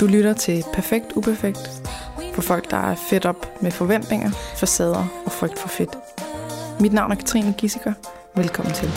[0.00, 1.82] Du lytter til Perfekt Uperfekt
[2.34, 5.90] for folk, der er fedt op med forventninger, facader og frygt for fedt.
[6.80, 7.92] Mit navn er Katrine Gissiker.
[8.36, 8.88] Velkommen til.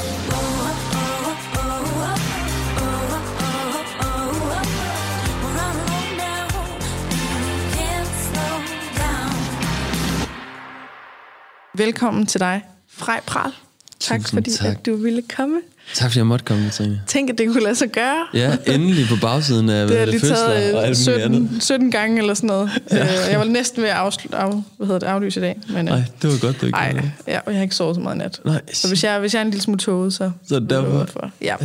[11.74, 13.71] Velkommen til dig, Frej Pral.
[14.02, 14.68] Tak Tusind fordi tak.
[14.68, 15.56] At du ville komme.
[15.94, 17.02] Tak fordi jeg måtte komme, Katrine.
[17.08, 18.26] Tænk, at det kunne lade sig gøre.
[18.34, 21.48] Ja, endelig på bagsiden af Det har lige fødsler og taget alt muligt andet.
[21.48, 22.70] 17, 17 gange eller sådan noget.
[22.92, 23.30] Ja.
[23.30, 25.60] Jeg var næsten ved at afsl- af, hvad hedder det, aflyse i dag.
[25.68, 27.12] Men, øh, Nej, det var godt, du ikke ej, gjorde det.
[27.28, 28.40] ja, og jeg har ikke sovet så meget nat.
[28.46, 30.32] Nej, Så hvis jeg, hvis jeg er en lille smule tåget, så...
[30.48, 30.90] Så er derfor.
[30.90, 31.32] hvorfor.
[31.42, 31.56] Ja.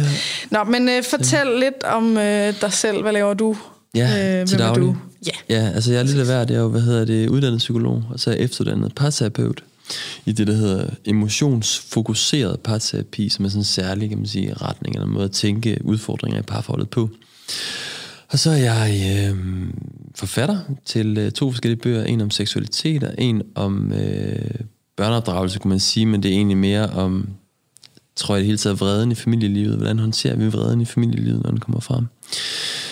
[0.51, 3.02] Nå, men øh, fortæl lidt om øh, dig selv.
[3.02, 3.57] Hvad laver du?
[3.95, 4.82] Ja, øh, til daglig.
[4.82, 4.96] du?
[5.27, 5.55] Ja.
[5.57, 6.51] Ja, altså jeg er lidt af hvert.
[6.51, 9.62] Jeg er jo, hvad hedder det, uddannet psykolog, og så er jeg efteruddannet parterapeut
[10.26, 14.95] i det, der hedder emotionsfokuseret parterapi, som er sådan en særlig, kan man sige, retning
[14.95, 17.10] eller måde at tænke udfordringer i parforholdet på.
[18.28, 19.38] Og så er jeg øh,
[20.14, 22.04] forfatter til øh, to forskellige bøger.
[22.04, 24.51] En om seksualitet og en om øh,
[24.96, 27.28] børneopdragelse, kunne man sige, men det er egentlig mere om,
[28.16, 29.76] tror jeg det hele taget, vreden i familielivet.
[29.76, 32.06] Hvordan håndterer vi vreden i familielivet, når den kommer frem?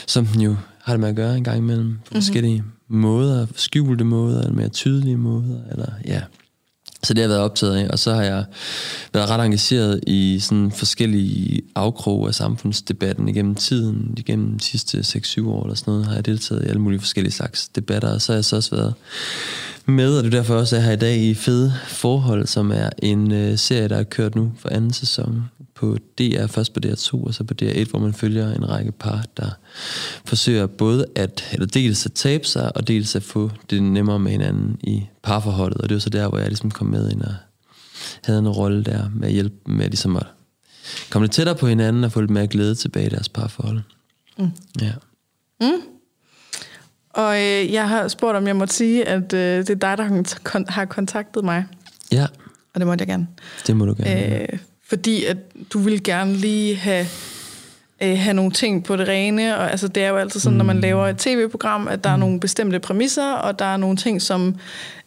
[0.06, 2.14] Som den jo har det med at gøre en gang imellem på mm-hmm.
[2.14, 6.22] forskellige måder, skjulte måder, eller mere tydelige måder, eller ja.
[7.04, 8.44] Så det har jeg været optaget af, og så har jeg
[9.12, 15.48] været ret engageret i sådan forskellige afkrog af samfundsdebatten igennem tiden, igennem de sidste 6-7
[15.48, 18.32] år eller sådan noget, har jeg deltaget i alle mulige forskellige slags debatter, og så
[18.32, 18.94] har jeg så også været
[19.86, 22.46] med, og det er derfor også, at jeg er her i dag i Fede Forhold,
[22.46, 26.72] som er en øh, serie, der er kørt nu for anden sæson på DR, først
[26.72, 29.50] på DR2 og så på DR1, hvor man følger en række par, der
[30.24, 34.32] forsøger både at, eller dels at tabe sig, og dels at få det nemmere med
[34.32, 37.34] hinanden i parforholdet, og det var så der, hvor jeg ligesom kom med ind og
[38.24, 40.26] havde en rolle der med at hjælpe med ligesom at
[41.10, 43.80] komme lidt tættere på hinanden og få lidt mere glæde tilbage i deres parforhold.
[44.38, 44.50] Mm.
[44.80, 44.92] Ja.
[47.14, 50.04] Og øh, jeg har spurgt, om jeg måtte sige, at øh, det er dig, der
[50.04, 51.64] har kon- har kontaktet mig.
[52.12, 52.26] ja,
[52.74, 53.26] Og det måtte jeg gerne.
[53.66, 54.40] det må du gerne.
[54.42, 54.48] Øh,
[54.88, 55.36] fordi at
[55.72, 57.06] du vil gerne lige have,
[58.02, 59.58] øh, have nogle ting på det rene.
[59.58, 60.58] Og, altså, det er jo altid sådan, mm.
[60.58, 63.96] når man laver et tv-program, at der er nogle bestemte præmisser, og der er nogle
[63.96, 64.54] ting, som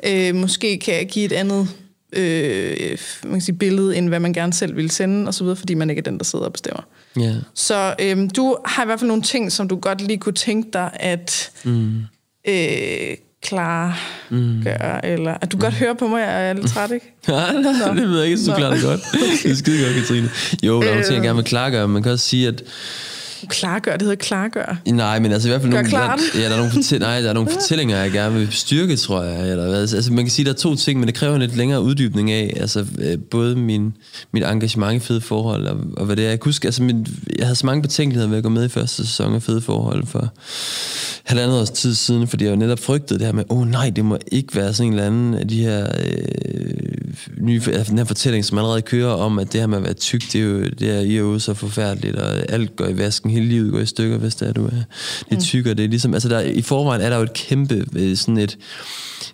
[0.08, 1.68] øh, måske kan give et andet
[2.14, 5.56] øh, man kan sige, billede, end hvad man gerne selv vil sende, og så videre,
[5.58, 6.82] fordi man ikke er den, der sidder og bestemmer.
[7.20, 7.34] Ja.
[7.54, 10.70] Så øh, du har i hvert fald nogle ting, som du godt lige kunne tænke
[10.74, 11.98] dig at mm.
[12.48, 13.94] øh, klare
[14.30, 14.62] mm.
[14.64, 17.14] gøre, eller at du godt hører på mig, jeg er lidt træt, ikke?
[17.28, 18.58] Nej, nej, det ved jeg ikke, så Nå.
[18.58, 19.02] klarer det godt.
[19.44, 20.30] Det er skide godt, Katrine.
[20.64, 21.88] Jo, der er nogle ting, jeg gerne vil klargøre.
[21.88, 22.64] Man kan også sige, at...
[23.50, 24.78] Klargør, det hedder klargør.
[24.88, 26.20] Nej, men altså i hvert fald Gør nogle, klart.
[26.34, 28.96] Der, ja, der er nogle, fortæl, nej, der er nogle fortællinger, jeg gerne vil styrke,
[28.96, 29.50] tror jeg.
[29.52, 29.80] Eller hvad.
[29.80, 32.32] Altså man kan sige, der er to ting, men det kræver en lidt længere uddybning
[32.32, 32.54] af.
[32.60, 33.94] Altså øh, både min,
[34.32, 36.30] mit engagement i fede forhold, og, og hvad det er.
[36.30, 38.70] Jeg kan huske, altså min, jeg havde så mange betænkeligheder ved at gå med i
[38.70, 40.34] første sæson af fede forhold for
[41.24, 43.90] halvandet års tid siden, fordi jeg jo netop frygtede det her med, åh oh, nej,
[43.90, 46.78] det må ikke være sådan en eller anden af de her øh,
[47.38, 50.22] nye, den her fortælling, som allerede kører om, at det her med at være tyk,
[50.34, 53.27] det er jo, det er, I er jo så forfærdeligt, og alt går i vasken,
[53.30, 54.70] hele livet går i stykker, hvis det er, du er,
[55.30, 57.34] det er tyk, og det er ligesom, altså der, i forvejen er der jo et
[57.34, 58.58] kæmpe, øh, sådan et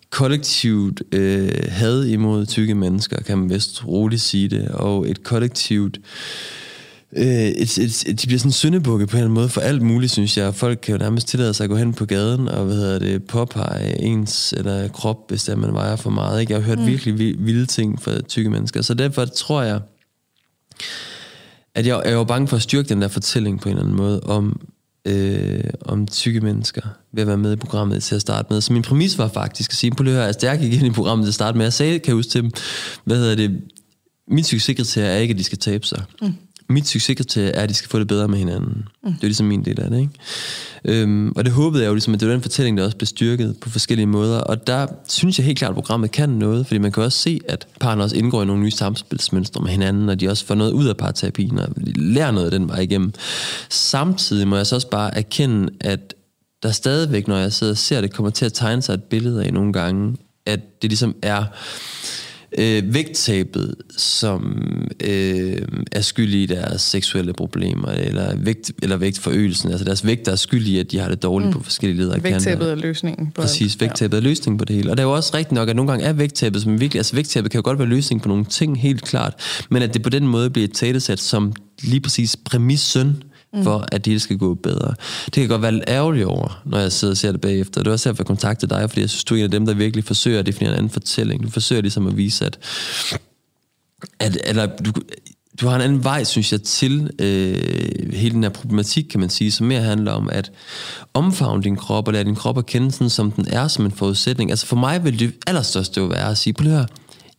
[0.10, 6.00] kollektivt øh, had imod tykke mennesker, kan man vist roligt sige det, og et kollektivt
[7.16, 9.82] øh, et, et, et, de bliver sådan syndebukke på en eller anden måde for alt
[9.82, 10.56] muligt, synes jeg.
[10.56, 13.24] Folk kan jo nærmest tillade sig at gå hen på gaden og hvad hedder det,
[13.24, 16.42] påpege ens eller krop, hvis det er, man vejer for meget.
[16.42, 16.54] Ikke?
[16.54, 16.88] Jeg har hørt mm.
[16.88, 18.82] virkelig vi- vilde ting fra tykke mennesker.
[18.82, 19.80] Så derfor tror jeg,
[21.76, 23.98] at jeg, jeg var bange for at styrke den der fortælling på en eller anden
[23.98, 24.62] måde om,
[25.06, 28.62] øh, om tykke mennesker ved at være med i programmet til at starte med.
[28.62, 30.86] Så min præmis var faktisk at sige, på lige at altså, da jeg gik ind
[30.86, 32.52] i programmet til at starte med, jeg sagde, kan jeg huske til dem,
[33.04, 33.62] hvad hedder det,
[34.28, 36.04] min psykosekretær er ikke, at de skal tabe sig.
[36.22, 36.34] Mm.
[36.70, 38.88] Mit succeskriterie er, at de skal få det bedre med hinanden.
[39.04, 39.14] Mm.
[39.14, 41.02] Det er ligesom min del af det, ikke?
[41.02, 43.08] Øhm, og det håbede jeg jo ligesom, at det var den fortælling, der også blev
[43.08, 44.40] styrket på forskellige måder.
[44.40, 47.40] Og der synes jeg helt klart, at programmet kan noget, fordi man kan også se,
[47.48, 50.72] at parerne også indgår i nogle nye samspilsmønstre med hinanden, og de også får noget
[50.72, 53.14] ud af parterapien, og lærer noget af den vej igennem.
[53.70, 56.14] Samtidig må jeg så også bare erkende, at
[56.64, 59.46] der stadigvæk, når jeg sidder og ser det, kommer til at tegne sig et billede
[59.46, 61.46] af nogle gange, at det ligesom er
[62.58, 64.64] øh, vægttabet, som
[65.04, 65.58] øh,
[65.92, 70.36] er skyld i deres seksuelle problemer, eller, vægt, eller vægtforøgelsen, altså deres vægt, der er
[70.36, 71.54] skyld i, at de har det dårligt mm.
[71.54, 73.32] på forskellige leder Vægttabet er løsningen.
[73.32, 74.92] På Præcis, vægttabet er løsningen på det hele.
[74.92, 77.16] Og det er jo også rigtigt nok, at nogle gange er vægttabet, som virkelig, altså
[77.16, 79.34] vægttabet kan jo godt være løsning på nogle ting, helt klart,
[79.70, 81.54] men at det på den måde bliver et talesæt som
[81.84, 83.24] lige præcis præmissen
[83.54, 83.64] Mm.
[83.64, 84.96] for, at det skal gå bedre.
[85.26, 87.82] Det kan jeg godt være lidt ærgerlig over, når jeg sidder og ser det bagefter.
[87.82, 89.66] Det er også derfor, jeg kontaktede dig, fordi jeg synes, du er en af dem,
[89.66, 91.44] der virkelig forsøger at definere en anden fortælling.
[91.44, 92.60] Du forsøger ligesom at vise, at,
[94.20, 94.92] at eller, du,
[95.62, 99.30] du har en anden vej, synes jeg, til øh, hele den her problematik, kan man
[99.30, 100.52] sige, som mere handler om at
[101.14, 103.92] omfavne din krop, og lade din krop at kende sådan, som den er som en
[103.92, 104.50] forudsætning.
[104.50, 106.90] Altså for mig vil det allerstørste jo være at sige, prøv at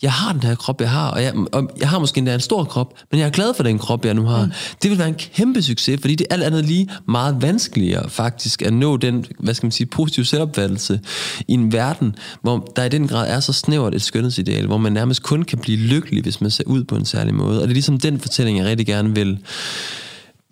[0.05, 2.41] jeg har den her krop, jeg har, og jeg, og jeg har måske endda en
[2.41, 4.45] stor krop, men jeg er glad for den krop, jeg nu har.
[4.45, 4.53] Mm.
[4.83, 8.63] Det vil være en kæmpe succes, fordi det er alt andet lige meget vanskeligere faktisk
[8.63, 11.01] at nå den, hvad skal man sige, positive selvopfattelse
[11.49, 14.93] i en verden, hvor der i den grad er så snævert et skønhedsideal, hvor man
[14.93, 17.57] nærmest kun kan blive lykkelig, hvis man ser ud på en særlig måde.
[17.59, 19.39] Og det er ligesom den fortælling, jeg rigtig gerne vil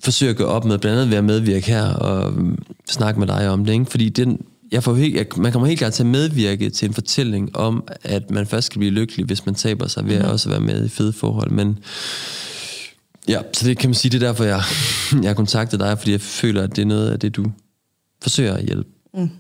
[0.05, 2.33] forsøge at gå op med, blandt andet ved at medvirke her og
[2.89, 3.85] snakke med dig om det, ikke?
[3.85, 4.39] fordi den,
[4.73, 7.89] jeg får helt, jeg, man kommer helt klart til at medvirke til en fortælling om,
[8.03, 10.25] at man først skal blive lykkelig, hvis man taber sig ved mm.
[10.25, 11.51] at også være med i fede forhold.
[11.51, 11.79] Men
[13.29, 14.63] ja, så det kan man sige, det er derfor, jeg,
[15.23, 17.53] jeg har kontaktet dig, fordi jeg føler, at det er noget af det, du
[18.23, 18.89] forsøger at hjælpe.
[19.15, 19.31] Mm.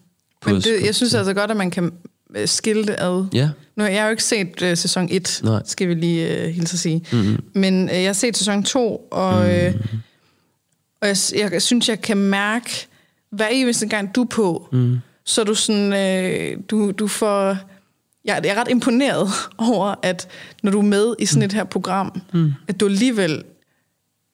[0.46, 1.92] Men det, jeg synes altså godt, at man kan
[2.36, 3.24] øh, skille det ad.
[3.32, 3.50] Ja.
[3.76, 5.62] Nu, jeg har jo ikke set uh, sæson 1, Nej.
[5.64, 7.04] skal vi lige uh, hilse at sige.
[7.12, 7.44] Mm-hmm.
[7.54, 9.66] Men uh, jeg har set sæson 2, og, mm.
[9.66, 9.74] uh,
[11.00, 12.86] og jeg, jeg, jeg synes, jeg kan mærke,
[13.30, 17.56] hver eneste gang du er på, mm så du sådan, øh, du, du får,
[18.24, 19.28] jeg, jeg er ret imponeret
[19.70, 20.28] over, at
[20.62, 22.52] når du er med i sådan et her program, mm.
[22.68, 23.44] at du alligevel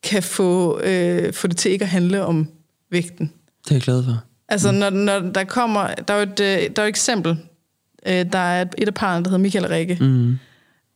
[0.02, 2.48] kan få, øh, få det til ikke at handle om
[2.90, 3.32] vægten.
[3.64, 4.24] Det er jeg glad for.
[4.48, 4.78] Altså, mm.
[4.78, 7.36] når, når der kommer, der er jo et, øh, der er et eksempel,
[8.06, 9.98] øh, der er et, af parerne, der hedder Michael Rikke.
[10.00, 10.30] Mm.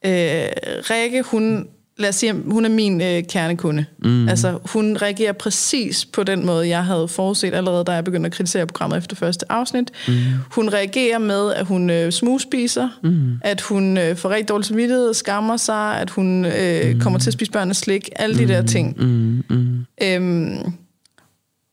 [0.05, 0.49] Øh,
[0.91, 3.85] Rikke, hun lad os sige, hun er min øh, kernekunde.
[3.99, 4.29] Mm.
[4.29, 8.33] Altså, hun reagerer præcis på den måde, jeg havde forudset allerede, da jeg begyndte at
[8.33, 9.91] kritisere programmet efter første afsnit.
[10.09, 10.15] Mm.
[10.51, 13.39] Hun reagerer med, at hun øh, smugspiser, mm.
[13.41, 17.01] at hun øh, får rigtig dårlig samvittighed, skammer sig, at hun øh, mm.
[17.01, 18.49] kommer til at spise børnenes slik, alle de mm.
[18.49, 18.97] der ting.
[18.99, 19.45] Mm.
[19.51, 19.87] Mm.
[20.03, 20.73] Øhm,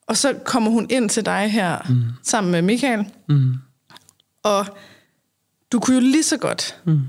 [0.07, 2.03] og så kommer hun ind til dig her, mm.
[2.23, 3.53] sammen med Michael, mm.
[4.43, 4.65] og
[5.71, 6.99] du kunne jo lige så godt mm.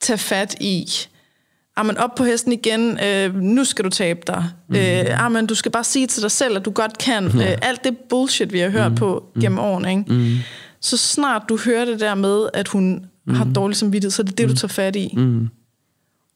[0.00, 0.88] tage fat i
[1.76, 4.44] Amen, op på hesten igen, øh, nu skal du tabe dig.
[4.68, 4.76] Mm.
[4.76, 7.38] Øh, amen, du skal bare sige til dig selv, at du godt kan.
[7.38, 7.52] Ja.
[7.52, 8.96] Øh, alt det bullshit, vi har hørt mm.
[8.96, 9.64] på gennem mm.
[9.64, 9.90] årene.
[9.90, 10.04] Ikke?
[10.08, 10.36] Mm.
[10.80, 13.34] Så snart du hører det der med, at hun mm.
[13.34, 14.54] har dårlig samvittighed, så er det det, mm.
[14.54, 15.14] du tager fat i.
[15.16, 15.48] Mm.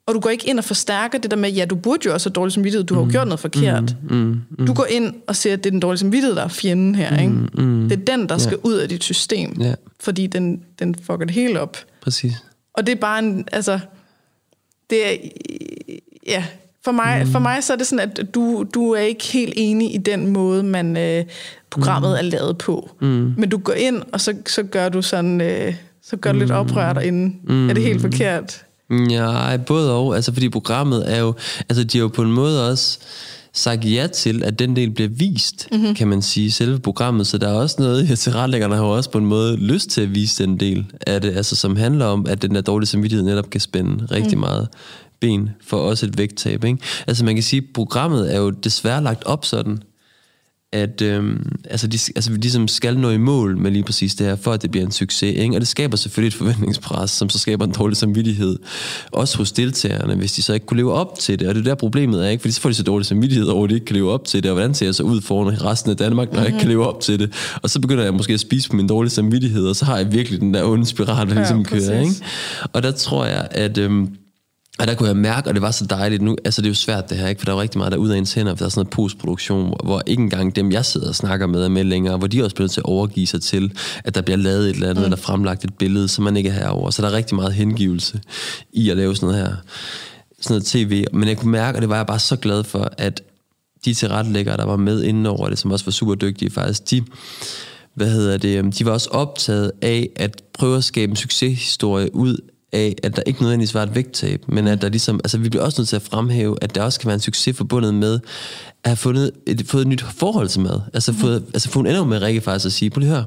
[0.06, 2.28] Og du går ikke ind og forstærker det der med, ja, du burde jo også
[2.28, 3.10] have dårlig samvittighed, du har jo mm.
[3.10, 3.96] gjort noget forkert.
[4.10, 4.16] Mm.
[4.16, 4.40] Mm.
[4.58, 4.66] Mm.
[4.66, 7.19] Du går ind og siger, at det er den dårlige samvittighed, der er fjenden her.
[7.19, 7.32] Ikke?
[7.32, 7.64] Mm.
[7.64, 7.88] Mm.
[7.88, 9.75] Det er den, der skal ud af dit system, yeah.
[10.00, 11.76] fordi den, den fucker det hele op.
[12.02, 12.32] Præcis.
[12.75, 13.81] Og det er bare en, altså
[14.90, 15.16] det er,
[16.26, 16.44] ja,
[16.84, 17.32] for mig, mm.
[17.32, 20.26] for mig så er det sådan, at du, du er ikke helt enig i den
[20.26, 21.25] måde, man øh,
[21.70, 22.16] programmet mm.
[22.16, 22.90] er lavet på.
[23.00, 23.34] Mm.
[23.37, 26.40] Men du går ind, og så, så gør du sådan, øh, så gør du mm.
[26.40, 27.37] lidt oprør derinde.
[27.44, 27.70] Mm.
[27.70, 28.64] Er det helt forkert?
[29.10, 30.16] Ja, både og.
[30.16, 31.34] Altså, fordi programmet er jo,
[31.69, 32.98] altså de er jo på en måde også
[33.52, 35.94] sagt ja til, at den del bliver vist, mm-hmm.
[35.94, 37.26] kan man sige, selve programmet.
[37.26, 40.14] Så der er også noget, jeg tilrettelæggerne har også på en måde lyst til at
[40.14, 43.50] vise den del af det, altså som handler om, at den der dårlige samvittighed netop
[43.50, 44.41] kan spænde rigtig mm.
[44.41, 44.69] meget
[45.20, 46.64] ben for også et vægttab.
[46.64, 46.79] Ikke?
[47.06, 49.82] Altså man kan sige, at programmet er jo desværre lagt op sådan,
[50.72, 54.26] at øhm, altså de, altså vi ligesom skal nå i mål med lige præcis det
[54.26, 55.37] her, for at det bliver en succes.
[55.37, 55.55] Ikke?
[55.55, 58.58] Og det skaber selvfølgelig et forventningspres, som så skaber en dårlig samvittighed.
[59.12, 61.49] Også hos deltagerne, hvis de så ikke kunne leve op til det.
[61.49, 62.40] Og det er der problemet er, ikke?
[62.40, 64.43] fordi så får de så dårlig samvittighed over, at de ikke kan leve op til
[64.43, 64.50] det.
[64.50, 66.44] Og hvordan ser jeg så ud foran resten af Danmark, når mm-hmm.
[66.44, 67.58] jeg ikke kan leve op til det?
[67.62, 70.12] Og så begynder jeg måske at spise på min dårlige samvittighed, og så har jeg
[70.12, 72.00] virkelig den der onde spiral, der ligesom ja, kører.
[72.00, 72.14] Ikke?
[72.73, 73.78] Og der tror jeg, at...
[73.78, 74.08] Øhm,
[74.78, 76.75] og der kunne jeg mærke, og det var så dejligt nu, altså det er jo
[76.75, 77.38] svært det her, ikke?
[77.38, 78.81] for der er jo rigtig meget der ud af ens hænder, for der er sådan
[78.81, 82.26] noget postproduktion, hvor ikke engang dem, jeg sidder og snakker med, er med længere, hvor
[82.26, 83.72] de også bliver til at overgive sig til,
[84.05, 85.04] at der bliver lavet et eller andet, mm.
[85.04, 86.90] eller fremlagt et billede, som man ikke er herover.
[86.90, 88.21] Så der er rigtig meget hengivelse
[88.73, 89.56] i at lave sådan noget her,
[90.40, 91.04] sådan noget tv.
[91.12, 93.23] Men jeg kunne mærke, og det var jeg bare så glad for, at
[93.85, 97.04] de tilrettelæggere, der var med inden over det, som også var super dygtige faktisk, de,
[97.95, 102.37] hvad hedder det, de var også optaget af at prøve at skabe en succeshistorie ud
[102.73, 105.65] af, at der ikke nødvendigvis var et vægttab, men at der ligesom, altså vi bliver
[105.65, 108.15] også nødt til at fremhæve, at der også kan være en succes forbundet med
[108.85, 110.81] at have fundet et, fået et nyt forhold til mad.
[110.95, 111.19] Altså, mm.
[111.19, 113.25] fået, altså få en ender med Rikke faktisk at sige, prøv lige hør,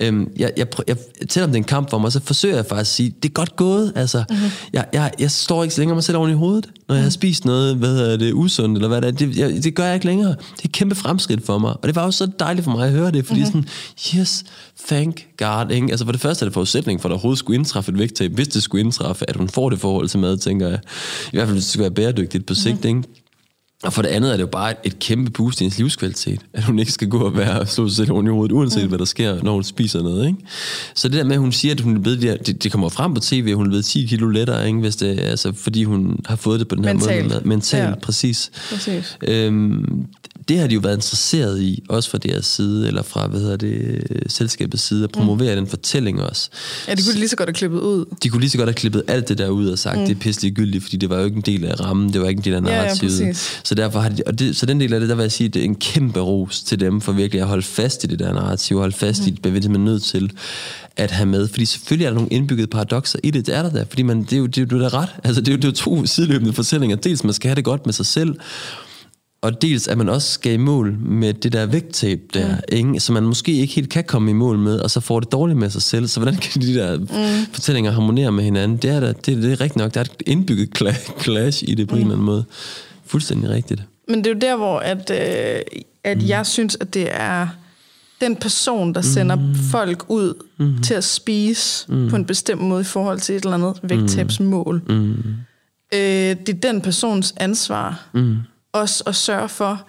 [0.00, 0.96] Øhm, jeg, jeg, jeg,
[1.28, 3.32] selvom det er en kamp for mig, så forsøger jeg faktisk at sige, det er
[3.32, 3.92] godt gået.
[3.96, 4.50] Altså, mm-hmm.
[4.72, 7.10] jeg, jeg, jeg står ikke længere mig selv oven i hovedet, når jeg har mhm.
[7.10, 9.12] spist noget, hvad hedder det, usundt, eller hvad det er.
[9.12, 10.30] Det, jeg, det gør jeg ikke længere.
[10.30, 11.70] Det er et kæmpe fremskridt for mig.
[11.70, 13.66] Og det var også så dejligt for mig at høre det, fordi mm-hmm.
[14.02, 14.44] sådan, yes,
[14.88, 15.70] thank God.
[15.70, 15.86] Ikke?
[15.90, 18.32] Altså for det første er det forudsætning for, at der overhovedet skulle indtræffe et vægttab,
[18.32, 20.78] hvis det skulle indtræffe, at hun får det forhold til mad, tænker jeg.
[21.32, 22.98] I hvert fald, hvis det skal være bæredygtigt på sigt, mm-hmm.
[22.98, 23.19] ikke?
[23.82, 26.64] Og for det andet er det jo bare et, kæmpe boost i ens livskvalitet, at
[26.64, 28.88] hun ikke skal gå og være slå sig selv i hovedet, uanset mm.
[28.88, 30.26] hvad der sker, når hun spiser noget.
[30.26, 30.38] Ikke?
[30.94, 33.14] Så det der med, at hun siger, at hun er blevet, det, det kommer frem
[33.14, 34.78] på tv, at hun er blevet 10 kilo lettere, ikke?
[34.78, 37.28] Hvis det, altså, fordi hun har fået det på den her Mental.
[37.28, 37.40] måde.
[37.44, 37.94] Mentalt, ja.
[37.94, 38.50] præcis.
[38.70, 39.18] præcis.
[39.22, 40.06] Øhm,
[40.50, 43.56] det har de jo været interesseret i, også fra deres side, eller fra, hvad hedder
[43.56, 45.60] det, selskabets side, at promovere mm.
[45.60, 46.50] den fortælling også.
[46.88, 48.04] Ja, de kunne lige så godt have klippet ud.
[48.22, 50.06] De kunne lige så godt have klippet alt det der ud og sagt, mm.
[50.06, 52.28] det er pisselig gyldigt, fordi det var jo ikke en del af rammen, det var
[52.28, 53.20] ikke en del af narrativet.
[53.20, 53.32] Ja, ja,
[53.64, 55.48] så derfor har de, og det, så den del af det, der vil jeg sige,
[55.48, 58.32] det er en kæmpe ros til dem, for virkelig at holde fast i det der
[58.32, 59.28] narrativ, holde fast mm.
[59.28, 60.32] i det, man er nødt til
[60.96, 61.48] at have med.
[61.48, 64.22] Fordi selvfølgelig er der nogle indbyggede paradoxer i det, det er der der, fordi man,
[64.22, 65.08] det, er jo, det, er jo, det er ret.
[65.24, 66.96] Altså, det, er jo, det er jo to sideløbende fortællinger.
[66.96, 68.34] Dels, man skal have det godt med sig selv,
[69.42, 72.62] og dels at man også skal i mål med det der vægttab der, mm.
[72.68, 73.00] ikke?
[73.00, 75.58] som man måske ikke helt kan komme i mål med, og så får det dårligt
[75.58, 76.06] med sig selv.
[76.06, 77.52] Så hvordan kan de der mm.
[77.52, 78.76] fortællinger harmonere med hinanden?
[78.76, 79.94] Det er, der, det, det er rigtigt nok.
[79.94, 80.78] Der er et indbygget
[81.22, 82.00] clash i det på mm.
[82.00, 82.44] en eller anden måde.
[83.06, 83.82] Fuldstændig rigtigt.
[84.08, 85.62] Men det er jo der, hvor at, øh,
[86.04, 86.28] at mm.
[86.28, 87.48] jeg synes, at det er
[88.20, 89.54] den person, der sender mm.
[89.54, 90.82] folk ud mm.
[90.82, 92.10] til at spise mm.
[92.10, 94.82] på en bestemt måde i forhold til et eller andet vægttabsmål.
[94.88, 95.14] Mm.
[95.94, 96.00] Øh,
[96.46, 98.36] det er den persons ansvar mm.
[98.72, 99.88] Også at sørge for,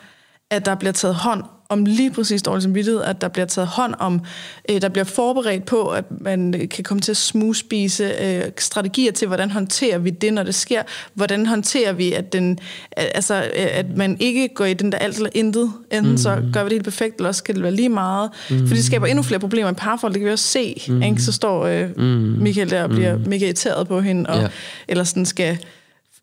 [0.50, 3.94] at der bliver taget hånd om lige præcis dårlig samvittighed, at der bliver taget hånd
[4.00, 4.22] om,
[4.70, 9.28] øh, der bliver forberedt på, at man kan komme til at smugspise øh, strategier til,
[9.28, 10.84] hvordan håndterer vi det, når det sker,
[11.14, 12.60] hvordan håndterer vi, at, den,
[12.98, 16.18] altså, øh, at man ikke går i den der alt eller intet, enten mm.
[16.18, 18.68] så gør vi det helt perfekt, eller også skal det være lige meget, mm.
[18.68, 21.04] for det skaber endnu flere problemer i parforhold, det kan vi også se, mm.
[21.04, 21.22] ikke?
[21.22, 22.04] så står øh, mm.
[22.40, 23.24] Michael der og bliver mm.
[23.28, 24.48] mega irriteret på hende, og, ja.
[24.88, 25.58] eller sådan skal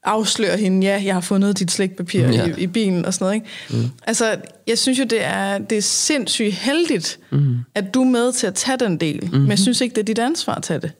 [0.05, 2.47] afsløre hende, ja, jeg har fundet dit slægtpapir ja.
[2.47, 3.35] i, i bilen og sådan noget.
[3.35, 3.85] Ikke?
[3.85, 3.91] Mm.
[4.07, 4.37] Altså,
[4.67, 7.57] jeg synes jo, det er, det er sindssygt heldigt, mm.
[7.75, 9.41] at du er med til at tage den del, mm-hmm.
[9.41, 10.93] men jeg synes ikke, det er dit ansvar at tage det.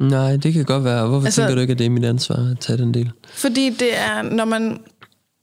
[0.00, 1.06] Nej, det kan godt være.
[1.06, 3.10] Hvorfor altså, tænker du ikke, at det er mit ansvar at tage den del?
[3.34, 4.80] Fordi det er, når man,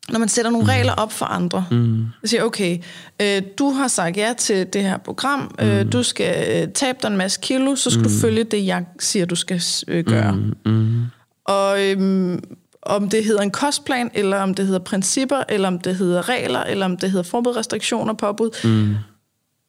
[0.10, 0.70] når man sætter nogle mm.
[0.70, 2.06] regler op for andre, mm.
[2.24, 2.78] så siger okay,
[3.22, 5.74] øh, du har sagt ja til det her program, øh, mm.
[5.74, 8.10] øh, du skal øh, tabe dig en masse kilo, så skal mm.
[8.10, 10.32] du følge det, jeg siger, du skal øh, gøre.
[10.32, 10.72] Mm.
[10.72, 11.04] Mm.
[11.46, 12.38] Og øh,
[12.86, 16.63] om det hedder en kostplan, eller om det hedder principper, eller om det hedder regler,
[16.63, 18.96] eller om det hedder forbud, restriktioner, påbud, mm.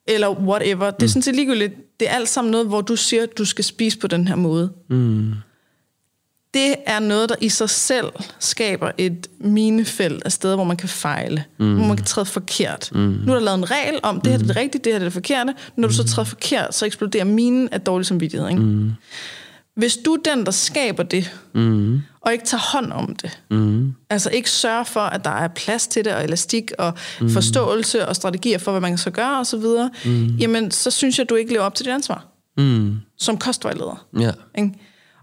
[0.08, 0.90] eller whatever.
[0.90, 1.08] Det er mm.
[1.08, 1.74] sådan set ligegyldigt.
[2.00, 4.36] Det er alt sammen noget, hvor du siger, at du skal spise på den her
[4.36, 4.72] måde.
[4.90, 5.32] Mm.
[6.54, 8.06] Det er noget, der i sig selv
[8.38, 11.44] skaber et minefelt af steder, hvor man kan fejle.
[11.58, 11.74] Mm.
[11.74, 12.90] Hvor man kan træde forkert.
[12.92, 12.98] Mm.
[12.98, 15.04] Nu er der lavet en regel om, det her er det rigtige, det her er
[15.04, 15.54] det forkerte.
[15.76, 18.48] Når du så træder forkert, så eksploderer minen af dårlig samvittighed.
[18.48, 18.62] Ikke?
[18.62, 18.92] Mm.
[19.76, 22.02] Hvis du er den, der skaber det, mm.
[22.20, 23.94] og ikke tager hånd om det, mm.
[24.10, 27.30] altså ikke sørger for, at der er plads til det, og elastik, og mm.
[27.30, 29.64] forståelse, og strategier for, hvad man skal gøre osv.,
[30.04, 30.26] mm.
[30.26, 32.26] jamen så synes jeg, du ikke lever op til dit ansvar.
[32.58, 32.96] Mm.
[33.18, 34.06] Som kostvejleder.
[34.18, 34.30] Ja.
[34.58, 34.72] Ikke?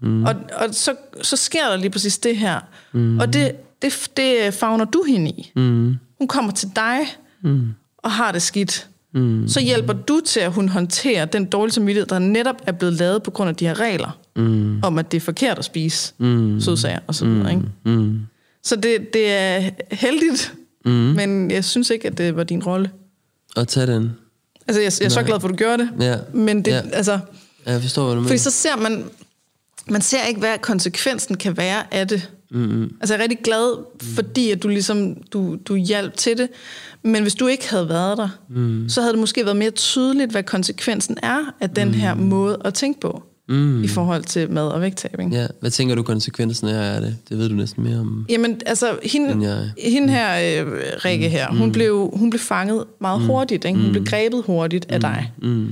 [0.02, 0.24] Mm.
[0.24, 2.60] Og, og så, så sker der lige præcis det her.
[2.92, 3.18] Mm.
[3.18, 5.52] Og det, det, det fagner du hende i.
[5.56, 5.96] Mm.
[6.18, 6.98] Hun kommer til dig,
[7.42, 7.68] mm.
[7.98, 8.88] og har det skidt.
[9.14, 9.48] Mm.
[9.48, 13.22] Så hjælper du til, at hun håndterer den dårlige samvittighed, der netop er blevet lavet
[13.22, 14.82] på grund af de her regler mm.
[14.82, 16.60] om, at det er forkert at spise mm.
[16.60, 17.50] sødsager og sådan noget.
[17.50, 17.98] Ikke?
[17.98, 18.20] Mm.
[18.62, 20.92] Så det, det er heldigt, mm.
[20.92, 22.90] men jeg synes ikke, at det var din rolle.
[23.56, 24.12] At tage den?
[24.66, 26.04] Altså, jeg, jeg er så glad for, at du gjorde det.
[26.04, 26.16] Ja.
[26.32, 26.82] Men det, ja.
[26.92, 27.18] altså...
[27.66, 28.28] Jeg forstår, hvad du mener.
[28.28, 29.04] Fordi så ser man...
[29.90, 32.30] Man ser ikke, hvad konsekvensen kan være af det.
[32.50, 32.96] Mm-hmm.
[33.00, 36.48] Altså, jeg er rigtig glad, fordi at du ligesom du, du hjalp til det.
[37.02, 38.88] Men hvis du ikke havde været der, mm.
[38.88, 41.94] så havde det måske været mere tydeligt, hvad konsekvensen er af den mm.
[41.94, 43.84] her måde at tænke på mm.
[43.84, 45.32] i forhold til mad og vægttabing.
[45.32, 47.16] Ja, hvad tænker du konsekvensen er af det?
[47.28, 48.26] Det ved du næsten mere om.
[48.28, 49.90] Jamen, altså, hende, jeg.
[49.92, 51.58] hende her, øh, Rikke her, mm.
[51.58, 53.26] hun, blev, hun blev fanget meget mm.
[53.26, 53.64] hurtigt.
[53.64, 53.78] Ikke?
[53.78, 53.92] Hun mm.
[53.92, 55.00] blev grebet hurtigt af mm.
[55.00, 55.32] dig.
[55.42, 55.68] Mm.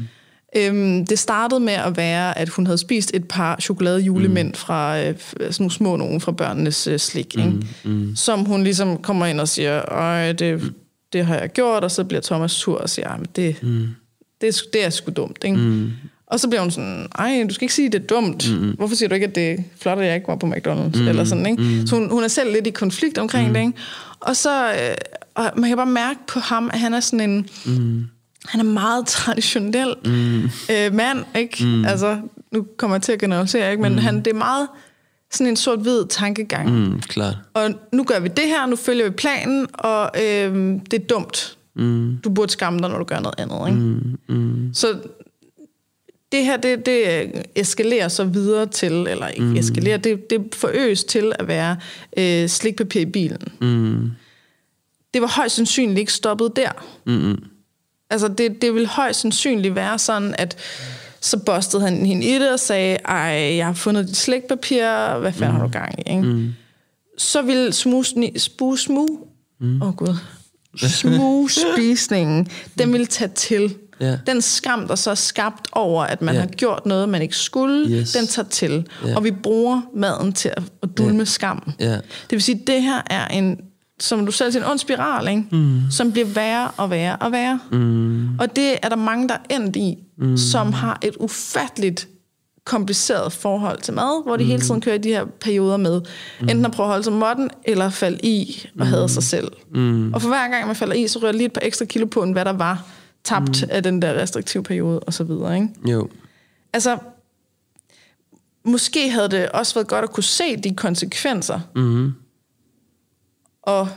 [0.57, 4.55] Øhm, det startede med at være, at hun havde spist et par chokoladejulemænd mm.
[4.55, 7.50] fra øh, sådan nogle små nogen fra børnenes øh, slik, ikke?
[7.85, 7.91] Mm.
[7.91, 8.17] Mm.
[8.17, 10.75] som hun ligesom kommer ind og siger, det, mm.
[11.12, 13.87] det har jeg gjort, og så bliver Thomas sur og siger, det, mm.
[14.41, 15.45] det, det er sgu dumt.
[15.45, 15.57] Ikke?
[15.57, 15.91] Mm.
[16.33, 18.51] Og så bliver hun sådan, ej, du skal ikke sige, det er dumt.
[18.53, 18.71] Mm.
[18.71, 21.01] Hvorfor siger du ikke, at det er flot, at jeg ikke var på McDonald's?
[21.01, 21.09] Mm.
[21.09, 21.62] Eller sådan, ikke?
[21.62, 21.87] Mm.
[21.87, 23.55] Så hun, hun er selv lidt i konflikt omkring mm.
[23.55, 23.61] det.
[23.61, 23.73] Ikke?
[24.21, 24.95] Og så, øh,
[25.35, 28.05] og man kan bare mærke på ham, at han er sådan en, mm.
[28.45, 30.43] han er meget traditionel mm.
[30.45, 31.65] øh, mand, ikke?
[31.65, 31.85] Mm.
[31.85, 32.19] Altså,
[32.53, 33.83] nu kommer jeg til at generalisere, ikke?
[33.83, 33.99] Men mm.
[33.99, 34.69] han, det er meget
[35.31, 36.71] sådan en sort-hvid tankegang.
[36.71, 37.37] Mm, klart.
[37.55, 40.55] Og nu gør vi det her, nu følger vi planen, og øh,
[40.91, 41.57] det er dumt.
[41.77, 42.17] Mm.
[42.25, 43.69] Du burde skamme dig, når du gør noget andet.
[43.69, 43.81] Ikke?
[43.81, 44.75] Mm, mm.
[44.75, 44.99] Så
[46.33, 49.57] det her, det, det eskalerer så videre til, eller ikke mm.
[49.57, 51.77] eskalerer, det, det forøges til at være
[52.17, 53.49] øh, slikpapir i bilen.
[53.61, 54.11] Mm.
[55.15, 56.71] Det var højst sandsynligt ikke stoppet der.
[57.07, 57.45] Mm.
[58.11, 60.57] Altså, det, det vil højst sandsynligt være sådan, at
[61.21, 65.33] så bostede han hende i det og sagde, ej, jeg har fundet dit slikpapir, hvad
[65.33, 65.61] fanden mm.
[65.61, 66.11] har du gang i?
[66.11, 66.23] Ikke?
[66.23, 66.53] Mm.
[67.19, 69.09] Så ville smu, smu, smu,
[69.61, 69.83] mm.
[69.83, 70.17] oh gud,
[72.79, 73.77] den ville tage til.
[74.03, 74.19] Yeah.
[74.27, 76.43] Den skam, der så er skabt over, at man yeah.
[76.43, 78.13] har gjort noget, man ikke skulle, yes.
[78.13, 78.87] den tager til.
[79.05, 79.17] Yeah.
[79.17, 80.63] Og vi bruger maden til at,
[80.99, 81.27] dulme yeah.
[81.27, 81.73] skam.
[81.83, 81.97] Yeah.
[81.97, 83.57] Det vil sige, at det her er en
[84.01, 85.45] som du selv siger, en ond spiral, ikke?
[85.53, 85.81] Mm.
[85.91, 87.61] som bliver værre og værre og værre.
[87.73, 88.39] Mm.
[88.39, 90.37] Og det er der mange, der er endt i, mm.
[90.37, 92.09] som har et ufatteligt
[92.65, 94.51] kompliceret forhold til mad, hvor de mm.
[94.51, 96.01] hele tiden kører de her perioder med,
[96.41, 96.49] mm.
[96.49, 98.93] enten at prøve at holde sig modden, eller falde i og mm.
[98.93, 99.53] hade sig selv.
[99.75, 100.15] Mm.
[100.15, 102.23] Og for hver gang man falder i, så rører lige et par ekstra kilo på,
[102.23, 102.85] end hvad der var
[103.25, 103.69] tabt mm.
[103.71, 105.55] af den der restriktive periode, og så videre.
[105.55, 105.69] Ikke?
[105.91, 106.09] Jo.
[106.73, 106.99] Altså,
[108.64, 111.61] måske havde det også været godt at kunne se de konsekvenser.
[111.76, 112.12] Mm.
[113.62, 113.88] Og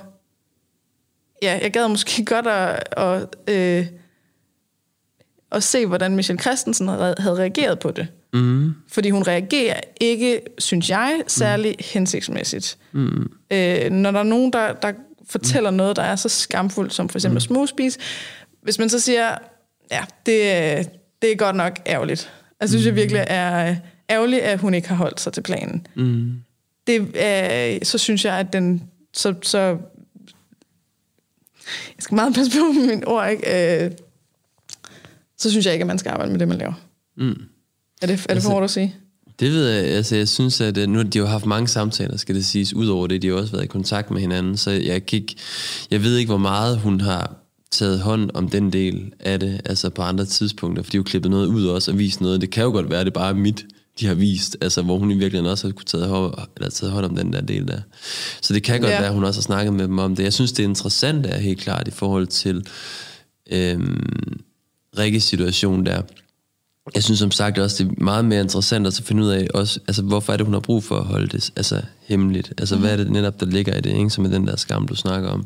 [1.41, 3.87] ja, jeg gad måske godt at, at, øh,
[5.51, 8.07] at se, hvordan Michelle Christensen havde reageret på det.
[8.33, 8.73] Mm.
[8.87, 11.85] Fordi hun reagerer ikke, synes jeg, særlig mm.
[11.93, 12.77] hensigtsmæssigt.
[12.91, 13.31] Mm.
[13.51, 14.93] Øh, når der er nogen, der, der
[15.29, 15.77] fortæller mm.
[15.77, 17.39] noget, der er så skamfuldt, som for eksempel mm.
[17.39, 17.97] smugspis,
[18.65, 19.37] hvis man så siger,
[19.91, 20.89] ja, det,
[21.21, 22.31] det er godt nok ærgerligt.
[22.61, 22.87] Jeg synes mm.
[22.87, 23.75] jeg virkelig er
[24.09, 25.87] ærgerligt, at hun ikke har holdt sig til planen.
[25.95, 26.33] Mm.
[26.87, 28.83] Det, øh, så synes jeg, at den...
[29.13, 29.59] Så, så,
[31.67, 33.85] jeg skal meget passe på med mine ord, ikke?
[33.85, 33.91] Øh,
[35.37, 36.73] så synes jeg ikke, at man skal arbejde med det, man laver.
[37.17, 37.29] Mm.
[37.29, 37.35] Er
[38.01, 38.95] det, er det altså, for hårdt at sige?
[39.39, 39.85] Det ved jeg.
[39.85, 42.73] Altså, jeg synes, at øh, nu har de jo haft mange samtaler, skal det siges.
[42.73, 44.57] Udover det, de har også været i kontakt med hinanden.
[44.57, 45.35] Så jeg, ikke,
[45.91, 47.44] jeg ved ikke, hvor meget hun har
[47.77, 51.03] taget hånd om den del af det, altså på andre tidspunkter, fordi de har jo
[51.03, 52.41] klippet noget ud også og vist noget.
[52.41, 53.65] Det kan jo godt være, at det bare er mit,
[53.99, 56.93] de har vist, altså hvor hun i virkeligheden også har kunne taget, hånd, eller taget
[56.93, 57.79] hånd om den der del der.
[58.41, 58.97] Så det kan godt ja.
[58.97, 60.23] være, at hun også har snakket med dem om det.
[60.23, 62.67] Jeg synes, det er interessant er helt klart i forhold til
[63.51, 64.39] øhm,
[64.97, 66.01] Rikkes situation der
[66.93, 69.79] jeg synes som sagt også, det er meget mere interessant at finde ud af, også,
[69.87, 72.53] altså, hvorfor er det, hun har brug for at holde det altså, hemmeligt.
[72.57, 72.81] Altså, mm.
[72.81, 74.09] hvad er det netop, der ligger i det, ikke?
[74.09, 75.43] som er den der skam, du snakker om.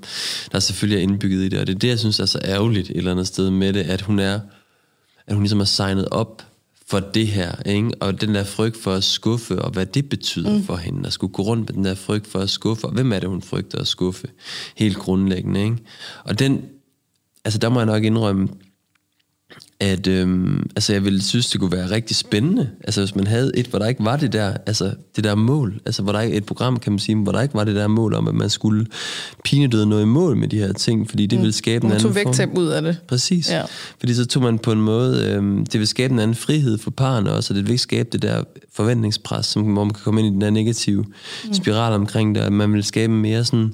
[0.52, 2.40] Der er selvfølgelig er indbygget i det, og det er det, jeg synes er så
[2.44, 4.40] ærgerligt et eller andet sted med det, at hun er,
[5.28, 6.44] at hun ligesom er signet op
[6.88, 7.92] for det her, ikke?
[8.00, 10.64] og den der frygt for at skuffe, og hvad det betyder mm.
[10.64, 13.14] for hende, at skulle gå rundt med den der frygt for at skuffe, og hvem
[13.14, 14.28] er det, hun frygter at skuffe,
[14.76, 15.64] helt grundlæggende.
[15.64, 15.78] Ikke?
[16.24, 16.62] Og den,
[17.46, 18.48] altså der må jeg nok indrømme,
[19.80, 23.52] at øhm, altså jeg ville synes, det kunne være rigtig spændende, altså hvis man havde
[23.58, 26.38] et, hvor der ikke var det der, altså det der mål, altså hvor der ikke
[26.38, 28.50] et program, kan man sige, hvor der ikke var det der mål om, at man
[28.50, 28.86] skulle
[29.44, 31.42] pinedøde noget i mål med de her ting, fordi det mm.
[31.42, 32.34] ville skabe en anden form.
[32.34, 32.98] tog ud af det.
[33.08, 33.52] Præcis.
[33.52, 33.64] Ja.
[34.00, 36.92] Fordi så tog man på en måde, øhm, det vil skabe en anden frihed for
[36.92, 40.22] parerne også, og det vil ikke skabe det der forventningspres, som, hvor man kan komme
[40.22, 41.06] ind i den der negative
[41.46, 41.54] mm.
[41.54, 43.72] spiral omkring det, at man vil skabe mere sådan,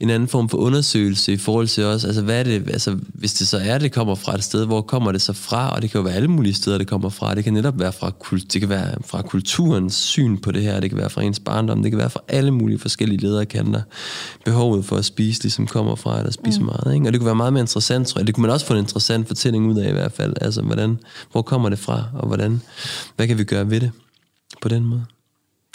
[0.00, 3.34] en anden form for undersøgelse i forhold til også, altså hvad er det, altså hvis
[3.34, 5.90] det så er, det kommer fra et sted, hvor kommer det så fra, og det
[5.90, 8.12] kan jo være alle mulige steder, det kommer fra, det kan netop være fra,
[8.52, 11.82] det kan være fra kulturens syn på det her, det kan være fra ens barndom,
[11.82, 13.82] det kan være fra alle mulige forskellige lederkanter,
[14.44, 16.66] behovet for at spise ligesom kommer fra, eller spise mm.
[16.66, 17.06] meget, ikke?
[17.06, 18.80] og det kunne være meget mere interessant, tror jeg, det kunne man også få en
[18.80, 20.98] interessant fortælling ud af i hvert fald, altså hvordan,
[21.32, 22.62] hvor kommer det fra, og hvordan,
[23.16, 23.90] hvad kan vi gøre ved det
[24.62, 25.04] på den måde?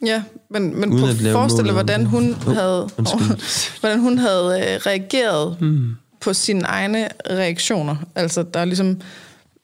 [0.03, 3.21] Ja, men, men prøv at forestille hvordan hun oh, havde, oh,
[3.79, 5.95] hvordan hun havde øh, reageret mm.
[6.21, 7.95] på sine egne reaktioner.
[8.15, 9.01] Altså, der er ligesom...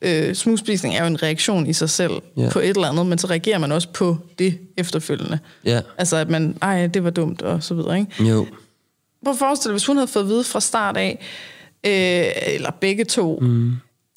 [0.04, 2.52] Øh, smugspisning er jo en reaktion i sig selv yeah.
[2.52, 5.40] på et eller andet, men så reagerer man også på det efterfølgende.
[5.68, 5.82] Yeah.
[5.98, 8.24] Altså, at man, ej, det var dumt, og så videre, ikke?
[8.24, 8.48] Jo.
[9.24, 11.20] Prøv at forestille hvis hun havde fået at vide fra start af,
[11.86, 13.72] øh, eller begge to, mm.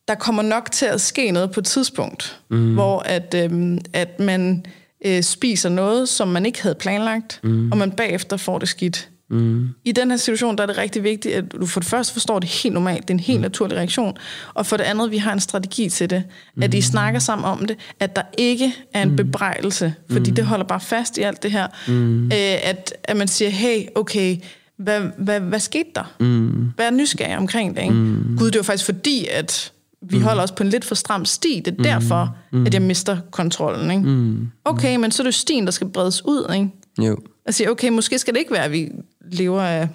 [0.09, 2.74] der kommer nok til at ske noget på et tidspunkt, mm.
[2.74, 4.66] hvor at, øh, at man
[5.04, 7.72] øh, spiser noget, som man ikke havde planlagt, mm.
[7.72, 9.08] og man bagefter får det skidt.
[9.30, 9.68] Mm.
[9.84, 12.38] I den her situation, der er det rigtig vigtigt, at du for det første forstår
[12.38, 13.42] det helt normalt, det er en helt mm.
[13.42, 14.16] naturlig reaktion,
[14.54, 16.24] og for det andet, vi har en strategi til det,
[16.62, 16.78] at mm.
[16.78, 19.16] I snakker sammen om det, at der ikke er en mm.
[19.16, 20.36] bebrejdelse, fordi mm.
[20.36, 22.24] det holder bare fast i alt det her, mm.
[22.24, 22.30] øh,
[22.62, 24.36] at, at man siger, hey, okay,
[24.76, 26.14] hvad, hvad, hvad skete der?
[26.20, 26.72] Mm.
[26.76, 27.82] Hvad er nysgerrig omkring det?
[27.82, 27.94] Ikke?
[27.94, 28.36] Mm.
[28.38, 29.72] Gud, det var faktisk fordi, at
[30.10, 30.22] vi mm.
[30.22, 31.62] holder os på en lidt for stram sti.
[31.64, 31.82] Det er mm.
[31.82, 32.66] derfor, mm.
[32.66, 33.90] at jeg mister kontrollen.
[33.90, 34.02] Ikke?
[34.02, 34.48] Mm.
[34.64, 36.54] Okay, men så er det stien, der skal bredes ud.
[36.54, 36.70] Ikke?
[37.08, 37.16] Jo.
[37.46, 38.90] Jeg siger, okay, måske skal det ikke være, at vi
[39.32, 39.88] lever af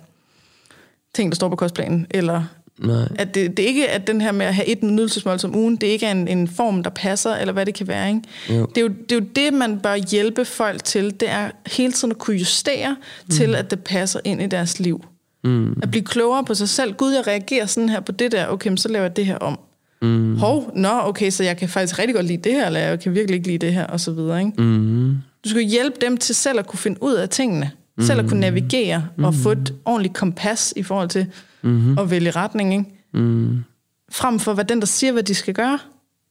[1.15, 2.43] ting, der står på kostplanen, eller
[2.79, 3.07] Nej.
[3.15, 5.87] at det, det ikke at den her med at have et nydelsesmål som ugen, det
[5.87, 8.09] ikke er en, en form, der passer, eller hvad det kan være.
[8.09, 8.21] Ikke?
[8.49, 8.65] Jo.
[8.65, 11.93] Det, er jo, det er jo det, man bør hjælpe folk til, det er hele
[11.93, 13.31] tiden at kunne justere mm.
[13.31, 15.05] til, at det passer ind i deres liv.
[15.43, 15.79] Mm.
[15.83, 16.93] At blive klogere på sig selv.
[16.93, 19.59] Gud, jeg reagerer sådan her på det der, okay, så laver jeg det her om.
[20.01, 20.37] Mm.
[20.37, 23.15] Hov, nå, okay, så jeg kan faktisk rigtig godt lide det her, eller jeg kan
[23.15, 24.39] virkelig ikke lide det her, og så videre.
[24.39, 24.61] Ikke?
[24.61, 25.17] Mm.
[25.43, 28.03] Du skal hjælpe dem til selv at kunne finde ud af tingene, mm.
[28.03, 29.23] selv at kunne navigere mm.
[29.23, 31.25] og få et ordentligt kompas i forhold til
[31.61, 31.97] mm.
[31.97, 32.73] at vælge retning.
[32.73, 32.85] Ikke?
[33.13, 33.63] Mm.
[34.11, 35.79] Frem for, hvad den, der siger, hvad de skal gøre.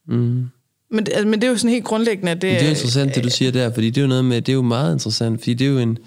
[0.09, 0.48] Mm.
[0.90, 3.24] Men, det, men det er jo sådan helt grundlæggende, at det, det er interessant, det
[3.24, 5.54] du siger der, fordi det er jo noget med, det er jo meget interessant, fordi
[5.54, 5.98] det er jo en,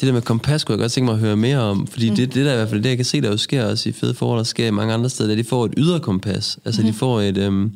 [0.00, 2.16] det der med kompas kunne jeg godt tænke mig at høre mere om, fordi mm.
[2.16, 3.92] det, det der i hvert fald det, jeg kan se, der jo sker også i
[3.92, 6.58] fede forhold, der sker i mange andre steder, er, at de får et ydre kompas.
[6.64, 6.86] Altså, mm.
[6.86, 7.72] de får et, øhm,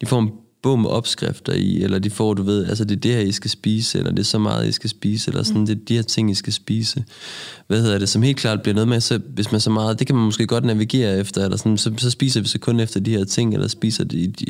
[0.00, 0.30] de får en
[0.62, 3.32] bog med opskrifter i, eller de får, du ved, altså det er det her, I
[3.32, 5.66] skal spise, eller det er så meget, I skal spise, eller sådan, mm.
[5.66, 7.04] det er de her ting, I skal spise.
[7.66, 10.06] Hvad hedder det, som helt klart bliver noget med, så hvis man så meget, det
[10.06, 13.00] kan man måske godt navigere efter, eller sådan, så, så spiser vi så kun efter
[13.00, 14.46] de her ting, eller spiser de, de,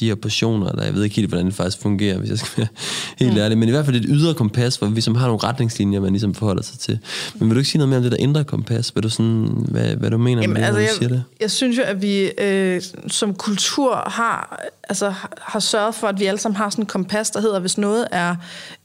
[0.00, 2.50] de her portioner, eller jeg ved ikke helt, hvordan det faktisk fungerer, hvis jeg skal
[2.56, 2.66] være
[3.18, 3.38] helt mm.
[3.38, 6.12] ærlig, men i hvert fald et ydre kompas, hvor vi som har nogle retningslinjer, man
[6.12, 6.98] ligesom forholder sig til.
[7.34, 8.94] Men vil du ikke sige noget mere om det der indre kompas?
[8.94, 11.08] Vil du sådan, hvad, hvad du mener Jamen, med det, altså, når du jeg, siger
[11.08, 11.24] det?
[11.40, 16.24] Jeg synes jo, at vi øh, som kultur har, altså, har sørget for, at vi
[16.24, 18.30] alle sammen har sådan en kompas, der hedder, hvis noget er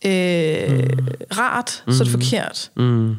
[0.06, 0.88] øh, mm.
[1.38, 1.94] rart, mm.
[1.94, 2.72] så er det forkert.
[2.78, 3.16] Mm.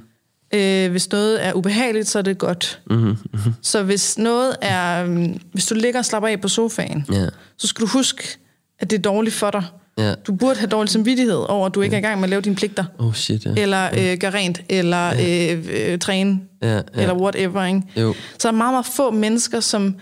[0.55, 2.81] Øh, hvis noget er ubehageligt, så er det godt.
[2.91, 3.07] Mm-hmm.
[3.07, 3.55] Mm-hmm.
[3.63, 5.05] Så hvis noget er...
[5.05, 7.31] Um, hvis du ligger og slapper af på sofaen, yeah.
[7.59, 8.39] så skal du huske,
[8.79, 9.65] at det er dårligt for dig.
[10.01, 10.17] Yeah.
[10.27, 12.03] Du burde have dårlig samvittighed over, at du ikke yeah.
[12.03, 12.85] er i gang med at lave dine pligter.
[12.99, 13.57] Oh shit, yeah.
[13.59, 15.59] Eller øh, gøre rent, eller yeah.
[15.59, 16.85] øh, øh, træne, yeah, yeah.
[16.95, 17.65] eller whatever.
[17.65, 17.83] Ikke?
[17.97, 18.15] Jo.
[18.39, 19.97] Så der er meget, meget få mennesker, som...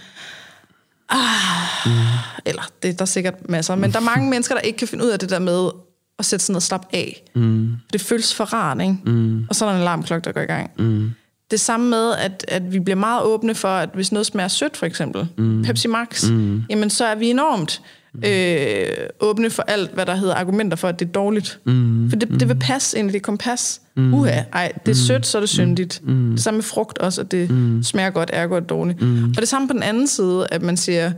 [1.09, 1.19] Ah,
[1.87, 1.93] mm.
[2.45, 5.05] Eller det, der er sikkert masser, men der er mange mennesker, der ikke kan finde
[5.05, 5.71] ud af det der med
[6.19, 7.23] at sætte sådan noget slap af.
[7.35, 7.73] Mm.
[7.93, 8.97] Det føles for rart, ikke?
[9.05, 9.45] Mm.
[9.49, 10.71] Og så er der en alarmklokke, der går i gang.
[10.79, 11.11] Mm.
[11.51, 14.77] Det samme med, at, at vi bliver meget åbne for, at hvis noget smager sødt,
[14.77, 15.63] for eksempel, mm.
[15.63, 16.63] Pepsi Max, mm.
[16.71, 17.83] jamen så er vi enormt
[18.25, 21.61] øh, åbne for alt, hvad der hedder argumenter for, at det er dårligt.
[21.65, 22.11] Mm.
[22.11, 23.81] For det, det vil passe ind i det kompas.
[23.97, 24.15] Mm.
[24.15, 26.01] Uha, ej, det er sødt, så er det syndigt.
[26.05, 26.31] Mm.
[26.31, 27.83] Det samme med frugt også, at det mm.
[27.83, 29.03] smager godt, er godt dårligt.
[29.03, 29.29] Mm.
[29.29, 31.13] Og det samme på den anden side, at man siger,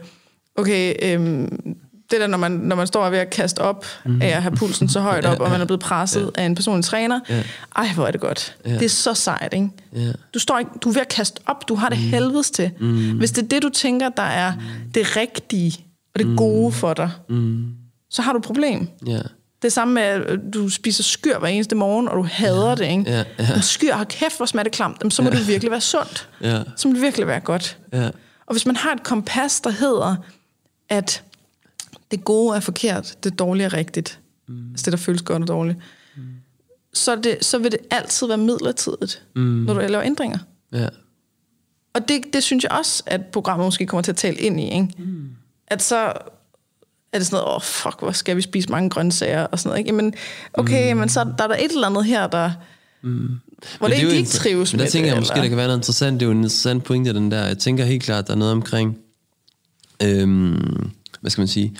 [0.56, 1.76] okay, øhm,
[2.10, 4.22] det der, når man, når man står ved at kaste op mm.
[4.22, 6.42] af at have pulsen så højt op, og man er blevet presset ja.
[6.42, 7.20] af en personlig træner.
[7.28, 7.42] Ja.
[7.76, 8.56] Ej, hvor er det godt.
[8.66, 8.74] Ja.
[8.74, 9.70] Det er så sejt, ikke?
[9.94, 10.12] Ja.
[10.34, 12.04] Du, står ikke, du er ved at kaste op, du har det mm.
[12.04, 12.70] helvedes til.
[12.80, 13.18] Mm.
[13.18, 14.52] Hvis det er det, du tænker, der er
[14.94, 16.36] det rigtige og det mm.
[16.36, 17.66] gode for dig, mm.
[18.10, 18.88] så har du et problem.
[19.06, 19.20] Ja.
[19.62, 22.74] Det samme med, at du spiser skyr hver eneste morgen, og du hader ja.
[22.74, 23.10] det, ikke?
[23.10, 23.52] Ja, ja.
[23.52, 25.14] Men skyr har kæft, hvor smager det klamt.
[25.14, 25.36] så må ja.
[25.36, 26.28] det virkelig være sundt.
[26.40, 26.62] Ja.
[26.76, 27.78] Så må det virkelig være godt.
[27.92, 28.10] Ja.
[28.46, 30.16] Og hvis man har et kompas, der hedder,
[30.88, 31.22] at
[32.10, 34.20] det gode er forkert, det dårlige er rigtigt.
[34.48, 34.70] Mm.
[34.70, 35.78] Altså det, der føles godt og dårligt.
[36.16, 36.22] Mm.
[36.94, 39.42] Så, det, så vil det altid være midlertidigt, mm.
[39.42, 40.38] når du laver ændringer.
[40.72, 40.88] Ja.
[41.94, 44.64] Og det, det synes jeg også, at programmet måske kommer til at tale ind i.
[44.64, 44.88] Ikke?
[44.98, 45.28] Mm.
[45.66, 46.12] At så
[47.12, 49.68] er det sådan noget, åh oh, fuck, hvor skal vi spise mange grøntsager og sådan
[49.68, 49.78] noget.
[49.78, 49.88] Ikke?
[49.88, 50.14] Jamen,
[50.52, 50.98] okay, mm.
[50.98, 52.50] men så der er der et eller andet her, der...
[53.02, 53.28] Mm.
[53.78, 54.86] Hvor det, det ikke trives med det.
[54.86, 55.42] Der tænker jeg måske, eller?
[55.42, 56.20] der kan være noget interessant.
[56.20, 57.46] Det er jo en interessant pointe, den der.
[57.46, 58.98] Jeg tænker helt klart, der er noget omkring...
[60.02, 61.74] Øhm, hvad skal man sige,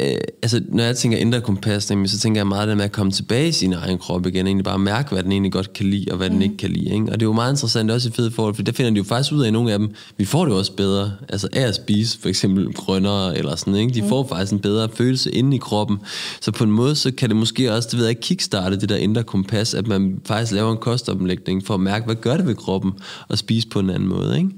[0.00, 3.12] øh, altså når jeg tænker indre kompas, så tænker jeg meget det med at komme
[3.12, 6.06] tilbage i sin egen krop igen, egentlig bare mærke, hvad den egentlig godt kan lide,
[6.10, 6.34] og hvad mm.
[6.34, 6.94] den ikke kan lide.
[6.94, 7.06] Ikke?
[7.06, 9.04] Og det er jo meget interessant også i fede forhold, for der finder de jo
[9.04, 11.62] faktisk ud af, at nogle af dem, vi får det jo også bedre, altså af
[11.62, 13.94] at spise for eksempel grønnere eller sådan, ikke?
[13.94, 14.08] de mm.
[14.08, 15.98] får faktisk en bedre følelse inde i kroppen.
[16.40, 18.96] Så på en måde, så kan det måske også, det ved jeg, kickstarte det der
[18.96, 22.54] indre kompas, at man faktisk laver en kostomlægning for at mærke, hvad gør det ved
[22.54, 22.92] kroppen
[23.30, 24.50] at spise på en anden måde, ikke?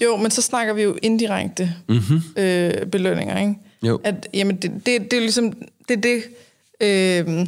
[0.00, 2.22] Jo, men så snakker vi jo indirekte mm-hmm.
[2.36, 3.54] øh, belønninger, ikke?
[3.82, 4.00] Jo.
[4.04, 5.52] At, jamen, det, det, det er ligesom,
[5.88, 6.22] det er det,
[6.80, 7.46] øh,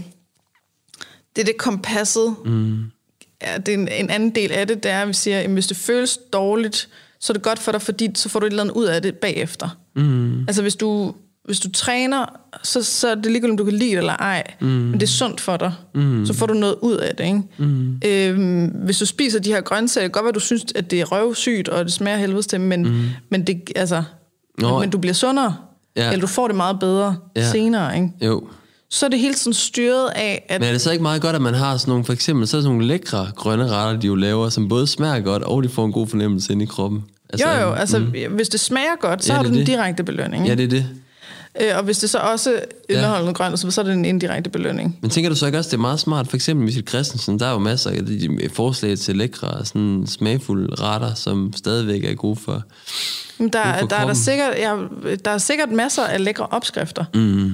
[1.36, 2.34] det er det kompasset.
[2.44, 2.84] Mm.
[3.42, 5.50] Ja, det er en, en anden del af det, det er, at vi siger, at
[5.50, 6.88] hvis det føles dårligt,
[7.20, 9.02] så er det godt for dig, fordi så får du et eller andet ud af
[9.02, 9.78] det bagefter.
[9.96, 10.40] Mm.
[10.40, 12.26] Altså hvis du, hvis du træner,
[12.62, 14.66] så, så er det ligegyldigt, om du kan lide det eller ej, mm.
[14.66, 15.72] men det er sundt for dig.
[15.94, 16.26] Mm.
[16.26, 17.24] Så får du noget ud af det.
[17.24, 17.42] Ikke?
[17.58, 18.00] Mm.
[18.04, 20.90] Øhm, hvis du spiser de her grøntsager, det kan godt være, at du synes, at
[20.90, 23.08] det er røvsygt, og det smager helvedes til, men, mm.
[23.30, 24.02] men, det, altså,
[24.58, 25.56] men, men du bliver sundere,
[25.96, 26.06] ja.
[26.06, 27.50] eller du får det meget bedre ja.
[27.50, 27.96] senere.
[27.96, 28.12] Ikke?
[28.20, 28.48] Jo
[28.92, 30.60] så er det helt sådan styret af, at...
[30.60, 32.56] Men er det så ikke meget godt, at man har sådan nogle, for eksempel, så
[32.56, 35.68] er sådan nogle lækre grønne retter, de jo laver, som både smager godt, og de
[35.68, 37.02] får en god fornemmelse ind i kroppen?
[37.32, 38.14] Altså, jo, jo, altså mm.
[38.30, 40.46] hvis det smager godt, så ja, har du den direkte belønning.
[40.46, 40.86] Ja, det er det.
[41.60, 43.32] Øh, og hvis det så også indeholder ja.
[43.32, 44.98] grønt, så, så er det en indirekte belønning.
[45.02, 46.28] Men tænker du så ikke også, det er meget smart?
[46.28, 51.14] For eksempel Michael Christensen, der er jo masser af forslag til lækre, sådan smagfulde retter,
[51.14, 54.76] som stadigvæk er gode for Der, gode for der, er der, sikkert, ja,
[55.24, 57.04] der er sikkert masser af lækre opskrifter.
[57.14, 57.52] Mm.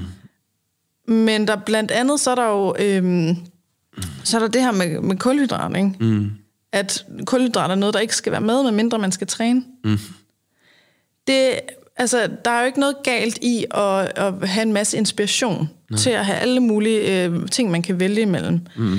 [1.15, 3.37] Men der blandt andet, så er der jo øhm,
[4.25, 5.93] så er der det her med, med kulhydrat, ikke?
[6.01, 6.31] Mm.
[6.73, 9.63] At kulhydrat er noget, der ikke skal være med, medmindre man skal træne.
[9.85, 9.99] Mm.
[11.27, 11.61] Det
[11.97, 15.99] Altså, der er jo ikke noget galt i at, at have en masse inspiration Nej.
[15.99, 18.61] til at have alle mulige øh, ting, man kan vælge imellem.
[18.77, 18.99] Mm.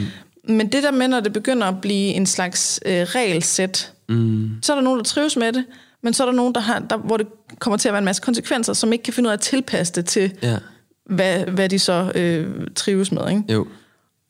[0.49, 4.51] Men det der med, når det begynder at blive en slags øh, regelsæt, mm.
[4.61, 5.65] så er der nogen, der trives med det,
[6.03, 7.27] men så er der nogen, der har, der, hvor det
[7.59, 9.93] kommer til at være en masse konsekvenser, som ikke kan finde ud af at tilpasse
[9.93, 10.57] det til, ja.
[11.05, 13.29] hvad, hvad de så øh, trives med.
[13.29, 13.43] Ikke?
[13.49, 13.67] Jo.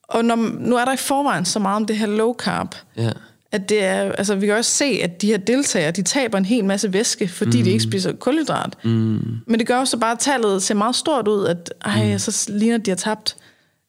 [0.03, 2.75] Og når, nu er der i forvejen så meget om det her low carb.
[2.97, 3.11] Ja
[3.51, 6.45] at det er, altså vi kan også se, at de her deltagere, de taber en
[6.45, 7.63] hel masse væske, fordi mm.
[7.63, 8.77] de ikke spiser kulhydrat.
[8.83, 9.19] Mm.
[9.47, 12.19] Men det gør også bare, at tallet ser meget stort ud, at ej, mm.
[12.19, 13.35] så ligner de har tabt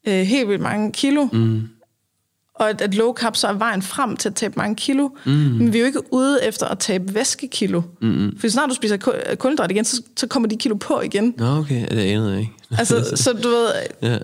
[0.09, 1.29] øh, helt vildt mange kilo.
[1.33, 1.63] Mm.
[2.55, 5.09] og at, at low carb så er vejen frem til at tabe mange kilo.
[5.25, 5.33] Mm.
[5.33, 7.83] Men vi er jo ikke ude efter at tabe væskekilo.
[8.03, 8.39] Mm.
[8.41, 11.35] For snart du spiser ku- kulhydrat igen, så, så kommer de kilo på igen.
[11.37, 12.53] Nå, okay, det anede jeg ikke.
[12.79, 13.69] Altså, så du ved,
[14.03, 14.19] ja.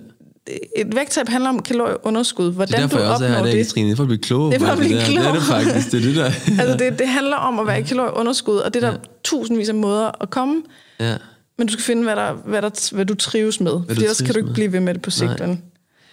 [0.77, 2.45] Et vægttab handler om kalorieunderskud.
[2.45, 3.67] Det er Hvordan derfor, du jeg også er her opnår i dag, det.
[3.67, 3.87] Katrine.
[3.87, 5.05] Det er for at blive klogere Det er for at blive der.
[5.05, 5.65] Det er det klogere.
[5.65, 5.93] faktisk.
[5.93, 6.25] Det er det der.
[6.63, 9.05] Altså, det, det handler om at være i kalorieunderskud, og det er der ja.
[9.25, 10.63] tusindvis af måder at komme.
[11.01, 11.17] ja.
[11.59, 13.73] Men du skal finde, hvad, der, hvad, der, hvad du trives med.
[13.73, 14.55] Fordi du ellers kan du ikke med.
[14.55, 15.39] blive ved med det på sigt.
[15.39, 15.47] Nej.
[15.49, 15.59] vel?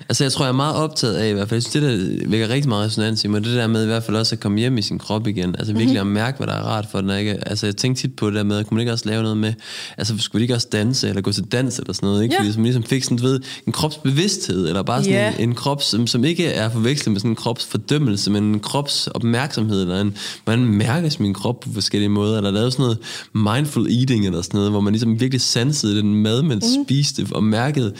[0.10, 2.30] Altså, jeg tror, jeg er meget optaget af, i hvert fald, jeg synes, det der
[2.30, 4.60] vækker rigtig meget resonans i mig, det der med i hvert fald også at komme
[4.60, 5.56] hjem i sin krop igen.
[5.60, 7.10] Altså virkelig at mærke, hvad der er rart for den.
[7.20, 7.48] Ikke?
[7.50, 9.54] Altså, jeg tænkte tit på det der med, kunne man ikke også lave noget med,
[9.98, 12.36] altså, skulle vi ikke også danse, eller gå til dans, eller sådan noget, ikke?
[12.36, 12.40] Ja.
[12.42, 15.34] Fordi som ligesom fik sådan, du ved, en kropsbevidsthed, eller bare sådan Ja.
[15.40, 19.82] en, en krop, som, som ikke er forvekslet med sådan en kropsfordømmelse, men en kropsopmærksomhed,
[19.82, 22.98] eller en, hvordan mærkes min krop på forskellige måder, eller lavet sådan noget
[23.58, 26.86] mindful eating, eller sådan noget, hvor man ligesom virkelig sansede den mad, man mm.
[26.86, 27.94] spiste, og mærkede,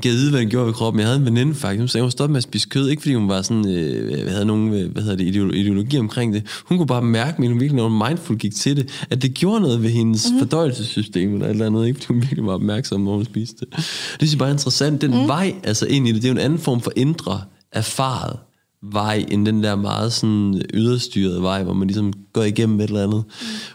[0.00, 1.00] gav vide, hvad den gjorde ved kroppen.
[1.00, 3.14] Jeg havde en veninde faktisk, hun sagde, hun stoppede med at spise kød, ikke fordi
[3.14, 6.42] hun var sådan, øh, havde nogen øh, hvad hedder det, ideolo- ideologi omkring det.
[6.64, 9.34] Hun kunne bare mærke, men hun virkelig, når hun mindful gik til det, at det
[9.34, 10.38] gjorde noget ved hendes mm.
[10.38, 13.76] fordøjelsessystem, eller et eller andet, ikke fordi hun virkelig var opmærksom, når hun spiste det.
[13.76, 13.84] Det
[14.18, 15.02] synes jeg bare er interessant.
[15.02, 15.28] Den mm.
[15.28, 17.40] vej, altså ind i det, det er jo en anden form for indre
[17.72, 18.36] erfaret
[18.82, 23.02] vej, end den der meget sådan yderstyrede vej, hvor man ligesom går igennem et eller
[23.02, 23.24] andet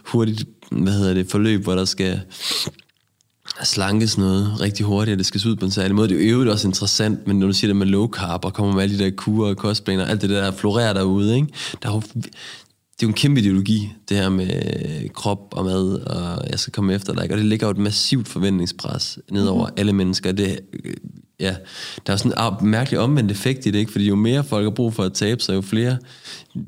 [0.04, 2.20] hurtigt, hvad hedder det, forløb, hvor der skal
[3.62, 6.08] slankes noget rigtig hurtigt, og det skal se ud på en særlig måde.
[6.08, 8.54] Det er jo øvrigt også interessant, men når du siger det med low carb, og
[8.54, 11.48] kommer med alle de der kurer og kostplaner, alt det der, der florerer derude, ikke?
[11.82, 12.02] Der er jo,
[12.96, 16.72] det er jo en kæmpe ideologi, det her med krop og mad, og jeg skal
[16.72, 17.34] komme efter dig, ikke?
[17.34, 19.80] og det ligger jo et massivt forventningspres ned over mm-hmm.
[19.80, 20.32] alle mennesker.
[20.32, 20.60] Det,
[21.40, 21.56] ja,
[22.06, 23.92] der er sådan en ah, mærkelig omvendt effekt i det, ikke?
[23.92, 25.96] fordi jo mere folk har brug for at tabe sig, jo flere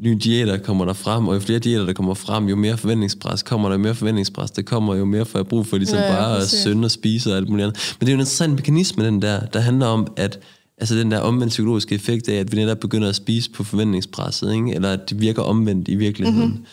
[0.00, 3.42] nye diæter kommer der frem, og jo flere diæter, der kommer frem, jo mere forventningspres
[3.42, 6.04] kommer der, jo mere forventningspres der kommer, jo mere får jeg brug for ligesom Ja,
[6.04, 7.96] ja, bare at synde og spise og alt muligt andet.
[8.00, 10.38] Men det er jo en interessant mekanisme, den der, der handler om, at
[10.78, 14.54] altså den der omvendt psykologiske effekt af, at vi netop begynder at spise på forventningspresset,
[14.54, 14.74] ikke?
[14.74, 16.40] eller at det virker omvendt i virkeligheden.
[16.40, 16.50] Mhm.
[16.50, 16.66] Mm-hmm.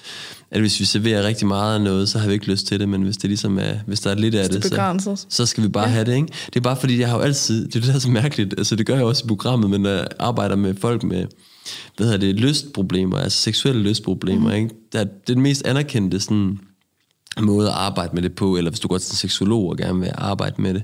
[0.51, 2.89] At hvis vi serverer rigtig meget af noget, så har vi ikke lyst til det,
[2.89, 5.63] men hvis det ligesom er, hvis der er lidt af det det, så, så skal
[5.63, 5.89] vi bare ja.
[5.89, 6.27] have det, ikke?
[6.45, 8.53] Det er bare fordi, jeg har jo altid, det er det, der er så mærkeligt,
[8.57, 11.25] altså det gør jeg også i programmet, men jeg arbejder med folk med,
[11.97, 14.55] hvad hedder det, lystproblemer, altså seksuelle lystproblemer, mm.
[14.55, 14.69] ikke?
[14.91, 16.59] Det er den mest anerkendte sådan,
[17.39, 19.99] måde at arbejde med det på, eller hvis du går til en seksolog og gerne
[19.99, 20.83] vil arbejde med det,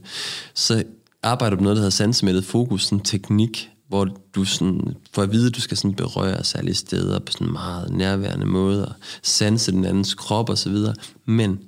[0.56, 0.84] så
[1.28, 4.82] arbejder du på noget, der hedder sansemættet fokus, sådan teknik, hvor du sådan,
[5.14, 8.86] får at vide, at du skal sådan berøre særlige steder på sådan meget nærværende måde,
[8.88, 10.94] og sanse den andens krop og så videre.
[11.26, 11.60] Men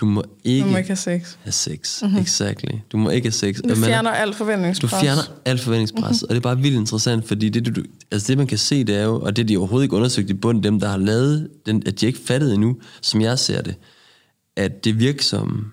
[0.00, 1.36] du må ikke, Du må ikke have sex.
[1.42, 2.02] have sex.
[2.02, 2.18] Mm-hmm.
[2.18, 2.78] Exactly.
[2.92, 3.56] Du må ikke have sex.
[3.56, 4.90] Du Og man- fjerner alt du forventningspres.
[5.00, 6.22] fjerner alt forventningspres, mm-hmm.
[6.22, 8.96] og det er bare vildt interessant, fordi det, du, altså det man kan se, det
[8.96, 11.82] er jo, og det de overhovedet ikke undersøgt i bunden, dem der har lavet, den,
[11.86, 13.74] at de ikke fattet endnu, som jeg ser det,
[14.56, 15.64] at det virksomme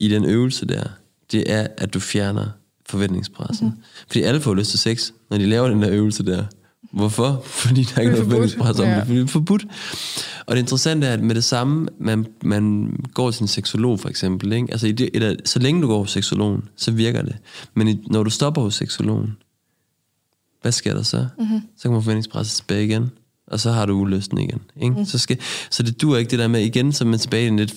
[0.00, 0.84] i den øvelse der,
[1.32, 2.46] det er, at du fjerner
[2.88, 3.66] forventningspressen.
[3.66, 3.82] Mm-hmm.
[4.06, 6.44] Fordi alle får lyst til sex, når de laver den der øvelse der.
[6.92, 7.42] Hvorfor?
[7.62, 8.94] Fordi der er ikke noget forventningspres om Ja.
[8.96, 9.66] det, fordi det er forbudt.
[10.46, 14.08] Og det interessante er, at med det samme, man, man går til en seksolog for
[14.08, 14.68] eksempel, ikke?
[14.72, 17.36] Altså, i det, eller, så længe du går hos seksologen, så virker det.
[17.74, 19.36] Men i, når du stopper hos seksologen,
[20.62, 21.26] hvad sker der så?
[21.38, 21.60] Mm-hmm.
[21.76, 23.10] Så kommer forventningspresset tilbage igen,
[23.46, 24.60] og så har du ulysten igen.
[24.82, 24.94] Ikke?
[24.98, 25.04] Mm.
[25.04, 25.38] Så, skal,
[25.70, 27.74] så det dur ikke det der med, igen, så er man tilbage i en lidt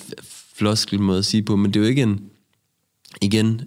[0.56, 2.20] floskel måde at sige på, men det er jo ikke en,
[3.22, 3.60] igen,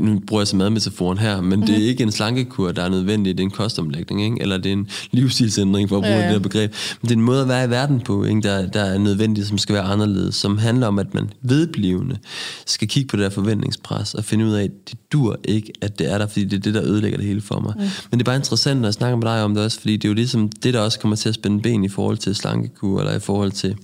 [0.00, 3.38] nu bruger jeg så madmetaforen her, men det er ikke en slankekur, der er nødvendig,
[3.38, 4.36] det er en kostomlægning, ikke?
[4.42, 6.74] eller det er en livsstilsændring, for at bruge Ja, ja, det her begreb.
[7.02, 8.40] Men det er en måde at være i verden på, ikke?
[8.40, 12.18] Der, der er nødvendig, som skal være anderledes, som handler om, at man vedblivende
[12.66, 15.98] skal kigge på det der forventningspres, og finde ud af, at det dur ikke, at
[15.98, 17.74] det er der, fordi det er det, der ødelægger det hele for mig.
[17.76, 17.82] Mm.
[17.82, 20.08] Men det er bare interessant, jeg snakker med dig om det også, fordi det er
[20.08, 23.16] jo ligesom det, der også kommer til at spænde ben i forhold til slankekur, eller
[23.16, 23.76] i forhold til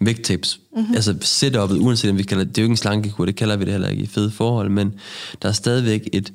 [0.00, 0.60] vægttabs.
[0.76, 0.94] Mm-hmm.
[0.94, 3.56] Altså setup'et, uanset om vi kalder det, det er jo ikke en slankekur, det kalder
[3.56, 4.94] vi det heller ikke i fede forhold, men
[5.42, 6.32] der er stadigvæk et,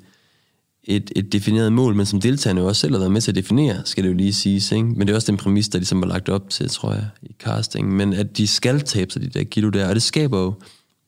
[0.83, 3.35] et, et defineret mål, men som deltagerne jo også selv har været med til at
[3.35, 4.85] definere, skal det jo lige siges, ikke?
[4.85, 7.35] Men det er også den præmis, der ligesom var lagt op til, tror jeg, i
[7.39, 10.53] casting, men at de skal tabe sig, de der kilo der, og det skaber jo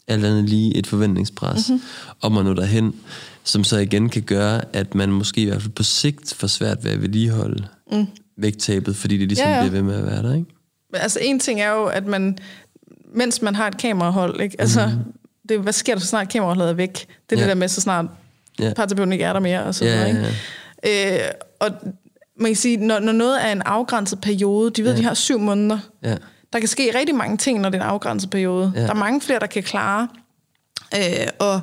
[0.08, 1.84] alt andet lige et forventningspres mm-hmm.
[2.22, 2.94] om at nå derhen,
[3.44, 6.84] som så igen kan gøre, at man måske i hvert fald på sigt får svært
[6.84, 8.06] ved at vedligeholde mm.
[8.38, 9.62] vægttabet, fordi det ligesom Ja, ja.
[9.62, 10.61] bliver ved med at være der, ikke?
[10.94, 12.38] Altså en ting er jo, at man,
[13.16, 14.56] mens man har et kamerahold, ikke?
[14.60, 15.14] Altså, mm.
[15.50, 16.94] det, hvad sker der så snart kameraholdet er væk?
[16.94, 17.36] Det er ja.
[17.36, 17.42] Ja.
[17.42, 18.06] det der med, så snart
[18.60, 18.66] Ja.
[18.68, 18.74] ja.
[18.74, 21.24] parterapeuten ikke er der mere, og så Ja, ja, ikke?
[21.24, 21.72] Øh, og
[22.40, 24.98] man kan sige, når, når noget er en afgrænset periode, de ved, ja.
[24.98, 26.16] de har syv måneder, Ja.
[26.54, 28.72] der kan ske rigtig mange ting, når det er en afgrænset periode.
[28.76, 28.82] Ja.
[28.82, 30.08] Der er mange flere, der kan klare
[30.96, 31.62] øh, og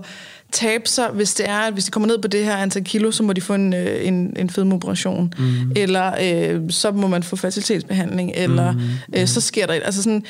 [0.52, 3.11] tabe sig, hvis det er, at hvis de kommer ned på det her antal kilo,
[3.11, 5.32] så må de få en, øh, en, en fedmeoperation.
[5.38, 5.72] Mm.
[5.76, 6.12] Eller
[6.54, 8.80] øh, så må man få fertilitetsbehandling, eller mm.
[9.16, 9.74] øh, så sker der...
[9.74, 10.24] et- Altså sådan,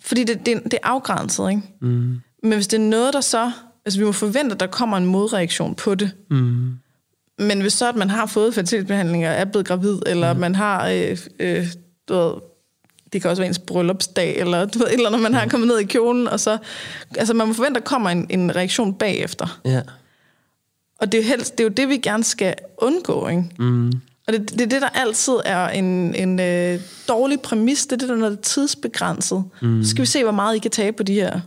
[0.00, 1.62] fordi det, det, det er afgrænset, ikke?
[1.80, 2.20] Mm.
[2.42, 3.50] Men hvis det er noget, der så...
[3.86, 6.10] Altså vi må forvente, at der kommer en modreaktion på det.
[6.30, 6.70] Mm.
[7.38, 10.40] Men hvis så, at man har fået fertilitetsbehandling og er blevet gravid, eller mm.
[10.40, 11.66] man har, øh, øh,
[12.08, 12.32] du ved,
[13.12, 15.68] det kan også være ens bryllupsdag, eller du ved, et eller andet, man har kommet
[15.68, 16.58] ned i kjolen, og så,
[17.16, 19.60] altså man må forvente, at der kommer en, en reaktion bagefter.
[19.64, 19.82] Ja.
[21.00, 23.44] Og det er, jo helst, det er jo det, vi gerne skal undgå, ikke?
[23.58, 23.92] Mm.
[24.26, 27.96] Og det, det er det, der altid er en, en øh, dårlig præmis, det er
[27.96, 29.44] det, der når det er tidsbegrænset.
[29.62, 29.82] Mm.
[29.84, 31.40] Så skal vi se, hvor meget I kan tage på de her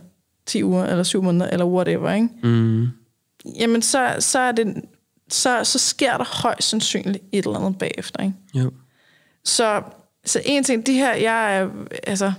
[0.46, 2.28] 10 uger, eller 7 måneder, eller whatever, ikke?
[2.42, 2.88] Mm.
[3.58, 4.74] Jamen, så, så, er det,
[5.30, 8.34] så, så sker der højst sandsynligt et eller andet bagefter, ikke?
[8.54, 8.70] Jo.
[9.44, 9.82] Så,
[10.26, 11.68] så en ting, de her, jeg er,
[12.02, 12.32] altså,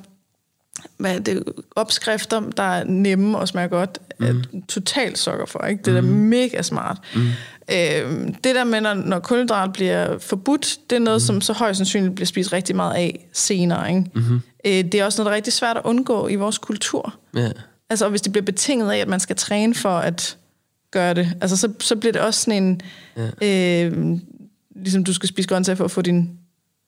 [0.98, 1.44] hvad er det,
[1.76, 4.26] opskrifter, der er nemme og smager godt, mm.
[4.26, 4.34] er
[4.68, 5.84] totalt sokker for, ikke?
[5.84, 6.98] Det er da mega smart.
[7.16, 7.22] Mm.
[7.72, 11.26] Øhm, det der med, når, når kulhydrat bliver forbudt, det er noget, mm.
[11.26, 14.06] som så højst sandsynligt bliver spist rigtig meget af senere, ikke?
[14.14, 14.42] Mm-hmm.
[14.66, 17.16] Øh, det er også noget, der er rigtig svært at undgå i vores kultur.
[17.36, 17.50] Ja.
[17.90, 20.38] Altså, og hvis det bliver betinget af, at man skal træne for at
[20.92, 22.82] gøre det, altså, så, så bliver det også sådan en...
[23.42, 23.86] Ja.
[23.86, 24.18] Øh,
[24.76, 26.30] ligesom du skal spise grøntsager for at få din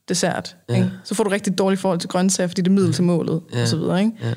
[0.10, 0.56] dessert.
[0.70, 0.76] Ja.
[0.76, 0.92] Ikke?
[1.04, 3.62] Så får du rigtig dårligt forhold til grøntsager, fordi det er middel til målet, Ja.
[3.62, 4.00] og så videre.
[4.00, 4.12] Ikke?
[4.24, 4.34] Ja.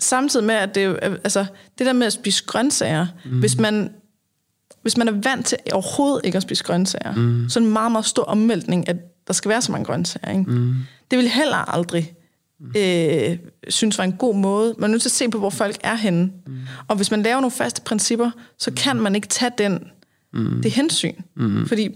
[0.00, 1.46] Samtidig med, at det, jo- altså,
[1.78, 3.38] det der med at spise grøntsager, mm.
[3.38, 3.90] hvis, man,
[4.82, 7.48] hvis man er vant til overhovedet ikke at spise grøntsager, mm.
[7.48, 10.38] så er en meget, meget stor omvæltning, at der skal være så mange grøntsager.
[10.38, 10.50] Ikke?
[10.50, 10.74] Mm.
[11.10, 12.12] Det vil heller aldrig
[12.76, 14.74] øh, synes var en god måde.
[14.78, 16.30] Man er nødt til at se på, hvor folk er henne.
[16.46, 16.58] Mm.
[16.88, 19.84] Og hvis man laver nogle faste principper, så kan man ikke tage den,
[20.32, 20.62] mm.
[20.62, 21.14] det hensyn.
[21.36, 21.66] Mm.
[21.66, 21.88] Fordi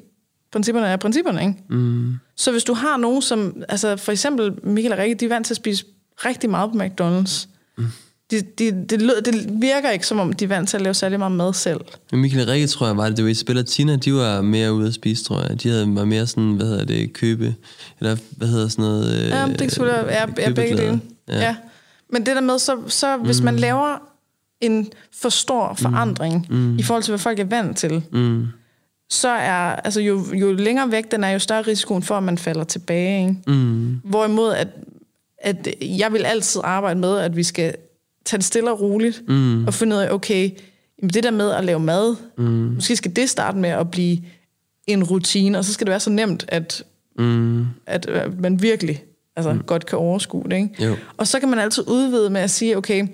[0.53, 1.55] principperne er principperne, ikke?
[1.69, 2.15] Mm.
[2.37, 3.63] Så hvis du har nogen, som...
[3.69, 5.85] Altså for eksempel Michael og Rikke, de er vant til at spise
[6.25, 7.47] rigtig meget på McDonald's.
[7.79, 7.87] Mm.
[8.31, 10.95] De, de, det, lød, det virker ikke, som om de er vant til at lave
[10.95, 11.81] særlig meget mad selv.
[12.13, 14.73] Men Michael og Rikke, tror jeg, var det, det var Isabella Tina, de var mere
[14.73, 15.63] ude at spise, tror jeg.
[15.63, 17.55] De havde, var mere sådan, hvad hedder det, købe,
[18.01, 19.23] eller hvad hedder sådan noget?
[19.23, 21.01] Øh, Ja, det kan selvfølgelig være er, er begge dele.
[21.29, 21.35] Ja.
[21.37, 21.41] Ja.
[21.43, 21.57] ja.
[22.13, 23.99] Men det der med, så, så hvis man laver
[24.61, 24.89] en
[25.21, 26.79] for stor forandring mm.
[26.79, 28.47] i forhold til, hvad folk er vant til, Mm.
[29.11, 32.39] Så er, altså jo, jo længere væk den er, jo større risikoen for, at man
[32.39, 33.21] falder tilbage.
[33.29, 33.37] Ikke?
[33.47, 34.01] Mm.
[34.05, 34.69] Hvorimod, at,
[35.39, 37.75] at jeg vil altid arbejde med, at vi skal
[38.25, 39.67] tage det stille og roligt, Mm.
[39.67, 40.51] og finde ud af, okay,
[41.03, 42.45] jamen det der med at lave mad, Mm.
[42.45, 44.19] måske skal det starte med at blive
[44.87, 46.83] en rutine, og så skal det være så nemt, at,
[47.19, 47.67] Mm.
[47.87, 49.05] at øh, man virkelig
[49.37, 49.63] altså, mm.
[49.67, 50.57] godt kan overskue det.
[50.57, 50.85] Ikke?
[50.85, 50.97] Jo.
[51.17, 53.07] Og så kan man altid udvide med at sige, okay,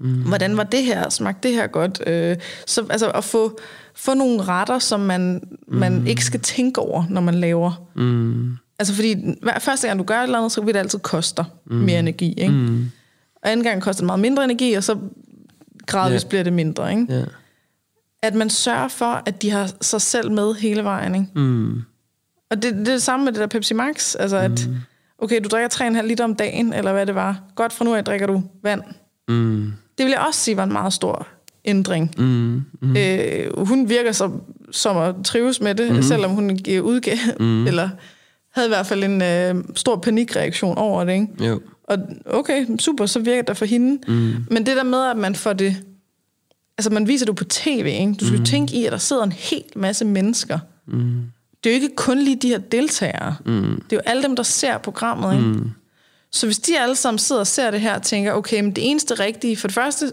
[0.00, 0.22] mm.
[0.22, 1.08] hvordan var det her?
[1.08, 2.02] Smagte det her godt?
[2.06, 2.36] Øh,
[2.66, 3.58] så altså at få,
[3.94, 6.06] få nogle retter, som man, man mm.
[6.06, 7.86] ikke skal tænke over, når man laver.
[7.96, 8.56] Mm.
[8.78, 11.44] Altså fordi hver, første gang du gør et eller andet, så vil det altid koste
[11.66, 11.76] mm.
[11.76, 12.32] mere energi.
[12.32, 12.52] Ikke?
[12.54, 12.90] Mm.
[13.42, 14.98] Og anden gang koster det meget mindre energi, og så
[15.86, 16.28] gradvist Ja.
[16.28, 16.90] bliver det mindre.
[16.90, 17.06] Ikke?
[17.14, 17.24] Ja.
[18.22, 21.14] At man sørger for, at de har sig selv med hele vejen.
[21.14, 21.26] Ikke?
[21.34, 21.82] Mm.
[22.50, 24.14] Og det, det er det samme med det der Pepsi Max.
[24.18, 24.68] Altså at,
[25.18, 25.68] okay, du drikker
[26.00, 27.40] 3,5 liter om dagen, eller hvad det var.
[27.54, 28.82] Godt, fra nu af drikker du vand.
[29.28, 29.72] Mm.
[30.00, 31.26] Det vil jeg også sige var en meget stor
[31.64, 32.14] ændring.
[32.18, 32.62] Mm.
[32.80, 32.96] Mm.
[32.96, 36.02] Øh, hun virker som, som at trives med det, mm.
[36.02, 36.50] selvom hun
[36.82, 37.66] udgav, mm.
[37.66, 37.88] eller
[38.50, 41.12] havde i hvert fald en øh, stor panikreaktion over det.
[41.12, 41.46] Ikke?
[41.46, 41.60] Jo.
[41.84, 44.12] Og okay, super, så virker det for hende.
[44.12, 44.44] Mm.
[44.50, 45.76] Men det der med, at man får det...
[46.78, 48.14] Altså, man viser det på tv, ikke?
[48.20, 48.44] Du skal mm.
[48.44, 50.58] tænke i, at der sidder en hel masse mennesker.
[50.86, 51.22] Mm.
[51.64, 53.36] Det er jo ikke kun lige de her deltagere.
[53.46, 53.82] Mm.
[53.90, 55.46] Det er jo alle dem, der ser programmet, ikke?
[55.46, 55.70] Mm.
[56.32, 58.90] Så hvis de alle sammen sidder og ser det her og tænker, okay, men det
[58.90, 60.12] eneste rigtige, for det første,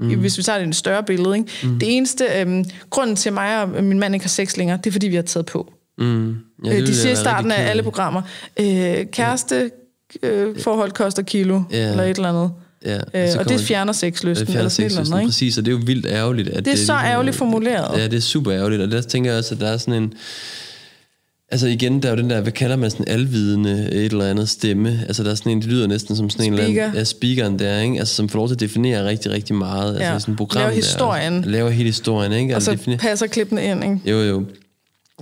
[0.00, 0.18] mm.
[0.18, 1.50] hvis vi tager det i en større billede, ikke?
[1.62, 1.78] Mm.
[1.78, 4.92] det eneste, øhm, grunden til mig og min mand ikke har sex længere, det er
[4.92, 5.72] fordi, vi har taget på.
[5.98, 6.28] Mm.
[6.28, 8.22] Ja, Ja, det de ville siger i starten af alle programmer,
[8.60, 9.70] øh, kæreste
[10.22, 11.90] øh, forhold koster kilo, Ja.
[11.90, 12.50] eller et eller andet.
[12.84, 14.46] Ja, Øh, og det fjerner sexlysten.
[14.46, 16.48] Det fjerner et eller sexlysten, andet, præcis, og det er jo vildt ærgerligt.
[16.48, 17.98] At Det er så ligesom- ærgerligt formuleret.
[17.98, 20.12] Ja, det er super ærgerligt, og der tænker jeg også, at der er sådan en...
[21.50, 24.48] Altså igen, der er jo den der, hvad kalder man sådan alvidende et eller andet
[24.48, 25.00] stemme.
[25.06, 26.82] Altså der er sådan en, det lyder næsten som sådan en eller Speaker.
[26.84, 26.96] anden...
[26.98, 27.98] Ja, speakeren der, ikke?
[27.98, 29.88] Altså som får lov til at definere rigtig, rigtig meget.
[29.90, 30.18] Altså Ja.
[30.18, 30.76] sådan et program Laver der.
[30.76, 31.42] historien.
[31.46, 32.52] Laver hele historien, ikke?
[32.52, 34.00] Og Altså, så definerer- passer klippene ind, ikke?
[34.10, 34.44] jo, jo.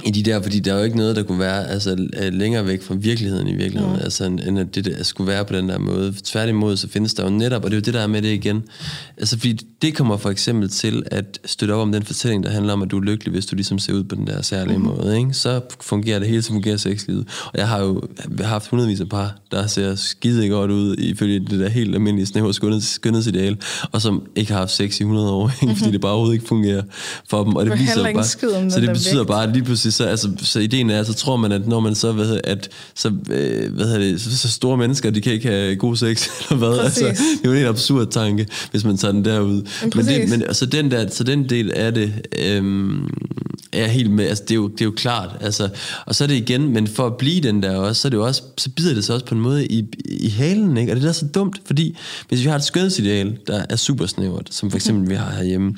[0.02, 2.66] I de der, fordi der er jo ikke noget, der kunne være altså, øh, længere
[2.66, 4.02] væk fra virkeligheden i virkeligheden, mm.
[4.02, 6.14] altså, end at det der skulle være på den der måde.
[6.24, 8.28] Tværtimod, så findes der jo netop, og det er jo det, der er med det
[8.28, 8.62] igen.
[9.18, 9.52] Altså, fordi
[9.82, 12.90] det kommer for eksempel til at støtte op om den fortælling, der handler om, at
[12.90, 14.84] du er lykkelig, hvis du ligesom ser ud på den der særlige mm.
[14.84, 15.18] måde.
[15.18, 15.34] Ikke?
[15.34, 17.28] Så fungerer det hele, så fungerer sexlivet.
[17.44, 18.02] Og jeg har jo
[18.40, 22.54] haft hundredvis af par, der ser skide godt ud, ifølge det der helt almindelige snævre
[22.54, 23.56] skønheds, skønhedsideal,
[23.92, 25.74] og som ikke har haft sex i 100 år, ikke?
[25.78, 26.82] fordi det bare overhovedet ikke fungerer
[27.30, 27.56] for dem.
[27.56, 29.28] Og det, viser bare, så det der betyder vægt.
[29.28, 31.94] bare, at lige pludselig, så, altså, så ideen er, så tror man, at når man
[31.94, 35.32] så, hvad hedder, at så, øh, hvad hedder det, så, så, store mennesker, de kan
[35.32, 36.78] ikke have god sex, eller hvad?
[36.78, 37.02] Præcis.
[37.02, 39.54] Altså, det er jo en helt absurd tanke, hvis man tager den derud.
[39.54, 40.30] Men, det, præcis.
[40.30, 43.08] men altså, den der, så den del af det, øhm,
[43.74, 45.68] er helt med, altså det er, jo, det er jo klart, altså,
[46.06, 48.16] og så er det igen, men for at blive den der også, så, er det
[48.16, 50.92] jo også, så bider det sig også på en måde i, i halen, ikke?
[50.92, 51.96] og det er da så dumt, fordi
[52.28, 55.74] hvis vi har et skønhedsideal, der er super snævert, som for eksempel vi har herhjemme,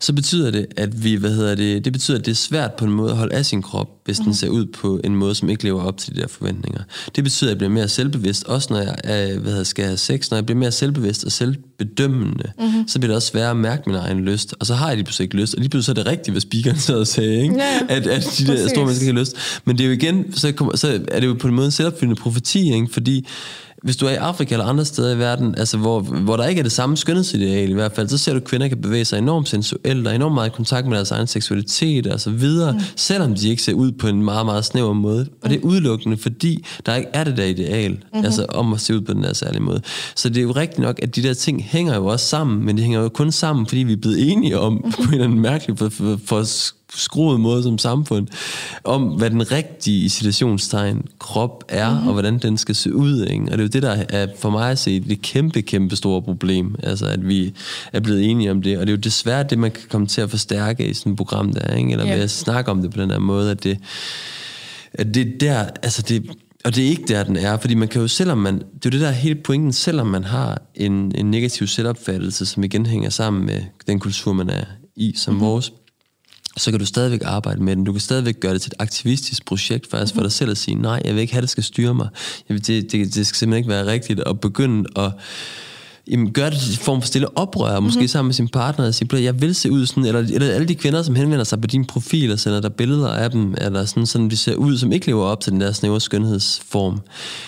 [0.00, 2.84] så betyder det, at vi, hvad hedder det, det betyder, at det er svært på
[2.84, 4.24] en måde at holde af sin krop, hvis mm.
[4.24, 6.80] den ser ud på en måde, som ikke lever op til de der forventninger.
[7.16, 9.96] Det betyder, at jeg bliver mere selvbevidst, også når jeg er, hvad hedder, skal have
[9.96, 10.30] sex.
[10.30, 12.88] Når jeg bliver mere selvbevidst og selvbedømmende, mm-hmm.
[12.88, 14.54] så bliver det også sværere at mærke min egen lyst.
[14.60, 15.54] Og så har jeg lige pludselig ikke lyst.
[15.54, 17.54] Og lige pludselig så er det rigtigt, hvad speakeren sad og sagde, ikke?
[17.54, 19.36] Ja, at, at de der store mennesker ikke har lyst.
[19.64, 21.72] Men det er jo igen, så, kommer, så er det jo på en måde en
[21.72, 22.88] selvopfyldende profeti, ikke?
[22.92, 23.26] fordi
[23.82, 26.58] hvis du er i Afrika eller andre steder i verden, altså hvor, hvor der ikke
[26.58, 29.18] er det samme skønhedsideal i hvert fald, så ser du, at kvinder kan bevæge sig
[29.18, 32.80] enormt sensuelt og enormt meget i kontakt med deres egen seksualitet og så videre, mm.
[32.96, 35.26] selvom de ikke ser ud på en meget, meget snæver måde.
[35.42, 38.24] Og det er udelukkende, fordi der ikke er det der ideal, mm-hmm.
[38.24, 39.80] altså om at se ud på den der særlige måde.
[40.16, 42.76] Så det er jo rigtigt nok, at de der ting hænger jo også sammen, men
[42.76, 44.92] de hænger jo kun sammen, fordi vi er blevet enige om, mm-hmm.
[44.92, 46.44] på en eller anden mærkelig for, for, for
[46.94, 48.26] skruet måde som samfund,
[48.84, 52.06] om hvad den rigtige citationstegn krop er, mm-hmm.
[52.06, 53.24] og hvordan den skal se ud.
[53.24, 53.44] Ikke?
[53.44, 56.22] Og det er jo det, der er for mig at se det kæmpe, kæmpe store
[56.22, 57.54] problem, altså at vi
[57.92, 58.78] er blevet enige om det.
[58.78, 61.16] Og det er jo desværre det, man kan komme til at forstærke i sådan et
[61.16, 61.90] program der, ikke?
[61.90, 62.16] eller yeah.
[62.16, 63.78] ved at snakke om det på den her måde, at det,
[64.92, 66.30] at det der, altså det,
[66.64, 68.80] og det er ikke der, den er, fordi man kan jo, selvom man, det er
[68.84, 73.10] jo det der hele pointen, selvom man har en, en negativ selvopfattelse, som igen hænger
[73.10, 74.64] sammen med den kultur, man er
[74.96, 75.46] i, som mm-hmm.
[75.46, 75.72] vores,
[76.58, 77.84] så kan du stadigvæk arbejde med den.
[77.84, 80.74] Du kan stadigvæk gøre det til et aktivistisk projekt faktisk for dig selv at sige,
[80.74, 82.08] nej, jeg vil ikke have, at det skal styre mig.
[82.48, 85.12] Jeg vil, det, det, det skal simpelthen ikke være rigtigt at begynde at
[86.10, 88.08] jamen, gør det i form for stille oprør, måske mm-hmm.
[88.08, 90.74] sammen med sin partner, og sige, jeg vil se ud sådan, eller, eller alle de
[90.74, 94.06] kvinder, som henvender sig på din profil, og sender der billeder af dem, eller sådan,
[94.06, 97.00] sådan de ser ud, som ikke lever op til den der snævre skønhedsform.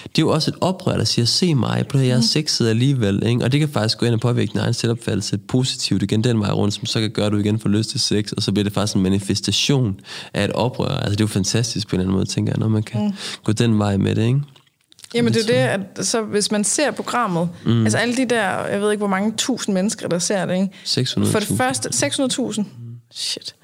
[0.02, 2.22] Det er jo også et oprør, der siger, se mig, på jeg er mhm.
[2.22, 3.44] sexet alligevel, ikke?
[3.44, 6.50] og det kan faktisk gå ind og påvirke din egen selvopfattelse positivt igen den vej
[6.50, 8.64] rundt, som så kan gøre, at du igen får lyst til sex, og så bliver
[8.64, 10.00] det faktisk en manifestation
[10.34, 10.88] af et oprør.
[10.88, 13.06] Altså det er jo fantastisk på en eller anden måde, tænker jeg, når man kan
[13.06, 13.12] mm.
[13.44, 14.40] gå den vej med det, ikke?
[15.14, 17.82] Jamen det er det, at så hvis man ser programmet, mm.
[17.82, 20.68] altså alle de der, jeg ved ikke hvor mange tusind mennesker, der ser det, ikke?
[20.84, 22.60] 600 For det første, 600.000?
[22.60, 22.66] Mm.
[23.10, 23.54] Shit.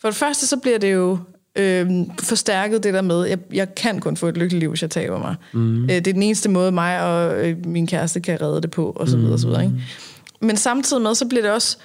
[0.00, 1.18] For det første, så bliver det jo
[1.56, 1.90] øh,
[2.22, 5.18] forstærket det der med, jeg, jeg kan kun få et lykkeligt liv, hvis jeg taber
[5.18, 5.34] mig.
[5.52, 5.82] Mm.
[5.82, 8.90] Øh, det er den eneste måde, mig og øh, min kæreste kan redde det på,
[8.90, 9.76] og så videre, og så videre, ikke?
[10.40, 11.76] Men samtidig med, så bliver det også,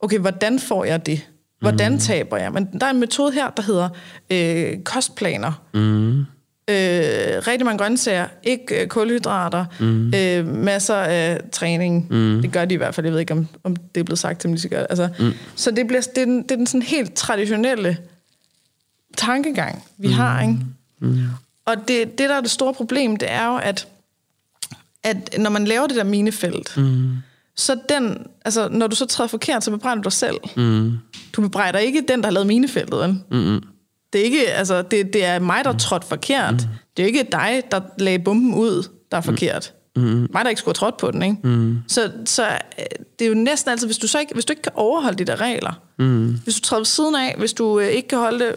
[0.00, 1.20] okay, hvordan får jeg det?
[1.60, 1.98] Hvordan mm.
[1.98, 2.52] taber jeg?
[2.52, 3.88] Men der er en metode her, der hedder
[4.30, 5.52] øh, kostplaner.
[5.74, 6.24] Mm
[6.68, 10.14] øh, rigtig mange grøntsager, ikke øh, kulhydrater, mm.
[10.14, 12.06] øh, masser af træning.
[12.10, 12.42] Mm.
[12.42, 13.06] Det gør de i hvert fald.
[13.06, 15.08] Jeg ved ikke, om, om det er blevet sagt til dem, de skal gøre Altså,
[15.18, 15.32] mm.
[15.54, 17.98] Så det, bliver, det, er den, det er den sådan helt traditionelle
[19.16, 20.14] tankegang, vi mm.
[20.14, 20.40] har.
[20.42, 20.56] Ikke?
[21.00, 21.18] Mm.
[21.64, 23.88] Og det, det, der er det store problem, det er jo, at,
[25.02, 27.12] at når man laver det der minefelt, mm.
[27.56, 30.36] så den, altså, når du så træder forkert, så bebrejder du dig selv.
[30.56, 30.92] Mm.
[31.32, 32.98] Du bebrejder ikke den, der har lavet minefeltet.
[32.98, 33.20] Vel?
[33.30, 33.62] Mm.
[34.12, 35.78] Det er, ikke, altså, det, det er mig, der mm.
[35.78, 36.54] trådte forkert.
[36.54, 36.68] Mm.
[36.96, 39.24] Det er ikke dig, der lagde bomben ud, der er mm.
[39.24, 39.72] forkert.
[39.96, 40.28] Mm.
[40.32, 41.22] Mig, der ikke skulle have trådt på den.
[41.22, 41.36] Ikke?
[41.42, 41.78] Mm.
[41.88, 42.46] Så, så
[42.78, 42.84] øh,
[43.18, 45.24] det er jo næsten altid, hvis du, så ikke, hvis du ikke kan overholde de
[45.24, 46.38] der regler, mm.
[46.44, 48.54] hvis du træder ved siden af, hvis du øh, ikke kan holde det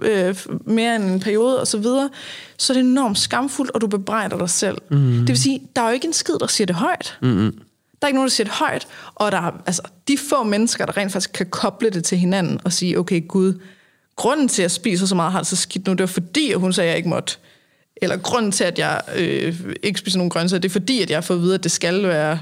[0.00, 0.36] øh,
[0.66, 2.10] mere end en periode og så videre,
[2.58, 4.78] så er det enormt skamfuldt, og du bebrejder dig selv.
[4.90, 5.18] Mm.
[5.18, 7.18] Det vil sige, der er jo ikke en skid, der siger det højt.
[7.22, 7.52] Mm.
[8.00, 10.86] Der er ikke nogen, der siger det højt, og der er altså, de få mennesker,
[10.86, 13.54] der rent faktisk kan koble det til hinanden og sige, okay, Gud,
[14.22, 16.60] grunden til, at jeg spiser så meget, har så skidt nu, det var fordi, at
[16.60, 17.36] hun sagde, at jeg ikke måtte.
[17.96, 21.16] Eller grunden til, at jeg øh, ikke spiser nogen grøntsager, det er fordi, at jeg
[21.16, 22.38] har fået at vide, at det skal være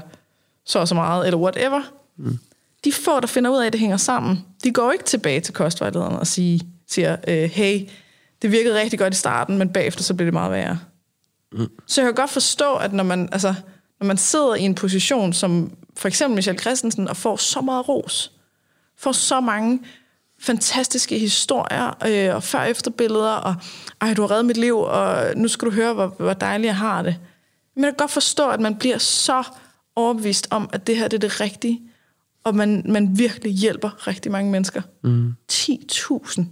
[0.65, 1.81] så og så meget, eller whatever.
[2.17, 2.39] Mm.
[2.83, 5.53] De få, der finder ud af, at det hænger sammen, de går ikke tilbage til
[5.53, 7.89] kostvejlederne og siger, siger øh, hey,
[8.41, 10.79] det virkede rigtig godt i starten, men bagefter så bliver det meget værre.
[11.51, 11.67] Mm.
[11.87, 13.53] Så jeg kan godt forstå, at når man, altså,
[13.99, 17.89] når man sidder i en position som for eksempel Michelle Christensen og får så meget
[17.89, 18.31] ros,
[18.97, 19.79] får så mange
[20.41, 23.55] fantastiske historier øh, og før-efter-billeder, og
[24.01, 26.77] ej, du har reddet mit liv, og nu skal du høre, hvor, hvor dejligt jeg
[26.77, 27.19] har det.
[27.75, 29.43] Men jeg kan godt forstå, at man bliver så
[29.95, 31.81] overbevist om, at det her det er det rigtige,
[32.43, 34.81] og man, man virkelig hjælper rigtig mange mennesker.
[35.03, 35.33] Mm.
[35.51, 36.43] 10.000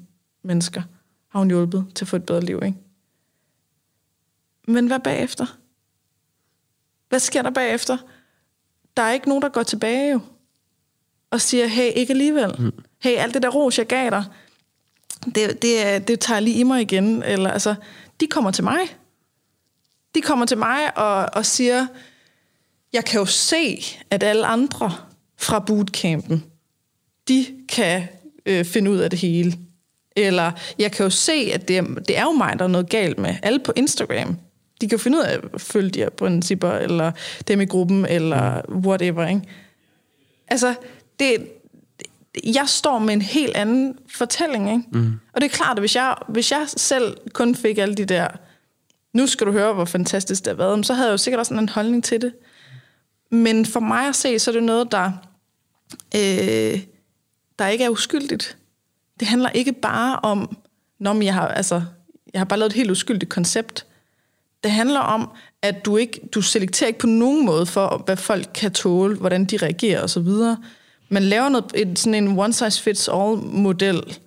[0.43, 0.81] mennesker
[1.29, 2.77] har hun hjulpet til at få et bedre liv, ikke?
[4.67, 5.45] Men hvad bagefter?
[7.09, 7.97] Hvad sker der bagefter?
[8.97, 10.19] Der er ikke nogen, der går tilbage jo,
[11.31, 12.55] og siger, hey, ikke alligevel.
[12.59, 14.23] Mm hey, alt det der ros, jeg gav dig,
[15.35, 17.23] det, det, det tager lige i mig igen.
[17.23, 17.75] Eller, altså,
[18.19, 18.79] de kommer til mig.
[20.15, 21.87] De kommer til mig og, og siger,
[22.93, 24.93] jeg kan jo se, at alle andre
[25.37, 26.43] fra bootcampen,
[27.27, 28.07] de kan
[28.45, 29.53] øh, finde ud af det hele.
[30.15, 32.89] Eller jeg kan jo se, at det er, det er jo mig, der er noget
[32.89, 33.35] galt med.
[33.43, 34.37] Alle på Instagram,
[34.81, 37.11] de kan finde ud af at følge de her principper, eller
[37.47, 39.27] dem i gruppen, eller whatever.
[39.27, 39.41] Ikke?
[40.47, 40.75] Altså,
[41.19, 41.47] det,
[42.43, 44.71] jeg står med en helt anden fortælling.
[44.71, 44.83] Ikke?
[44.91, 45.13] Mm.
[45.33, 48.27] Og det er klart, at hvis jeg, hvis jeg selv kun fik alle de der,
[49.13, 51.53] nu skal du høre, hvor fantastisk det har været, så havde jeg jo sikkert også
[51.53, 52.33] en holdning til det.
[53.31, 55.11] Men for mig at se, så er det noget, der
[56.15, 56.79] øh,
[57.59, 58.57] der ikke er uskyldigt.
[59.19, 60.57] Det handler ikke bare om,
[60.99, 61.81] når jeg har, altså,
[62.33, 63.85] jeg har bare lavet et helt uskyldigt koncept.
[64.63, 65.29] Det handler om,
[65.61, 69.45] at du ikke du selekterer ikke på nogen måde for, hvad folk kan tåle, hvordan
[69.45, 70.27] de reagerer osv.
[71.09, 74.19] Man laver noget, et, sådan en one-size-fits-all-model,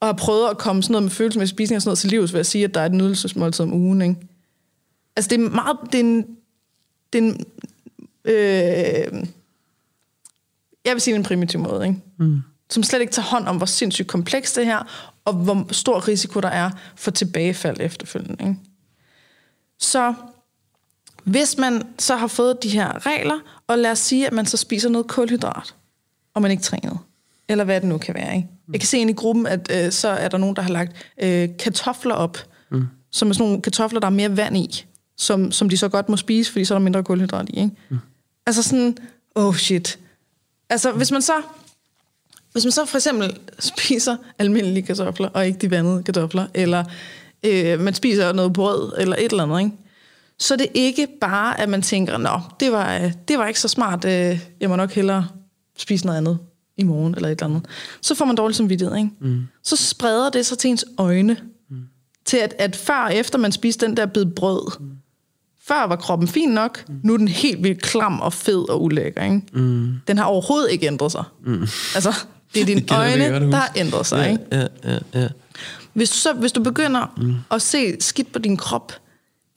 [0.00, 2.32] og har prøvet at komme sådan noget med følelsesmæssig spisning og sådan noget til livs
[2.32, 4.02] ved at sige, at der er et nydelsesmåltid om ugen.
[4.02, 4.16] Ikke?
[5.16, 5.78] Altså det er meget...
[5.92, 6.26] Det er en,
[7.12, 7.44] det er en,
[8.24, 9.26] øh,
[10.84, 12.00] jeg vil sige, en primitiv måde, ikke?
[12.18, 12.40] Mm.
[12.70, 16.40] som slet ikke tager hånd om, hvor sindssygt komplekst det her, og hvor stor risiko
[16.40, 18.44] der er for tilbagefald efterfølgende.
[18.44, 18.56] Ikke?
[19.78, 20.14] Så
[21.24, 24.56] hvis man så har fået de her regler, og lad os sige, at man så
[24.56, 25.74] spiser noget kulhydrat,
[26.34, 27.06] og man ikke træner,
[27.48, 28.36] eller hvad det nu kan være.
[28.36, 28.48] Ikke?
[28.72, 30.92] Jeg kan se ind i gruppen, at øh, så er der nogen, der har lagt
[31.22, 32.38] øh, kartofler op,
[32.70, 32.86] mm.
[33.12, 34.84] som er sådan nogle kartofler, der er mere vand i,
[35.16, 37.56] som, som de så godt må spise, fordi så er der mindre kulhydrat i.
[37.56, 37.70] Ikke?
[37.88, 37.98] Mm.
[38.46, 38.96] Altså sådan,
[39.34, 39.98] oh shit.
[40.70, 41.42] Altså hvis man så
[42.52, 46.84] hvis man så for eksempel spiser almindelige kartofler, og ikke de vandede kartofler, eller
[47.44, 49.76] øh, man spiser noget brød, eller et eller andet, ikke?
[50.38, 53.68] så det er ikke bare, at man tænker, nå, det var, det var ikke så
[53.68, 55.28] smart, øh, jeg må nok hellere
[55.78, 56.38] spise noget andet
[56.76, 57.66] i morgen, eller et eller andet.
[58.00, 59.10] Så får man dårlig samvittighed, ikke?
[59.20, 59.46] Mm.
[59.62, 61.36] Så spreder det sig til ens øjne,
[61.70, 61.76] mm.
[62.24, 64.90] til at, at før og efter man spiste den der bid brød, mm.
[65.64, 67.00] før var kroppen fin nok, mm.
[67.02, 69.42] nu er den helt vildt klam og fed og ulækker, ikke?
[69.52, 69.94] Mm.
[70.08, 71.24] Den har overhovedet ikke ændret sig.
[71.46, 71.62] Mm.
[71.94, 72.14] Altså,
[72.54, 74.44] det er dine øjne, der har ændret sig, ja, ikke?
[74.84, 75.28] Ja, ja, ja.
[75.92, 77.34] Hvis du, så, hvis du begynder mm.
[77.50, 78.92] at se skidt på din krop,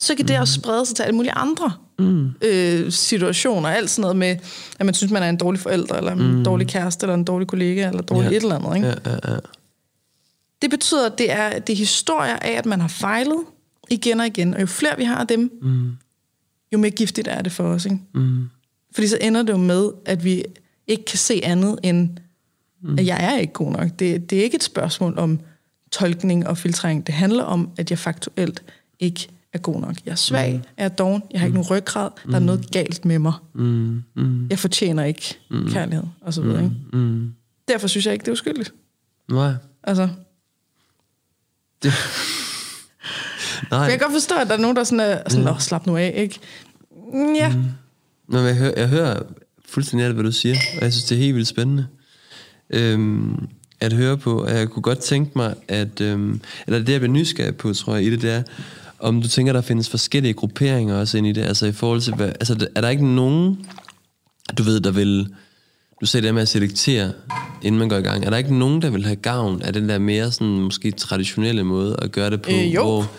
[0.00, 0.40] så kan det mm.
[0.40, 2.30] også sprede sig til alle mulige andre mm.
[2.44, 3.68] øh, situationer.
[3.68, 4.36] Alt sådan noget med,
[4.78, 6.44] at man synes, man er en dårlig forælder, eller en mm.
[6.44, 8.36] dårlig kæreste, eller en dårlig kollega, eller dårlig ja.
[8.36, 8.76] et eller andet.
[8.76, 8.88] Ikke?
[8.88, 9.38] Ja, ja, ja.
[10.62, 13.38] Det betyder, at det er, det er historier af, at man har fejlet
[13.90, 14.54] igen og igen.
[14.54, 15.96] Og jo flere vi har af dem, mm.
[16.72, 17.84] jo mere giftigt er det for os.
[17.84, 17.98] Ikke?
[18.14, 18.48] Mm.
[18.94, 20.44] Fordi så ender det jo med, at vi
[20.86, 22.08] ikke kan se andet end,
[22.82, 22.98] mm.
[22.98, 23.88] at jeg er ikke god nok.
[23.98, 25.40] Det, det er ikke et spørgsmål om
[25.90, 27.06] tolkning og filtrering.
[27.06, 28.62] Det handler om, at jeg faktuelt
[29.00, 29.96] ikke er god nok.
[30.04, 30.62] Jeg er svag, mm.
[30.78, 31.64] jeg er doven, jeg har ikke mm.
[31.64, 33.32] nogen ryggrad, der er noget galt med mig.
[33.54, 34.02] Mm.
[34.16, 34.48] Mm.
[34.50, 35.70] Jeg fortjener ikke mm.
[35.70, 36.64] kærlighed, og så videre.
[36.64, 36.76] Ikke?
[36.92, 37.32] Mm.
[37.68, 38.74] Derfor synes jeg ikke, det er uskyldigt.
[39.30, 39.52] Nej.
[39.84, 40.08] Altså.
[41.82, 41.92] Det...
[43.70, 43.80] Nej.
[43.80, 45.60] Men jeg kan godt forstå, at der er nogen, der sådan er sådan, mm.
[45.60, 46.40] slap nu af, ikke?
[47.36, 47.48] Ja.
[47.48, 47.64] Mm.
[48.28, 49.22] Nå, men jeg, hører, jeg hører
[49.68, 51.86] fuldstændig alt, hvad du siger, og jeg synes, det er helt vildt spændende.
[52.70, 53.48] Øhm,
[53.80, 57.12] at høre på, og jeg kunne godt tænke mig, at, øhm, eller det jeg bliver
[57.12, 58.42] nysgerrig på, tror jeg, i det der,
[59.00, 62.14] om du tænker, der findes forskellige grupperinger også ind i det, altså i forhold til,
[62.14, 63.66] hvad, altså er der ikke nogen,
[64.58, 65.34] du ved, der vil,
[66.00, 67.12] du siger det med at selektere,
[67.62, 69.88] inden man går i gang, er der ikke nogen, der vil have gavn af den
[69.88, 72.82] der mere sådan, måske traditionelle måde at gøre det på, øh, jo.
[72.82, 73.10] hvor,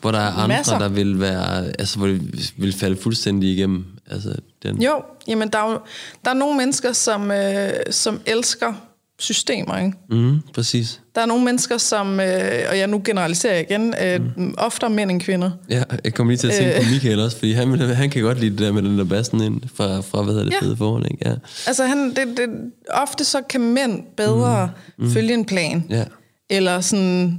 [0.00, 0.78] hvor der er andre, Masser.
[0.78, 4.82] der vil være, altså hvor det vil falde fuldstændig igennem, altså den.
[4.82, 5.78] Jo, jamen der er, jo,
[6.24, 8.74] der er nogle mennesker, som, øh, som elsker
[9.20, 9.92] systemer, ikke?
[10.10, 11.00] Mm, præcis.
[11.14, 12.40] Der er nogle mennesker, som, øh,
[12.70, 14.54] og jeg nu generaliserer jeg igen, øh, mm.
[14.58, 15.50] oftere mænd end kvinder.
[15.70, 18.40] Ja, jeg kommer lige til at tænke på Michael også, fordi han, han kan godt
[18.40, 20.66] lide det der med den der bassen ind fra, fra hvad hedder det, Ja.
[20.66, 21.28] fede forhold, ikke?
[21.28, 21.34] Ja.
[21.66, 22.48] Altså, han, det, det,
[22.90, 25.04] ofte så kan mænd bedre mm.
[25.04, 25.10] Mm.
[25.10, 25.84] følge en plan.
[25.90, 26.04] Ja.
[26.50, 27.38] Eller sådan,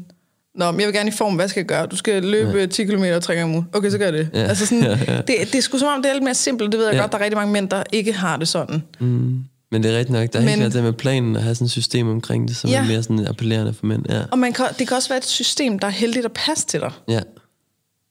[0.56, 1.86] Nå, men jeg vil gerne i form, hvad skal jeg gøre?
[1.86, 2.66] Du skal løbe ja.
[2.66, 3.66] 10 km tre gange om ugen.
[3.74, 4.30] Okay, så gør jeg det.
[4.34, 4.40] Ja.
[4.44, 5.18] Altså sådan, Ja, ja.
[5.18, 6.72] det, det er sgu som om, det er lidt mere simpelt.
[6.72, 7.02] Det ved jeg Ja.
[7.02, 8.84] godt, der er rigtig mange mænd, der ikke har det sådan.
[9.00, 9.40] Mm.
[9.72, 11.56] Men det er rigtigt nok, der er helt Men- klart det med planen at have
[11.56, 12.82] sådan et system omkring det, som Ja.
[12.84, 14.06] er mere sådan appellerende for mænd.
[14.10, 14.22] Ja.
[14.32, 16.80] Og man kan, det kan også være et system, der er heldigt at passe til
[16.80, 16.92] dig.
[17.08, 17.20] Ja.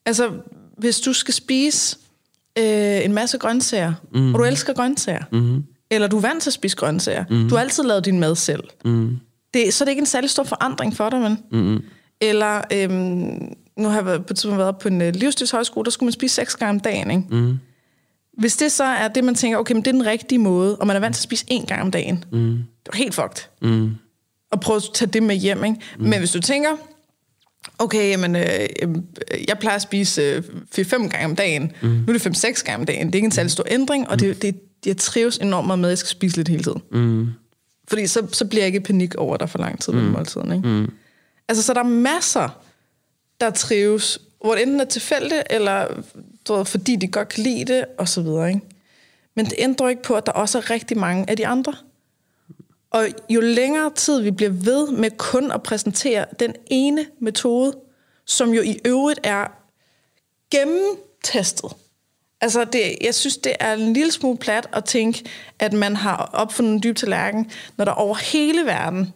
[0.07, 0.31] Altså,
[0.79, 1.97] hvis du skal spise
[2.59, 4.35] øh, en masse grøntsager, mm.
[4.35, 5.65] og du elsker grøntsager, mm.
[5.91, 7.49] eller du er vant til at spise grøntsager, mm.
[7.49, 9.17] du har altid lavet din mad selv, Mm.
[9.55, 11.39] det, så er det ikke en særlig stor forandring for dig, men.
[11.53, 11.83] Mm.
[12.21, 16.07] Eller, øhm, nu har jeg på et tidspunkt været på en øh, livsstilshøjskole, der skulle
[16.07, 17.23] man spise seks gange om dagen, ikke?
[17.31, 17.59] Mm.
[18.39, 20.87] Hvis det så er det, man tænker, okay, men det er den rigtige måde, og
[20.87, 22.39] man er vant til at spise én gang om dagen, Mm.
[22.57, 23.49] det var helt fucked.
[23.63, 23.91] Mm.
[24.51, 25.77] Og prøve at tage det med hjem, ikke?
[25.99, 26.05] Mm.
[26.05, 26.71] Men hvis du tænker,
[27.79, 28.45] okay, jamen, øh,
[29.49, 30.43] jeg plejer at spise øh,
[30.79, 31.89] 4-5 gange om dagen, mm.
[31.89, 34.21] nu er det 5-6 gange om dagen, det er ikke en særlig stor ændring, og
[34.21, 36.83] det, det, jeg trives enormt meget med, at jeg skal spise lidt hele tiden.
[36.93, 37.29] Mm.
[37.89, 40.53] Fordi så, så bliver jeg ikke i panik over, er for lang tid mellem måltiden,
[40.53, 40.69] ikke?
[40.69, 40.93] Mm.
[41.49, 42.49] Altså, så der er masser,
[43.41, 45.87] der trives, hvor det enten er tilfældigt, eller
[46.57, 48.61] du fordi de godt kan lide det, og så videre, ikke?
[49.35, 51.75] Men det ændrer ikke på, at der også er rigtig mange af de andre.
[52.91, 57.77] Og jo længere tid vi bliver ved med kun at præsentere den ene metode,
[58.25, 59.47] som jo i øvrigt er
[60.51, 61.73] gennemtestet.
[62.41, 65.25] Altså, det, jeg synes, det er en lille smule plat at tænke,
[65.59, 69.13] at man har opfundet en dyb tallerken, når der over hele verden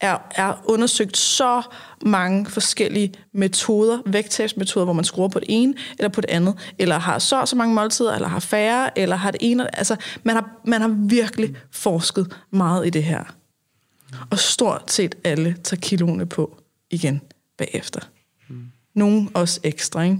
[0.00, 1.62] er, er undersøgt så
[2.02, 6.98] mange forskellige metoder, vægttabsmetoder, hvor man skruer på det ene eller på det andet, eller
[6.98, 9.78] har så så mange måltider, eller har færre, eller har det ene.
[9.78, 13.24] Altså, man har, man har virkelig forsket meget i det her.
[14.30, 17.20] Og stort set alle tager kiloene på igen
[17.58, 18.00] bagefter.
[18.94, 20.18] Nogen Nogle også ekstra, ikke?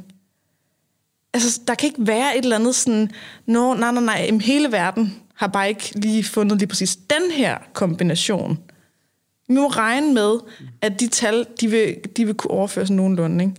[1.35, 3.11] Altså, der kan ikke være et eller andet sådan,
[3.47, 7.59] no, nej, nej, nej, hele verden har bare ikke lige fundet lige præcis den her
[7.73, 8.59] kombination.
[9.49, 10.39] Vi må regne med,
[10.81, 13.45] at de tal, de vil, de vil kunne overføres nogenlunde.
[13.45, 13.57] Ikke?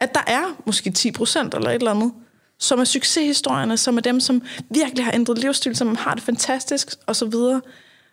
[0.00, 2.12] At der er måske 10 procent eller et eller andet,
[2.58, 6.88] som er succeshistorierne, som er dem, som virkelig har ændret livsstil, som har det fantastisk,
[7.06, 7.60] og så videre.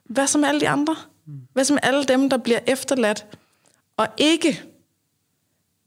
[0.06, 0.96] Hvad med alle de andre?
[1.54, 3.26] Hvad med alle dem, der bliver efterladt,
[3.98, 4.64] og ikke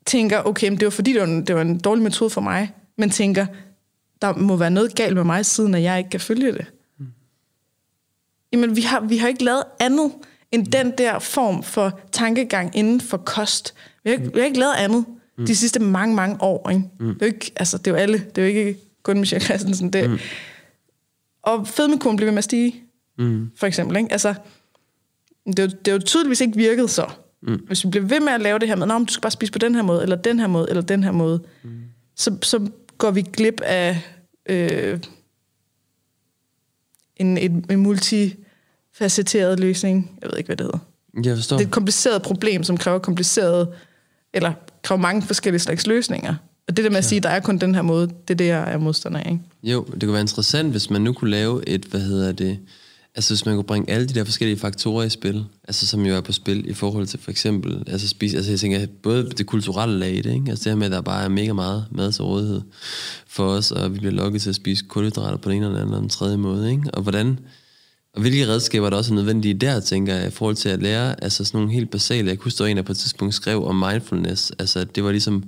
[0.06, 2.40] tænker, okay, men det var fordi, det var, en, det var en dårlig metode for
[2.40, 3.46] mig, men tænker,
[4.22, 6.66] der må være noget galt med mig, siden at jeg ikke kan følge det.
[6.98, 7.06] Mm.
[8.52, 10.12] Jamen, vi har, vi har ikke lavet andet
[10.52, 13.74] end den der form for tankegang inden for kost.
[14.04, 15.04] Vi har, ikke, vi har ikke lavet andet
[15.38, 15.46] mm.
[15.46, 16.70] de sidste mange, mange år.
[16.70, 16.82] Ikke?
[17.00, 17.06] Mm.
[17.06, 18.18] Det, er jo ikke, altså, det er jo alle.
[18.18, 19.92] Det er jo ikke kun Michelle Christensen.
[19.92, 20.10] Det.
[20.10, 20.18] Mm.
[21.42, 22.82] Og fedmekurven bliver ved med at stige,
[23.18, 23.50] mm.
[23.56, 23.96] for eksempel.
[23.96, 24.12] Ikke?
[24.12, 24.34] Altså,
[25.46, 27.10] det, er jo, det er jo tydeligvis ikke virket så.
[27.42, 27.60] Mm.
[27.66, 29.52] Hvis vi bliver ved med at lave det her med, Nå, du skal bare spise
[29.52, 31.70] på den her måde, eller den her måde, eller den her måde, mm.
[32.16, 34.02] så, så går vi glip af
[34.48, 35.00] øh,
[37.16, 37.82] en, en, en
[39.00, 40.10] multifacetteret løsning.
[40.22, 40.78] Jeg ved ikke, hvad det hedder.
[41.24, 41.56] Jeg forstår.
[41.56, 43.68] Det er et kompliceret problem, som kræver kompliceret,
[44.34, 46.34] eller kræver mange forskellige slags løsninger.
[46.68, 48.34] Og det der med at sige, at der er kun den her måde, det er
[48.34, 49.30] det, jeg er modstander af.
[49.30, 49.42] Ikke?
[49.62, 52.58] Jo, det kunne være interessant, hvis man nu kunne lave et, hvad hedder det,
[53.14, 56.16] Altså hvis man kunne bringe alle de der forskellige faktorer i spil, altså som jo
[56.16, 59.46] er på spil i forhold til for eksempel, altså spise, altså jeg tænker både det
[59.46, 60.50] kulturelle lag i det, ikke?
[60.50, 62.60] altså det her med, at der bare er mega meget mad til rådighed
[63.26, 65.92] for os, og vi bliver lukket til at spise kulhydrater på den ene eller anden
[65.94, 66.90] eller den tredje måde, ikke?
[66.94, 67.38] og hvordan,
[68.18, 71.24] og hvilke redskaber der også er nødvendige der, tænker jeg, i forhold til at lære,
[71.24, 73.76] altså sådan nogle helt basale, jeg kunne stå en, der på et tidspunkt skrev om
[73.76, 75.44] mindfulness, altså det var ligesom,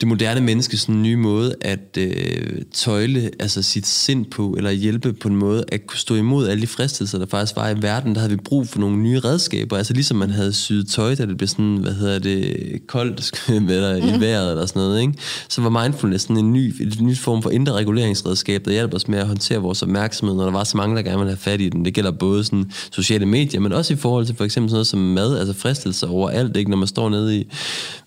[0.00, 5.28] det moderne menneskes nye måde at øh, tøjle altså sit sind på, eller hjælpe på
[5.28, 8.20] en måde at kunne stå imod alle de fristelser, der faktisk var i verden, der
[8.20, 9.76] havde vi brug for nogle nye redskaber.
[9.76, 13.96] Altså ligesom man havde syet tøj, da det blev sådan, hvad hedder det, koldt eller
[13.96, 14.20] i mhm.
[14.20, 15.14] vejret eller sådan noget, ikke?
[15.48, 19.08] så var mindfulness sådan en ny, en ny form for indre reguleringsredskab, der hjalp os
[19.08, 21.60] med at håndtere vores opmærksomhed, når der var så mange, der gerne ville have fat
[21.60, 21.84] i den.
[21.84, 24.86] Det gælder både sådan sociale medier, men også i forhold til for eksempel sådan noget
[24.86, 26.70] som mad, altså fristelser overalt, ikke?
[26.70, 27.46] når man står nede i,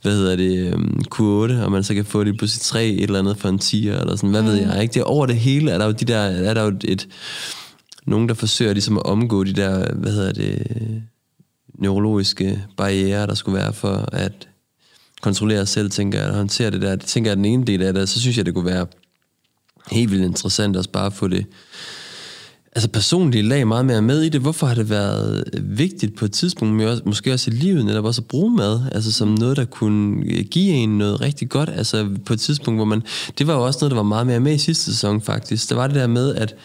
[0.01, 3.03] hvad hedder det, um, Q8, og man så kan få det på sit træ et
[3.03, 4.47] eller andet for en tiger, eller sådan, hvad mm.
[4.47, 4.93] ved jeg, ikke?
[4.93, 7.07] Det er over det hele, er der jo de der, er der jo et,
[8.05, 10.67] nogen, der forsøger ligesom at omgå de der, hvad hedder det,
[11.77, 14.47] neurologiske barriere, der skulle være for at
[15.21, 16.95] kontrollere sig selv, tænker jeg, at håndtere det der.
[16.95, 18.85] Det tænker jeg, den ene del af det, så synes jeg, det kunne være
[19.91, 21.45] helt vildt interessant også bare at få det
[22.77, 24.41] altså personligt lag meget mere med i det.
[24.41, 28.27] Hvorfor har det været vigtigt på et tidspunkt, måske også i livet, netop også at
[28.27, 32.33] bruge mad, altså som noget, der kunne øh, give en noget rigtig godt, altså på
[32.33, 33.03] et tidspunkt, hvor man,
[33.37, 35.69] det var jo også noget, der var meget mere med i sidste sæson faktisk.
[35.69, 36.55] Der var det der med, at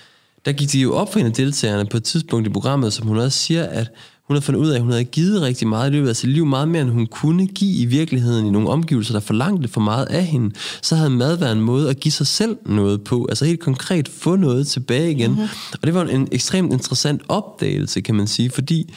[0.44, 3.06] der gik de jo op for en af deltagerne på et tidspunkt i programmet, som
[3.06, 3.90] hun også siger, at
[4.26, 6.30] hun havde fundet ud af, at hun havde givet rigtig meget i løbet af sit
[6.30, 9.80] liv, meget mere end hun kunne give i virkeligheden i nogle omgivelser, der forlangte for
[9.80, 10.54] meget af hende.
[10.82, 14.08] Så havde mad været en måde at give sig selv noget på, altså helt konkret
[14.08, 15.30] få noget tilbage igen.
[15.30, 15.48] Mm-hmm.
[15.72, 18.94] Og det var en ekstremt interessant opdagelse, kan man sige, fordi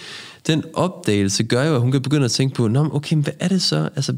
[0.47, 3.47] den opdagelse gør jo, at hun kan begynde at tænke på, Nå, okay, hvad er
[3.47, 3.89] det så?
[3.95, 4.15] Altså,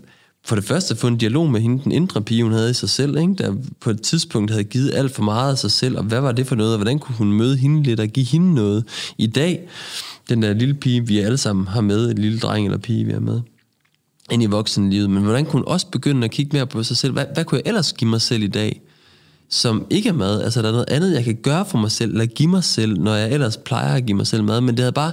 [0.47, 2.73] for det første at få en dialog med hende, den indre pige, hun havde i
[2.73, 3.33] sig selv, ikke?
[3.33, 6.31] der på et tidspunkt havde givet alt for meget af sig selv, og hvad var
[6.31, 8.83] det for noget, og hvordan kunne hun møde hende lidt og give hende noget
[9.17, 9.67] i dag?
[10.29, 13.11] den der lille pige, vi alle sammen har med, en lille dreng eller pige, vi
[13.11, 13.41] har med,
[14.31, 15.09] ind i voksenlivet.
[15.09, 17.13] Men hvordan kunne hun også begynde at kigge mere på sig selv?
[17.13, 18.81] Hvad, hvad kunne jeg ellers give mig selv i dag,
[19.49, 20.41] som ikke er mad?
[20.41, 22.99] Altså, der er noget andet, jeg kan gøre for mig selv, eller give mig selv,
[22.99, 24.61] når jeg ellers plejer at give mig selv mad.
[24.61, 25.11] Men det havde bare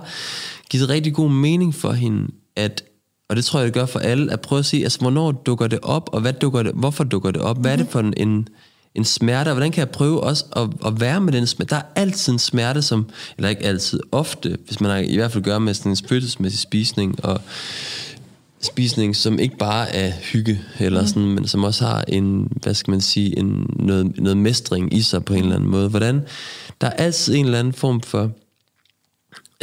[0.71, 2.85] givet rigtig god mening for hende, at
[3.29, 5.67] og det tror jeg, det gør for alle, at prøve at se, altså, hvornår dukker
[5.67, 7.61] det op, og hvad dukker det, hvorfor dukker det op?
[7.61, 8.49] Hvad er det for en, en
[8.95, 11.71] en smerte, og hvordan kan jeg prøve også at, at være med den smerte?
[11.71, 13.07] Der er altid en smerte, som,
[13.37, 16.61] eller ikke altid, ofte, hvis man har i hvert fald gør med sådan en følelsesmæssig
[16.61, 17.41] spisning, og
[18.61, 21.07] spisning, som ikke bare er hygge, eller mm.
[21.07, 25.03] sådan, men som også har en, hvad skal man sige, en, noget, noget mestring i
[25.03, 25.89] sig på en eller anden måde.
[25.89, 26.23] Hvordan
[26.81, 28.31] der er altid en eller anden form for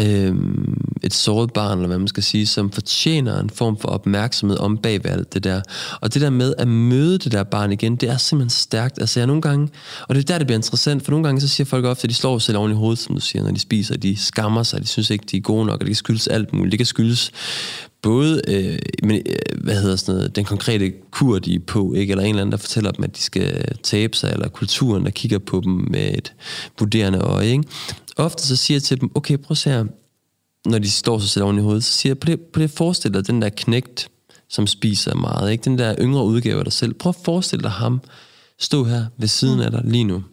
[0.02, 0.36] øh,
[1.04, 4.78] et såret barn, eller hvad man skal sige, som fortjener en form for opmærksomhed om
[4.78, 5.62] bag alt det der.
[6.02, 9.00] Og det der med at møde det der barn igen, det er simpelthen stærkt.
[9.00, 9.70] Altså jeg nogle gange,
[10.08, 12.10] og det er der, det bliver interessant, for nogle gange så siger folk ofte, at
[12.10, 14.64] de slår sig selv oven i hovedet, som du siger, når de spiser, de skammer
[14.64, 16.72] sig, de synes ikke, de er gode nok, og det kan skyldes alt muligt.
[16.72, 17.32] Det kan skyldes
[18.02, 22.12] både øh, men, øh, hvad hedder sådan noget, den konkrete kur, de er på, ikke?
[22.12, 25.12] eller en eller anden, der fortæller dem, at de skal tabe sig, eller kulturen, der
[25.12, 26.34] kigger på dem med et
[26.80, 27.48] vurderende øje.
[27.48, 27.64] Ikke?
[28.22, 29.86] Ofte så siger jeg til dem, okay, prøv at se her,
[30.66, 33.14] når de står sig selv oven i hovedet, så siger jeg, på prøv på det
[33.14, 34.10] dig den der knægt,
[34.50, 35.64] som spiser meget, ikke?
[35.64, 36.94] den der yngre udgave af dig selv.
[36.94, 38.02] Prøv at forestille dig ham
[38.60, 39.62] stå her ved siden mm.
[39.62, 40.24] af dig lige nu.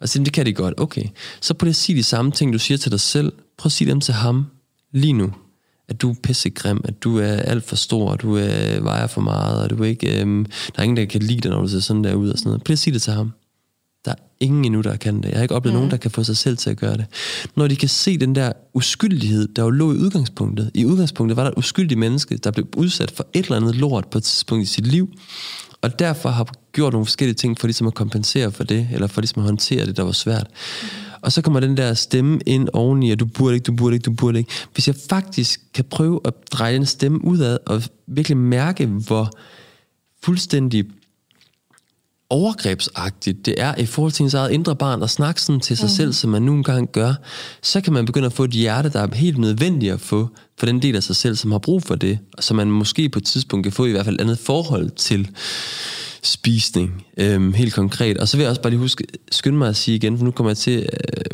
[0.00, 1.04] Og sige, det kan de godt, okay.
[1.40, 3.32] Så prøv at sige de samme ting, du siger til dig selv.
[3.58, 4.46] Prøv at sige dem til ham
[4.92, 5.32] lige nu,
[5.88, 9.62] at du er pissegrim, at du er alt for stor, du øh, vejer for meget,
[9.62, 11.80] og du er ikke, øh, der er ingen, der kan lide dig, når du ser
[11.80, 12.64] sådan der ud og sådan noget.
[12.64, 13.32] Prøv at sige det til ham.
[14.04, 15.28] Der er ingen endnu, der kan det.
[15.28, 15.78] Jeg har ikke oplevet mm.
[15.78, 17.06] nogen, der kan få sig selv til at gøre det.
[17.56, 20.70] Når de kan se den der uskyldighed, der jo lå i udgangspunktet.
[20.74, 24.08] I udgangspunktet var der et uskyldigt menneske, der blev udsat for et eller andet lort
[24.08, 25.12] på et tidspunkt i sit liv,
[25.82, 29.20] og derfor har gjort nogle forskellige ting for ligesom at kompensere for det, eller for
[29.20, 30.46] ligesom at håndtere det, der var svært.
[30.82, 30.88] Mm.
[31.22, 34.04] Og så kommer den der stemme ind oveni, at du burde ikke, du burde ikke,
[34.04, 34.50] du burde ikke.
[34.74, 39.30] Hvis jeg faktisk kan prøve at dreje den stemme udad, og virkelig mærke, hvor
[40.22, 40.84] fuldstændig
[42.30, 45.86] overgrebsagtigt det er i forhold til ens eget indre barn at snakke sådan til sig
[45.86, 45.94] mm.
[45.94, 47.14] selv, som man nu engang gør,
[47.62, 50.28] så kan man begynde at få et hjerte, der er helt nødvendigt at få
[50.58, 53.08] for den del af sig selv, som har brug for det, og som man måske
[53.08, 55.30] på et tidspunkt kan få i hvert fald et andet forhold til
[56.22, 58.18] spisning, øhm, helt konkret.
[58.18, 60.30] Og så vil jeg også bare lige huske, skynde mig at sige igen, for nu
[60.30, 61.24] kommer jeg til, øh,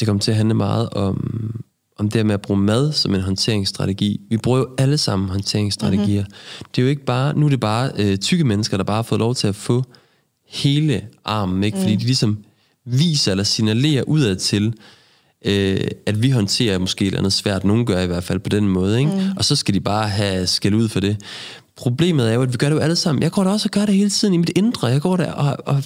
[0.00, 1.54] det kommer til at handle meget om,
[1.98, 4.20] om det med at bruge mad som en håndteringsstrategi.
[4.30, 6.22] Vi bruger jo alle sammen håndteringsstrategier.
[6.22, 6.66] Mm-hmm.
[6.74, 9.02] Det er jo ikke bare, nu er det bare øh, tykke mennesker, der bare har
[9.02, 9.84] fået lov til at få
[10.54, 11.78] hele armen, ikke?
[11.78, 12.00] fordi mm.
[12.00, 12.38] de ligesom
[12.84, 14.74] viser eller signalerer udad til,
[15.44, 17.64] øh, at vi håndterer måske et eller andet svært.
[17.64, 18.98] Nogle gør i hvert fald på den måde.
[18.98, 19.12] Ikke?
[19.12, 19.36] Mm.
[19.36, 21.16] Og så skal de bare have skæld ud for det.
[21.76, 23.22] Problemet er jo, at vi gør det jo alle sammen.
[23.22, 24.86] Jeg går da også og gør det hele tiden i mit indre.
[24.86, 25.82] Jeg går der og, og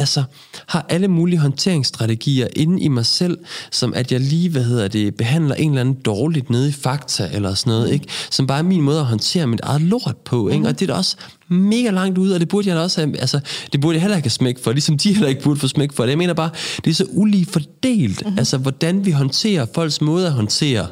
[0.00, 0.22] altså,
[0.66, 3.38] har alle mulige håndteringsstrategier inde i mig selv,
[3.70, 7.28] som at jeg lige, hvad hedder det, behandler en eller anden dårligt nede i fakta,
[7.32, 7.92] eller sådan noget, mm.
[7.92, 8.06] ikke?
[8.30, 10.60] Som bare er min måde at håndtere mit eget lort på, ikke?
[10.60, 10.66] Mm.
[10.66, 11.16] Og det er da også
[11.48, 13.40] mega langt ud, og det burde jeg da også have, altså,
[13.72, 15.92] det burde jeg heller ikke have smæk for, ligesom de heller ikke burde få smæk
[15.92, 16.10] for det.
[16.10, 16.50] Jeg mener bare,
[16.84, 18.38] det er så ulige fordelt, mm.
[18.38, 20.86] altså, hvordan vi håndterer folks måde at håndtere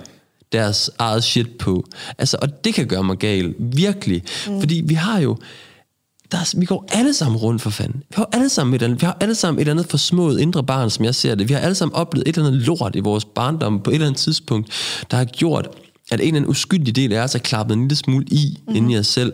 [0.53, 1.85] deres eget shit på.
[2.19, 4.23] Altså, og det kan gøre mig gal, virkelig.
[4.49, 4.61] Mm.
[4.61, 5.37] Fordi vi har jo,
[6.33, 8.03] der er, vi går alle sammen rundt for fanden.
[8.09, 10.65] Vi har alle sammen et andet, vi har alle sammen et eller andet forsmået indre
[10.65, 11.49] barn, som jeg ser det.
[11.49, 14.07] Vi har alle sammen oplevet et eller andet lort i vores barndom på et eller
[14.07, 14.71] andet tidspunkt,
[15.11, 15.69] der har gjort,
[16.11, 18.77] at en eller anden uskyldig del af os er klappet en lille smule i mm.
[18.77, 19.33] inde i os selv.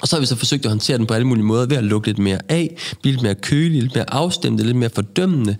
[0.00, 1.84] Og så har vi så forsøgt at håndtere den på alle mulige måder ved at
[1.84, 5.56] lukke lidt mere af, blive lidt mere kølig, lidt mere afstemt, lidt mere fordømmende,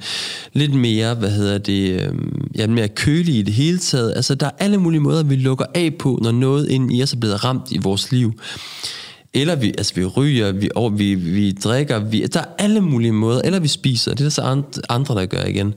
[0.53, 2.13] lidt mere, hvad hedder det, øh,
[2.55, 4.13] ja, mere kølig i det hele taget.
[4.17, 7.13] Altså, der er alle mulige måder, vi lukker af på, når noget ind i os
[7.13, 8.33] er blevet ramt i vores liv.
[9.35, 13.13] Eller vi, altså vi ryger, vi, og vi, vi drikker, vi, der er alle mulige
[13.13, 15.75] måder, eller vi spiser, det er der så andre, der gør igen.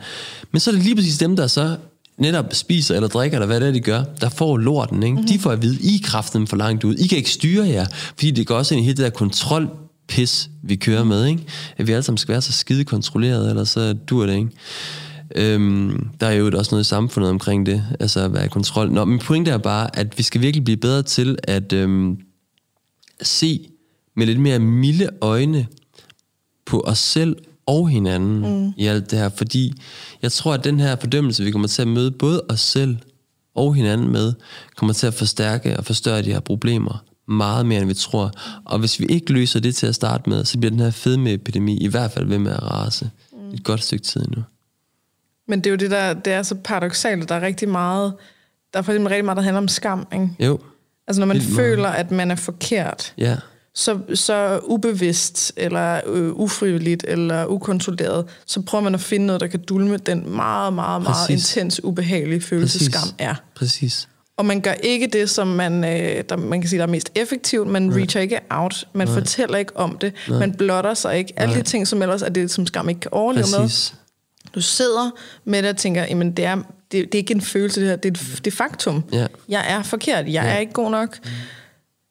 [0.52, 1.76] Men så er det lige præcis dem, der så
[2.18, 5.04] netop spiser eller drikker, eller hvad det er, de gør, der får lorten.
[5.04, 5.14] Ikke?
[5.14, 5.28] Mm-hmm.
[5.28, 6.96] De får at vide, I kraften for langt ud.
[6.96, 9.70] I kan ikke styre jer, fordi det går også ind i hele det der kontrol
[10.08, 11.44] pis, vi kører med, ikke?
[11.78, 14.50] At vi alle sammen skal være så skide kontrolleret, eller så dur det, ikke?
[15.36, 18.92] Øhm, der er jo også noget i samfundet omkring det, altså at være i kontrol.
[18.92, 22.18] Nå, min pointe er bare, at vi skal virkelig blive bedre til at øhm,
[23.22, 23.70] se
[24.16, 25.68] med lidt mere milde øjne
[26.66, 28.74] på os selv og hinanden mm.
[28.78, 29.74] i alt det her, fordi
[30.22, 32.98] jeg tror, at den her fordømmelse, vi kommer til at møde både os selv
[33.56, 34.34] og hinanden med,
[34.76, 38.32] kommer til at forstærke og forstørre de her problemer meget mere, end vi tror.
[38.66, 41.78] Og hvis vi ikke løser det til at starte med, så bliver den her fedmeepidemi
[41.78, 43.54] i hvert fald ved med at rase mm.
[43.54, 44.44] et godt stykke tid nu.
[45.48, 48.14] Men det er jo det, der det er så paradoxalt, der er rigtig meget,
[48.74, 50.30] der er for eksempel rigtig meget, der handler om skam, ikke?
[50.40, 50.60] Jo.
[51.12, 52.00] Altså når man Vildt føler, meget.
[52.00, 53.36] at man er forkert, ja
[53.76, 59.48] så, så ubevidst, eller øh, ufrivilligt, eller ukontrolleret, så prøver man at finde noget, der
[59.48, 61.56] kan dulme den meget, meget, meget Præcis.
[61.56, 62.94] intens, ubehagelige følelse, Præcis.
[62.94, 63.36] skam er.
[63.56, 64.08] Præcis.
[64.38, 67.12] Og man gør ikke det, som man, øh, der, man kan sige, der er mest
[67.16, 67.68] effektivt.
[67.68, 67.98] Man Nej.
[67.98, 68.88] reacher ikke out.
[68.94, 69.14] Man Nej.
[69.14, 70.14] fortæller ikke om det.
[70.30, 70.40] Nej.
[70.40, 71.34] Man blotter sig ikke.
[71.36, 73.94] Alle de ting, som ellers er det, som skam ikke kan overleve Præcis.
[73.94, 74.00] med.
[74.56, 75.10] Du sidder
[75.46, 76.58] med det og tænker, jamen det er,
[76.92, 77.96] det, det er ikke en følelse, det her.
[77.96, 79.04] Det er, det er faktum.
[79.14, 79.28] Ja.
[79.50, 80.26] Jeg er forkert.
[80.26, 80.44] Jeg ja.
[80.44, 81.18] er ikke god nok.
[81.24, 81.30] Mm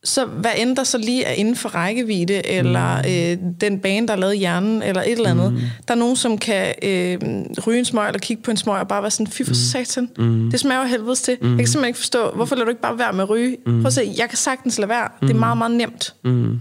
[0.05, 3.43] så hvad end der så lige er inden for rækkevidde, eller mm.
[3.43, 5.53] øh, den bane, der er lavet i hjernen, eller et eller andet.
[5.53, 5.59] Mm.
[5.89, 7.19] Der er nogen, som kan øh,
[7.67, 9.55] ryge en smøg, eller kigge på en smøg, og bare være sådan, fy for mm.
[9.55, 10.51] satan, mm.
[10.51, 11.37] det smager jo helvedes til.
[11.41, 11.49] Mm.
[11.49, 13.57] Jeg kan simpelthen ikke forstå, hvorfor lader du ikke bare være med at ryge?
[13.67, 13.81] Mm.
[13.81, 15.09] Prøv at se, jeg kan sagtens lade være.
[15.21, 15.29] Mm.
[15.29, 16.15] Det er meget, meget nemt.
[16.25, 16.61] Mm.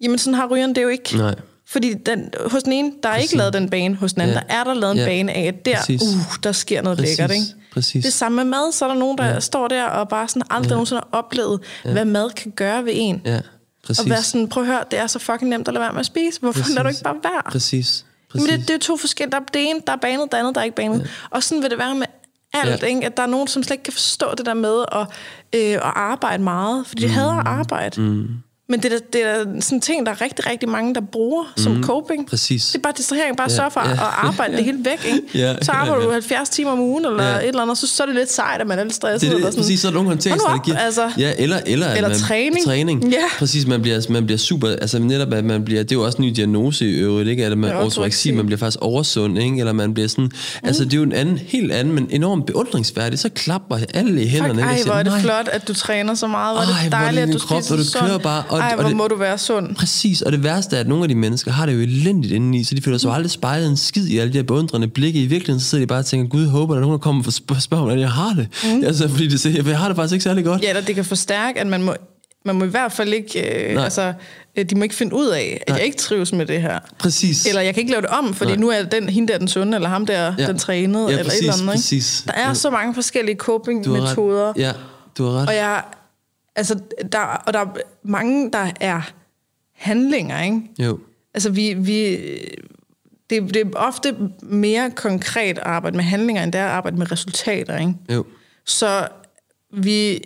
[0.00, 1.16] Jamen sådan har rygeren det jo ikke.
[1.16, 1.34] Nej.
[1.70, 3.32] Fordi den, hos den ene, der er Præcis.
[3.32, 4.40] ikke lavet den bane, hos den anden, ja.
[4.40, 5.04] der er der lavet en ja.
[5.04, 7.18] bane af, at der, uh, der sker noget Præcis.
[7.18, 7.46] lækkert, ikke?
[7.72, 8.04] Præcis.
[8.04, 9.40] Det samme med mad, så er der nogen, der ja.
[9.40, 10.74] står der og bare sådan aldrig ja.
[10.74, 11.92] nogensinde har oplevet, ja.
[11.92, 13.22] hvad mad kan gøre ved en.
[13.24, 13.40] Ja.
[13.86, 14.04] Præcis.
[14.04, 16.00] Og være sådan, prøv at høre, det er så fucking nemt at lade være med
[16.00, 16.40] at spise.
[16.40, 16.74] Hvorfor Præcis.
[16.74, 17.42] lader du ikke bare være?
[17.50, 18.04] Præcis.
[18.30, 18.50] Præcis.
[18.50, 19.30] Men det, det er to forskellige.
[19.32, 21.00] Der er det ene, der er banet, det andet, der er ikke banet.
[21.00, 21.06] Ja.
[21.30, 22.06] Og sådan vil det være med
[22.52, 22.86] alt, ja.
[22.86, 23.06] ikke?
[23.06, 25.06] at der er nogen, som slet ikke kan forstå det der med at,
[25.54, 27.12] øh, at arbejde meget, fordi de mm.
[27.12, 28.00] hader at arbejde.
[28.00, 28.28] Mm.
[28.70, 31.00] Men det er, det er da sådan en ting, der er rigtig, rigtig mange, der
[31.00, 32.26] bruger som coping.
[32.28, 32.66] Præcis.
[32.66, 35.06] Det er bare distrahering, bare Ja, sørge for ja, at arbejde det hele væk.
[35.14, 35.20] Ikke?
[35.34, 36.06] Ja, så arbejder ja, ja.
[36.06, 37.36] du 70 timer om ugen, eller Ja.
[37.38, 39.20] et eller andet, så, så er det lidt sejt, at man er lidt stresset.
[39.20, 39.62] Det er eller det, sådan.
[39.64, 40.78] præcis, så er der nogle håndteringsstrategier.
[40.78, 41.10] Altså.
[41.18, 42.64] ja, eller, eller, Eller man, træning.
[42.64, 43.04] træning.
[43.12, 43.16] Ja.
[43.38, 46.18] Præcis, man bliver, man bliver super, altså netop, at man bliver, det er jo også
[46.18, 47.46] en ny diagnose i øvrigt, ikke?
[47.46, 49.58] At man Ja, ortoreksi, man bliver faktisk oversund, ikke?
[49.58, 50.30] Eller man bliver sådan,
[50.62, 54.26] altså det er jo en anden, helt anden, men enormt beundringsværdig, så klapper alle i
[54.28, 56.56] hænderne, Fuck, ej, hvor er det "Nej, flot, at du træner så meget.
[56.56, 58.22] Hvor er det det dejligt, at du spiser sundt.
[58.60, 59.74] Og- Ej, og hvor det- må du være sund.
[59.74, 62.64] Præcis, og det værste er, at nogle af de mennesker har det jo elendigt indeni,
[62.64, 65.22] så de føler sig jo aldrig spejlet en skid i alle de her beundrende blikke.
[65.22, 67.32] I virkeligheden så sidder de bare og tænker, gud, håber, der er nogen, kommer og
[67.32, 68.48] spørger, spørger hvordan jeg har det.
[68.64, 68.84] Mm.
[68.84, 70.62] Altså, fordi de siger, jeg har det faktisk ikke særlig godt.
[70.62, 71.94] Ja, eller det kan forstærke, at man må,
[72.44, 73.66] man må i hvert fald ikke...
[73.68, 73.84] Øh, Nej.
[73.84, 74.12] altså,
[74.58, 75.76] øh, de må ikke finde ud af, at Nej.
[75.78, 76.78] jeg ikke trives med det her.
[76.98, 77.46] Præcis.
[77.46, 78.60] Eller jeg kan ikke lave det om, fordi Nej.
[78.60, 80.46] nu er den, hende der den sunde, eller ham der Ja.
[80.46, 81.62] den trænede, Ja, eller præcis, et eller andet.
[81.64, 81.72] Ikke?
[81.72, 82.22] præcis.
[82.26, 82.54] Der er Ja.
[82.54, 84.52] så mange forskellige coping-metoder.
[84.56, 84.72] Ja,
[85.18, 85.48] du har ret.
[85.48, 85.82] Og jeg,
[86.56, 86.80] altså,
[87.12, 87.66] der, og der er
[88.02, 89.12] mange, der er
[89.74, 90.60] handlinger, ikke?
[90.78, 90.98] Jo.
[91.34, 92.16] Altså, vi, vi,
[93.30, 96.96] det, det er ofte mere konkret at arbejde med handlinger, end det er at arbejde
[96.96, 97.94] med resultater, ikke?
[98.12, 98.24] Jo.
[98.66, 99.08] Så
[99.72, 100.22] vi,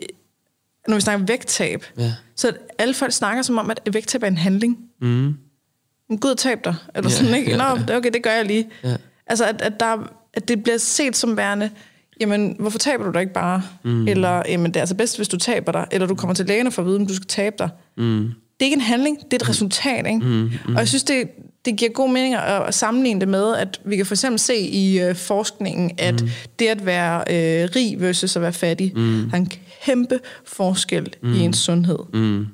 [0.89, 2.13] når vi snakker vægttab, Ja.
[2.37, 4.79] så alle folk snakker som om, at vægttab er en handling.
[5.01, 5.35] Mm.
[6.21, 6.75] Gud, tab dig.
[6.95, 7.51] Eller Ja, sådan, ikke?
[7.51, 7.97] ja, Nå, ja.
[7.97, 8.71] okay, det gør jeg lige.
[8.85, 8.97] Ja.
[9.27, 11.71] Altså, at, at, der, at det bliver set som værende,
[12.21, 13.63] jamen, hvorfor taber du dig ikke bare?
[13.83, 14.09] Mm.
[14.09, 15.87] Eller, jamen, det er altså bedst, hvis du taber dig.
[15.91, 17.69] Eller du kommer til lægen og får at vide, om du skal tabe dig.
[17.97, 18.31] Mm.
[18.61, 20.07] Det er ikke en handling, det er et resultat.
[20.07, 20.19] Ikke?
[20.19, 20.75] Mm, mm.
[20.75, 21.29] Og jeg synes, det,
[21.65, 25.01] det giver god mening at, sammenligne det med, at vi kan for eksempel se i
[25.01, 26.29] øh, forskningen, at mm.
[26.59, 29.31] det at være øh, rig versus at være fattig, mm.
[29.31, 29.51] har en
[29.85, 31.33] kæmpe forskel mm.
[31.33, 31.99] i ens sundhed.
[32.15, 32.47] Mm.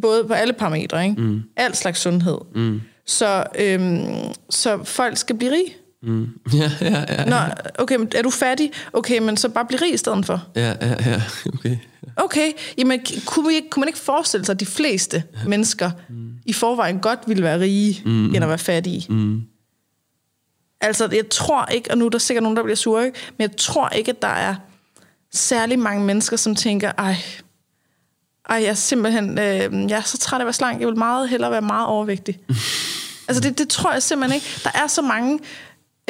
[0.00, 1.22] Både på alle parametre, ikke?
[1.22, 1.42] Mm.
[1.56, 2.38] Alt slags sundhed.
[2.54, 2.80] Mm.
[3.06, 3.98] Så, øhm,
[4.50, 5.74] så folk skal blive rige.
[6.06, 6.28] Mm.
[6.52, 7.24] Ja, ja, ja.
[7.24, 7.36] Nå,
[7.78, 8.72] okay, men er du fattig?
[8.92, 10.46] Okay, men så bare blive rig i stedet for.
[10.56, 11.22] Ja, ja, ja.
[11.54, 11.76] Okay.
[12.16, 16.30] Okay, jamen kunne, vi ikke, kunne man ikke forestille sig, at de fleste mennesker mm.
[16.46, 18.34] i forvejen godt ville være rige, mm.
[18.34, 19.06] end at være fattige?
[19.08, 19.42] Mm.
[20.80, 23.18] Altså, jeg tror ikke, og nu er der sikkert nogen, der bliver sure, ikke?
[23.38, 24.54] men jeg tror ikke, at der er
[25.32, 27.16] særlig mange mennesker, som tænker, ej,
[28.48, 30.98] ej jeg er simpelthen, øh, jeg er så træt af at være slank, jeg vil
[30.98, 32.38] meget hellere være meget overvægtig.
[33.28, 34.46] altså, det, det tror jeg simpelthen ikke.
[34.64, 35.38] Der er så mange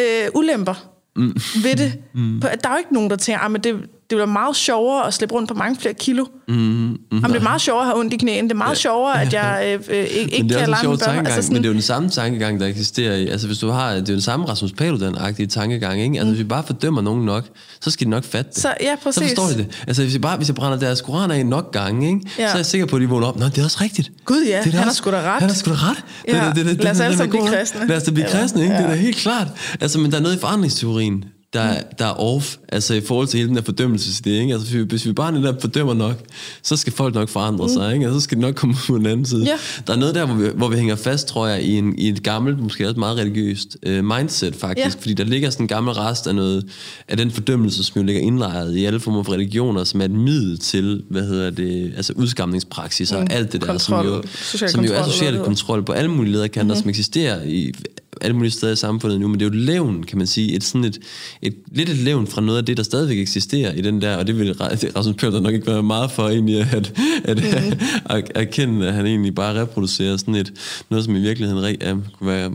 [0.00, 1.34] øh, ulemper mm.
[1.62, 2.02] ved det.
[2.14, 2.40] Mm.
[2.40, 5.34] Der er jo ikke nogen, der tænker, at det, det bliver meget sjovere at slippe
[5.34, 6.24] rundt på mange flere kilo.
[6.48, 6.54] Mm.
[6.54, 6.98] Mm.
[7.12, 8.48] Jamen, det er meget sjovere at have ondt i knæene.
[8.48, 8.74] Det er meget ja.
[8.74, 11.26] sjovere, at jeg øh, øh, ikke, ikke det kan lege med børn.
[11.26, 13.90] Altså men det er jo den samme tankegang, der eksisterer i, altså hvis du har,
[13.92, 16.18] det er jo den samme Rasmus Paludan-agtige tankegang, ikke?
[16.18, 17.44] Altså hvis vi bare fordømmer nogen nok,
[17.80, 18.62] så skal de nok fatte det.
[18.62, 19.22] Så, ja, præcis.
[19.30, 19.84] Så forstår de det.
[19.86, 22.20] Altså hvis jeg bare, hvis jeg brænder deres koraner af nok gange, ikke?
[22.38, 22.46] Ja.
[22.48, 23.38] så er jeg sikker på, at de vågner op.
[23.38, 24.10] Nå, det er også rigtigt.
[24.24, 24.60] Gud, ja.
[24.64, 25.40] Det er Han har sgu da ret.
[25.40, 26.04] Han har sgu da ret.
[26.28, 26.32] Ja.
[26.32, 27.86] Lad os den- alle den er sammen blive kristne.
[27.88, 28.74] Lad os da blive kristne, ikke?
[28.74, 29.48] Det er da helt klart.
[29.80, 31.24] Altså, men der er noget i forandringsteorien,
[31.60, 34.52] der, der er off, altså i forhold til hele den der fordømmelsesidé, ikke?
[34.52, 36.16] Altså, hvis vi, hvis vi bare netop fordømmer nok,
[36.62, 38.04] så skal folk nok forandre sig, ikke?
[38.06, 39.44] Altså, så skal de nok komme ud på den anden side.
[39.44, 39.56] Ja.
[39.86, 42.08] Der er noget der, hvor vi, hvor vi hænger fast, tror jeg, i, en, i
[42.08, 44.96] et gammelt, måske også meget religiøst øh, mindset, faktisk.
[44.96, 45.00] Ja.
[45.00, 46.64] Fordi der ligger sådan en gammel rest af noget,
[47.08, 50.10] af den fordømmelse, som jo ligger indlejret i alle former for religioner, som er et
[50.10, 53.26] middel til, hvad hedder det, altså udskamningspraksis og Mm.
[53.30, 53.78] alt det der, Kontrol.
[53.78, 56.82] som jo, som jo er social det kontrol på alle mulige lederkanter, mm-hmm.
[56.82, 57.72] som eksisterer i
[58.20, 60.54] alle mulige steder i samfundet nu, men det er jo et levn, kan man sige,
[60.54, 60.98] et sådan et,
[61.42, 64.26] et, lidt et levn fra noget af det, der stadigvæk eksisterer i den der, og
[64.26, 66.92] det vil Ra- Rasmus Pøller nok ikke være meget for egentlig at,
[67.24, 67.80] at, mm-hmm.
[68.04, 70.52] at erkende, at han egentlig bare reproducerer sådan et,
[70.90, 72.52] noget, som i virkeligheden er, kunne være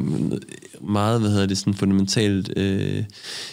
[0.81, 3.03] meget, hvad hedder det, sådan fundamentalt øh,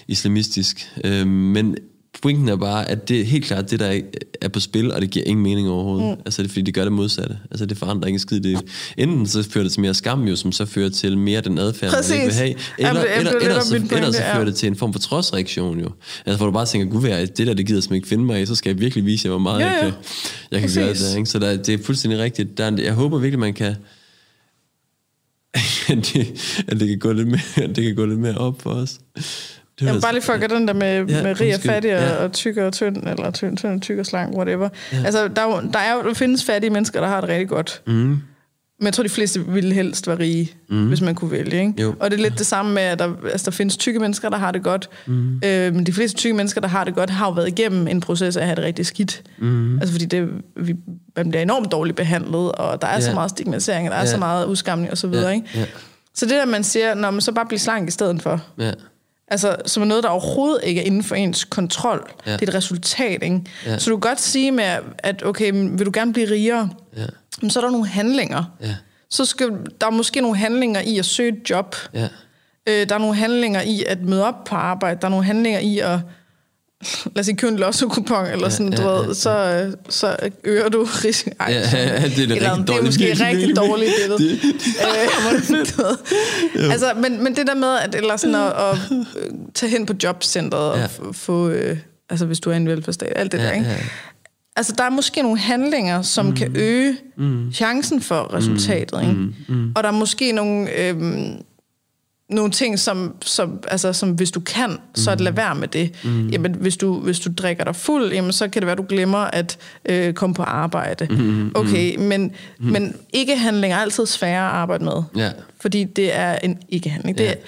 [0.08, 0.92] islamistisk.
[1.04, 1.76] Øh, men
[2.22, 5.10] pointen er bare, at det er helt klart det, der er- på spil, og det
[5.10, 6.08] giver ingen mening overhovedet.
[6.18, 6.22] Mm.
[6.26, 7.38] Altså, det er fordi, det gør det modsatte.
[7.50, 8.40] Altså, det forandrer ikke en skid.
[8.40, 8.60] Det,
[8.98, 11.92] enten så fører det til mere skam, jo, som så fører til mere den adfærd,
[11.92, 12.38] man ikke vil Præcis.
[12.38, 12.54] have.
[12.78, 14.36] Jamen, Eller, det- eller, er eller, så, min eller pointe, så ja.
[14.36, 15.90] fører det til en form for trodsreaktion, jo.
[16.26, 18.42] Altså, hvor du bare tænker, gud, det der, det gider jeg simpelthen ikke finde mig
[18.42, 19.90] i, så skal jeg virkelig vise jer, hvor meget Ja, jeg ja.
[19.90, 19.92] kan,
[20.50, 21.06] jeg kan gøre Præcis.
[21.08, 21.16] det.
[21.16, 21.30] Ikke?
[21.30, 22.58] Så der, det er fuldstændig rigtigt.
[22.58, 23.74] Der er, jeg håber virkelig, man kan
[25.88, 26.26] at det,
[26.68, 28.98] at det kan gå lidt mere, at det kan gå lidt mere op for os.
[29.80, 31.94] Det Jamen, bare lige for at gøre den der med, Ja, med rig og fattig
[31.96, 32.24] og, Ja.
[32.24, 34.68] og tyk og tynd, eller tynd, tynd og tyk og slank, whatever.
[34.92, 34.96] Ja.
[35.04, 37.82] Altså, der, er der, er der findes fattige mennesker, der har det rigtig godt.
[37.86, 40.86] Mm, Men jeg tror, de fleste ville helst være rige, mm.
[40.88, 41.60] hvis man kunne vælge.
[41.60, 41.82] Ikke?
[41.82, 41.94] Jo.
[42.00, 44.36] Og det er lidt det samme med, at der, altså, der findes tykke mennesker, der
[44.36, 44.88] har det godt.
[45.06, 45.40] Mm.
[45.44, 48.00] Øh, men de fleste tykke mennesker, der har det godt, har jo været igennem en
[48.00, 49.22] proces af at have det rigtig skidt.
[49.38, 49.78] Mm.
[49.78, 50.74] Altså fordi det, vi,
[51.16, 53.00] man bliver enormt dårligt behandlet, og der er ja.
[53.00, 54.10] så meget stigmatisering, og der er Ja.
[54.10, 55.12] så meget udskamning osv.
[55.12, 55.28] Ja.
[55.28, 55.46] Ikke?
[55.54, 55.64] ja.
[56.14, 58.72] Så det der, man siger, når man så bare bliver slank i stedet for, ja.
[59.30, 62.10] Altså, som er noget, der overhovedet ikke er inden for ens kontrol.
[62.26, 62.32] Ja.
[62.32, 63.40] Det er et resultat, ikke?
[63.66, 63.78] Ja.
[63.78, 64.64] Så du kan godt sige med,
[64.98, 66.70] at okay, vil du gerne blive rigere?
[66.96, 67.06] Ja.
[67.42, 68.44] Men så er der nogle handlinger.
[68.62, 68.74] Ja.
[69.10, 69.50] Så skal
[69.80, 71.76] der er måske nogle handlinger i at søge et job.
[71.94, 72.08] Ja.
[72.66, 75.00] Øh, der er nogle handlinger i at møde op på arbejde.
[75.00, 75.98] Der er nogle handlinger i at,
[77.04, 79.14] lad os sige, købe en lotto-kupon, eller Ja, sådan, ja, ja, ved, ja.
[79.14, 81.30] så, øh, så øger du risiko.
[81.40, 83.90] Ej, Ja, ja, ja, det er da eller, rigtig det er måske Virkelig, rigtig dårligt
[84.02, 84.18] billede.
[84.18, 85.58] Det, Øh,
[86.56, 86.70] ved.
[86.70, 88.76] altså, men, men det der med, at, eller sådan at, at
[89.16, 90.86] øh, tage hen på jobcentret og Ja.
[91.12, 91.76] få, øh,
[92.10, 93.66] altså hvis du er en velfærdsstat, alt det Ja, der, ikke?
[93.66, 93.76] ja.
[94.56, 96.34] Altså, der er måske nogle handlinger, som mm.
[96.36, 97.52] kan øge mm.
[97.52, 99.12] chancen for resultatet, ikke?
[99.14, 99.34] Mm.
[99.48, 99.72] Mm.
[99.76, 101.32] Og der er måske nogle, øhm,
[102.28, 106.04] nogle ting, som, som, altså, som hvis du kan, så at lade være med det.
[106.04, 106.28] Mm.
[106.28, 109.18] Jamen, hvis du, hvis du drikker dig fuld, jamen, så kan det være, du glemmer
[109.18, 111.06] at øh, komme på arbejde.
[111.10, 111.52] Mm.
[111.54, 112.66] Okay, men, mm.
[112.66, 115.02] men ikke-handling er altid sværere at arbejde med.
[115.16, 115.30] Ja.
[115.60, 117.18] Fordi det er en ikke-handling.
[117.18, 117.28] Ja.
[117.28, 117.38] Det,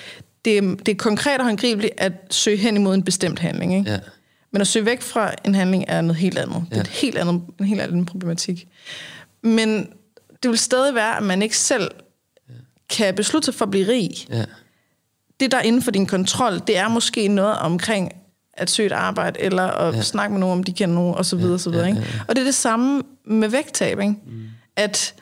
[0.44, 3.74] det, det er konkret og håndgribeligt at søge hen imod en bestemt handling.
[3.78, 3.90] Ikke?
[3.90, 3.98] Ja.
[4.52, 6.64] Men at søge væk fra en handling er noget helt andet.
[6.70, 8.68] Det er et helt andet, en helt anden problematik.
[9.42, 9.88] Men
[10.42, 11.90] det vil stadig være, at man ikke selv
[12.96, 14.10] kan beslutte sig for at blive rig.
[14.30, 14.44] Ja.
[15.40, 18.12] Det, der er inden for din kontrol, det er måske noget omkring
[18.52, 19.96] at søge et arbejde, eller at Ja.
[19.96, 20.02] ja.
[20.02, 21.86] snakke med nogen, om de kender nogen, og så videre, og så videre.
[21.86, 22.22] ja, Ikke?
[22.28, 24.14] Og det er det samme med vægttab, ikke?
[24.26, 24.42] Mm.
[24.76, 25.14] At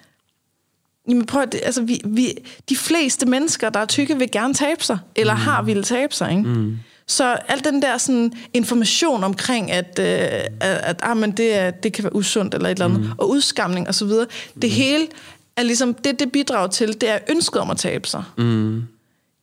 [1.09, 2.33] Jamen prøv at, altså vi, vi,
[2.69, 5.41] de fleste mennesker, der er tykke, vil gerne tabe sig, eller mm.
[5.41, 6.43] har ville tabe sig, ikke?
[6.43, 6.79] Mm.
[7.07, 11.71] Så al den der sådan, information omkring, at, øh, at, at ah, men det, er,
[11.71, 13.11] det kan være usundt eller et eller andet, mm.
[13.19, 14.27] og udskamning og så videre,
[14.62, 15.07] det hele
[15.57, 18.23] er ligesom, det det bidrager til, det er ønsket om at tabe sig.
[18.39, 18.83] Mm.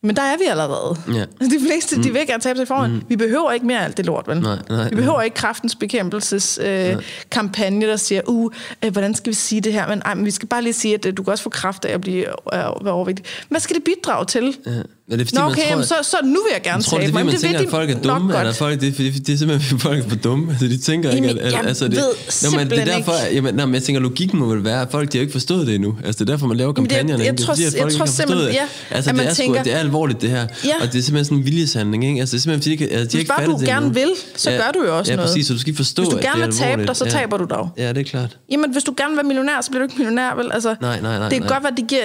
[0.06, 0.98] Men der er vi allerede.
[1.08, 1.26] Ja.
[1.56, 2.94] De fleste, de vil gerne tabe sig i forvejen.
[2.94, 3.02] Mm.
[3.10, 4.42] Vi behøver ikke mere alt det lort, vel?
[4.42, 6.96] Nej, nej, vi behøver ikke kraftens bekæmpelses øh,
[7.32, 8.52] kampagne, der siger, uh,
[8.86, 9.88] øh, hvordan skal vi sige det her?
[9.88, 11.86] Men, ej, men vi skal bare lige sige, at øh, du kan også få kraft
[11.86, 13.26] af at blive, øh, overvægtig.
[13.50, 14.58] Hvad skal det bidrage til?
[14.66, 14.82] Ja.
[15.10, 16.76] Men det er, fordi, Nå, man okay, tror, jamen, så, så nu vil jeg gerne
[16.78, 17.34] jeg tror, det tabe er, mig.
[17.34, 19.70] fordi, man tænker, at folk er dumme, eller folk, det, er, fordi- det er simpelthen,
[19.70, 20.52] fordi folk er for dumme.
[20.52, 21.52] Altså, de tænker ikke, Jamen, at...
[21.54, 24.40] jeg altså, det, ved Nå, men det er derfor, jamen, nej, men jeg tænker, logikken
[24.40, 25.96] må vel være, at folk de har ikke forstået det endnu.
[26.06, 27.24] Altså, det er derfor, man laver Jamen, det er- kampagnerne.
[27.24, 27.38] jeg ikke?
[27.38, 28.92] Det er tror- fordi, at jeg folk tror ikke har forstået simpelthen- det.
[28.92, 30.48] ja, Altså, det er, sgu, tænker- det er alvorligt, det her.
[30.66, 30.74] Ja.
[30.82, 32.20] Og det er simpelthen sådan en viljeshandling, ikke?
[32.20, 33.94] Altså, det er simpelthen, fordi de, ikke- altså, de Hvis ikke bare du det gerne
[33.94, 35.30] vil, så gør du jo også ja, noget.
[35.30, 37.06] præcis, så du skal ikke forstå, Hvis du gerne det er vil tabe dig, så
[37.06, 37.12] Ja.
[37.12, 37.64] taber du dig.
[37.78, 38.38] Ja, det er klart.
[38.52, 40.52] Jamen, hvis du gerne vil være millionær, så bliver du ikke millionær, vel?
[40.54, 42.04] Altså, Nej, nej, nej, det kan godt være, at det giver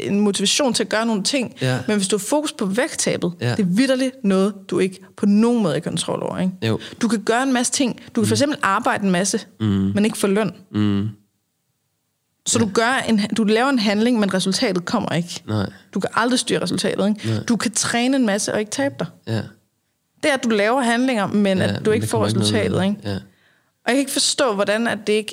[0.00, 1.76] en, motivation til at gøre nogle ting, Ja.
[1.88, 3.50] men hvis du fokus på vægttabet, Ja.
[3.50, 6.38] det er vidderligt noget, du ikke på nogen måde er i kontrol over.
[6.38, 6.52] Ikke?
[6.62, 6.78] Jo.
[7.02, 8.00] Du kan gøre en masse ting.
[8.16, 9.66] Du kan for eksempel arbejde en masse, mm.
[9.66, 10.52] men ikke få løn.
[10.72, 11.08] Mm.
[12.46, 15.42] Så du, gør en, du laver en handling, men resultatet kommer ikke.
[15.48, 17.08] Nej, Du kan aldrig styre resultatet.
[17.08, 17.28] Ikke?
[17.28, 17.42] Nej.
[17.48, 19.06] Du kan træne en masse og ikke tabe dig.
[19.26, 19.42] ja.
[20.22, 22.84] Det er, at du laver handlinger, men ja at du men ikke får resultatet.
[22.84, 22.96] Ikke?
[23.04, 23.14] Ja.
[23.14, 23.20] Og
[23.86, 25.32] jeg kan ikke forstå, hvordan at det ikke...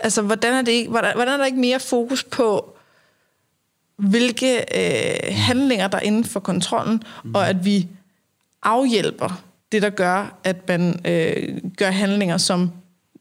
[0.00, 2.76] Altså, hvordan er, det ikke, hvordan, hvordan er der ikke mere fokus på,
[4.00, 7.34] hvilke øh, handlinger, der er inden for kontrollen, mm.
[7.34, 7.88] og at vi
[8.62, 9.42] afhjælper
[9.72, 12.70] det, der gør, at man øh, gør handlinger, som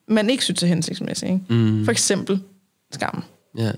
[0.07, 1.31] man ikke synes er hensigtsmæssige.
[1.33, 1.53] Ikke?
[1.53, 1.85] Mm.
[1.85, 2.39] For eksempel
[2.91, 3.23] skam.
[3.57, 3.71] Ja.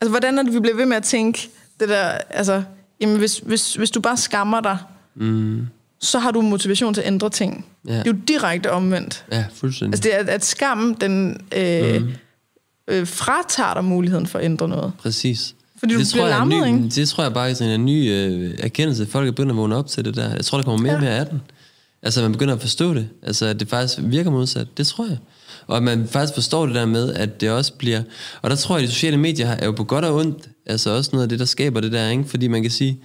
[0.00, 1.48] Altså, hvordan er det, vi bliver ved med at tænke
[1.80, 2.04] det der...
[2.30, 2.62] Altså,
[3.00, 4.78] jamen, hvis, hvis, hvis du bare skammer dig,
[5.20, 5.66] Mm.
[6.00, 7.66] så har du motivation til at ændre ting.
[7.86, 7.92] Ja.
[7.92, 9.24] Det er jo direkte omvendt.
[9.32, 9.94] Ja, fuldstændig.
[9.94, 12.08] Altså det er, at skammen, den øh, mm.
[12.88, 14.92] øh, fratager dig muligheden for at ændre noget.
[14.98, 15.54] Præcis.
[15.78, 16.94] Fordi du det bliver tror jeg er lammet, ny, ikke?
[17.00, 19.06] Det tror jeg bare er sådan en ny øh, erkendelse.
[19.06, 20.34] Folk er begyndt at vågne op til det der.
[20.34, 21.08] Jeg tror, der kommer mere og Ja.
[21.08, 21.40] mere af den.
[22.02, 23.08] Altså, man begynder at forstå det.
[23.22, 24.66] Altså, at det faktisk virker modsat.
[24.76, 25.18] Det tror jeg.
[25.66, 28.02] Og at man faktisk forstår det der med, at det også bliver...
[28.42, 30.48] Og der tror jeg, at de sociale medier er jo på godt og ondt.
[30.66, 32.24] Altså også noget af det, der skaber det der, ikke?
[32.24, 33.00] Fordi man kan sige...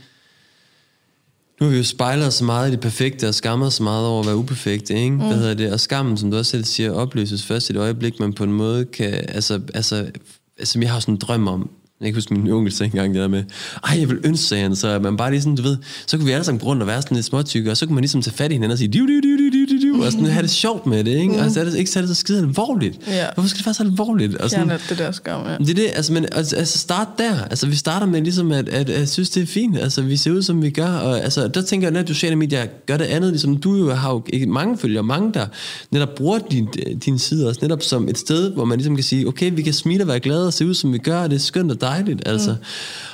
[1.60, 4.08] Nu har vi jo spejlet så meget i det perfekte, og skammet os så meget
[4.08, 5.10] over at være uperfekte, ikke?
[5.12, 5.18] Mm.
[5.18, 5.72] Hvad hedder det?
[5.72, 8.54] Og skammen, som du også selv siger, opløses først i et øjeblik, man på en
[8.54, 9.14] måde kan...
[9.14, 10.12] Altså, altså,
[10.60, 11.70] altså jeg har sådan en drøm om,
[12.04, 13.44] jeg kan huske min onkel sagde engang det der med,
[13.84, 15.78] ej, jeg vil ønske, sagde han, så at man bare lige sådan, du ved,
[16.08, 17.96] så kunne vi alle sammen gå rundt og være sådan lidt småtykke, og så kunne
[17.96, 20.12] man ligesom tage fat i hinanden og sige, div, div, div, div, div, div, og
[20.12, 21.36] sådan have det sjovt med det, ikke?
[21.36, 23.00] Altså, det er det, ikke så er det så skide alvorligt.
[23.08, 23.26] Ja.
[23.34, 24.36] Hvorfor skal det være så alvorligt?
[24.36, 25.58] Og sådan, det der skam, ja.
[25.58, 27.44] det er det, altså, men altså, altså start der.
[27.44, 29.78] Altså, vi starter med ligesom, at, at, at jeg synes, det er fint.
[29.78, 30.88] Altså, vi ser ud, som vi gør.
[30.88, 33.30] Og altså, der tænker jeg, at sociale medier gør det andet.
[33.30, 35.46] Ligesom du jo har jo ikke mange følgere, mange der
[35.92, 36.68] netop bruger din,
[37.06, 39.74] din side også netop som et sted, hvor man ligesom kan sige, okay, vi kan
[39.74, 41.82] smile og være glade og se ud, som vi gør, og det er skønt og
[41.82, 41.93] dejligt.
[42.26, 42.52] Altså.
[42.52, 42.58] Mm.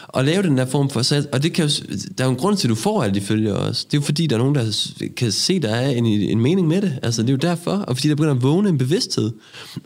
[0.08, 1.30] Og lave den der form for salg.
[1.32, 1.72] Og det kan jo,
[2.18, 3.86] der er jo en grund til, at du får alle de følgere også.
[3.92, 4.74] Det er jo fordi, der er nogen, der
[5.18, 7.00] kan se, der er en, en mening med det.
[7.04, 7.72] Altså, det er jo derfor.
[7.72, 9.32] Og fordi der begynder at vågne en bevidsthed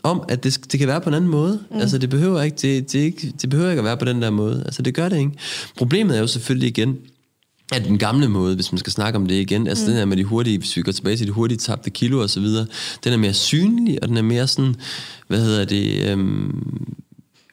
[0.03, 1.59] om, at det, det kan være på en anden måde.
[1.71, 1.79] Mm.
[1.79, 4.29] Altså, det behøver, ikke, det, det, ikke, det behøver ikke at være på den der
[4.29, 4.63] måde.
[4.65, 5.31] Altså, det gør det ikke.
[5.77, 6.97] Problemet er jo selvfølgelig igen,
[7.71, 9.87] at den gamle måde, hvis man skal snakke om det igen, altså mm.
[9.87, 12.29] den her med de hurtige, hvis vi går tilbage til de hurtige tabte kilo og
[12.29, 12.65] så videre,
[13.03, 14.75] den er mere synlig, og den er mere sådan,
[15.27, 16.93] hvad hedder det, øhm,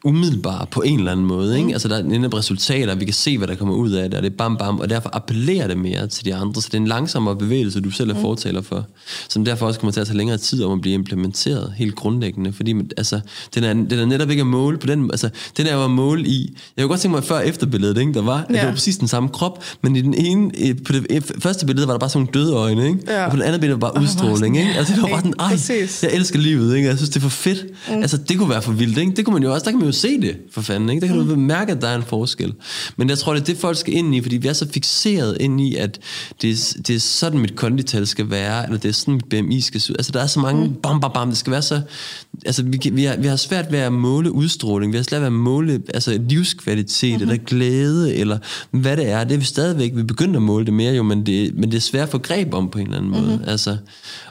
[0.03, 1.55] umiddelbare på en eller anden måde.
[1.57, 1.67] Ikke?
[1.67, 1.73] Mm.
[1.73, 4.23] Altså der er netop resultater, vi kan se, hvad der kommer ud af det, og
[4.23, 6.61] det er bam bam, og derfor appellerer det mere til de andre.
[6.61, 8.21] Så det er en langsommere bevægelse, du selv er mm.
[8.21, 8.87] fortaler for,
[9.29, 12.53] som derfor også kommer til at tage længere tid om at blive implementeret helt grundlæggende,
[12.53, 13.19] fordi altså,
[13.55, 15.91] den, er, den er netop ikke at måle på den, altså den er jo at
[15.91, 18.53] måle i, jeg kunne godt tænke mig før efterbilledet, ikke, der var, ja.
[18.53, 21.87] at det var præcis den samme krop, men i den ene, på det første billede
[21.87, 22.99] var der bare sådan nogle døde øjne, ikke?
[23.07, 23.25] Ja.
[23.25, 24.73] og på den anden billede var bare udstråling, ikke?
[24.77, 25.57] altså det var bare den, ej,
[26.03, 26.87] jeg elsker livet, ikke?
[26.87, 28.01] jeg synes det er for fedt, mm.
[28.01, 29.11] altså det kunne være for vildt, ikke?
[29.15, 30.89] det kunne man jo også, der kan man jo se det, for fanden.
[30.89, 31.01] Ikke?
[31.01, 31.27] Der kan mm.
[31.27, 32.53] du mærke, at der er en forskel.
[32.97, 35.37] Men jeg tror, det er det, folk skal ind i, fordi vi er så fixeret
[35.39, 35.99] ind i, at
[36.41, 39.61] det er, det er sådan, mit kondital skal være, eller det er sådan, mit BMI
[39.61, 40.73] skal se Altså, der er så mange mm.
[40.73, 41.27] bam, bam, bam.
[41.27, 41.81] Det skal være så...
[42.45, 44.91] Altså, vi, vi, har, vi har svært ved at måle udstråling.
[44.91, 47.29] Vi har svært ved at måle altså, livskvalitet, mm-hmm.
[47.29, 48.37] eller glæde, eller
[48.71, 49.23] hvad det er.
[49.23, 49.91] Det er vi stadigvæk...
[49.95, 52.17] Vi begynder at måle det mere, jo, men det, men det er svært at få
[52.17, 53.31] greb om på en eller anden måde.
[53.31, 53.49] Mm-hmm.
[53.49, 53.77] Altså,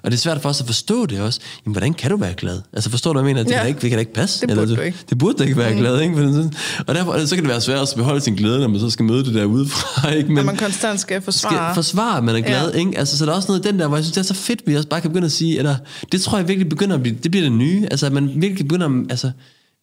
[0.03, 1.41] og det er svært for os at forstå det også.
[1.67, 2.61] Jamen, hvordan kan du være glad?
[2.73, 3.45] Altså, forstår du, hvad jeg mener?
[3.45, 3.59] Det, ja.
[3.59, 4.41] kan, ikke, det kan da ikke passe.
[4.41, 4.99] Det burde eller, du ikke.
[5.11, 5.79] Det burde da ikke være mm.
[5.79, 6.51] glad, ikke?
[6.87, 9.05] Og derfor så kan det være svært at beholde sin glæde, når man så skal
[9.05, 10.11] møde det der udefra.
[10.21, 10.29] Ikke?
[10.29, 11.53] Men når man konstant skal forsvare.
[11.53, 12.73] Skal forsvare, at man er glad.
[12.73, 12.79] Ja.
[12.79, 12.99] Ikke?
[12.99, 14.63] Altså, så der er også noget den der, hvor jeg synes, det er så fedt,
[14.67, 15.77] vi også bare kan begynde at sige, eller
[16.13, 17.87] det tror jeg virkelig begynder at blive, det bliver det nye.
[17.91, 19.31] Altså, at man virkelig begynder, at, altså,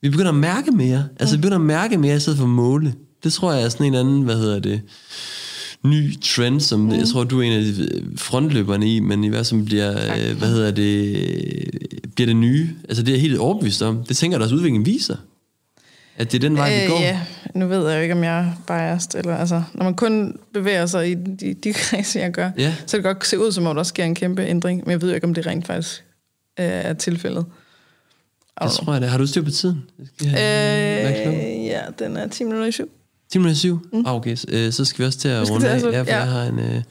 [0.02, 1.08] vi begynder at mærke mere.
[1.20, 2.94] Altså, vi begynder at mærke mere, i stedet for at måle.
[3.24, 4.82] Det tror jeg er sådan en anden, hvad hedder det,
[5.84, 6.92] ny trend, som mm.
[6.92, 10.38] jeg tror, du er en af de frontløberne i, men i hvert fald bliver, øh,
[10.38, 12.70] hvad hedder det, bliver det nye.
[12.90, 14.04] Altså det er jeg helt overbevist om.
[14.04, 15.16] Det tænker jeg, deres udvikling viser.
[16.18, 17.00] At det er den vej, vi øh, går?
[17.00, 17.20] Ja,
[17.56, 19.16] nu ved jeg jo ikke, om jeg er biased.
[19.16, 22.74] Eller, altså, når man kun bevæger sig i de, de kredse, jeg gør, ja.
[22.86, 24.82] så kan det godt se ud, som om der sker en kæmpe ændring.
[24.86, 26.04] Men jeg ved jo ikke, om det rent faktisk
[26.60, 27.46] øh, er tilfældet.
[28.62, 29.10] Jeg tror jeg det.
[29.10, 29.84] Har du styr på tiden?
[30.26, 30.30] Øh,
[31.66, 32.90] ja, den er 10 minutter i syv.
[33.32, 33.88] 10 minutter i syv?
[33.94, 34.04] Mm.
[34.06, 34.38] Ah, okay.
[34.48, 35.82] Øh, så skal vi også til at runde af.
[35.82, 36.18] Ja, for ja.
[36.18, 36.82] jeg har en øh,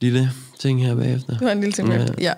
[0.00, 1.38] lille ting her bagefter.
[1.38, 2.32] Du har en lille ting bagefter, ja.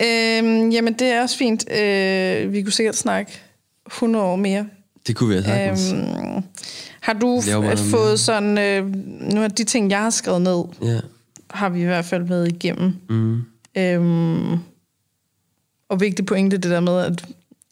[0.00, 0.38] ja.
[0.38, 1.72] Øhm, jamen, det er også fint.
[1.72, 3.32] Øh, vi kunne sikkert snakke
[3.86, 4.66] 100 år mere
[5.08, 6.44] det kunne vi have Øhm,
[7.00, 7.42] har du
[7.90, 8.58] fået sådan...
[8.58, 8.86] Øh,
[9.34, 11.00] nu er de ting, jeg har skrevet ned, ja.
[11.50, 12.94] har vi i hvert fald været igennem.
[13.08, 13.42] Mm.
[13.76, 14.52] Øhm,
[15.88, 17.24] og vigtig pointe, det der med, at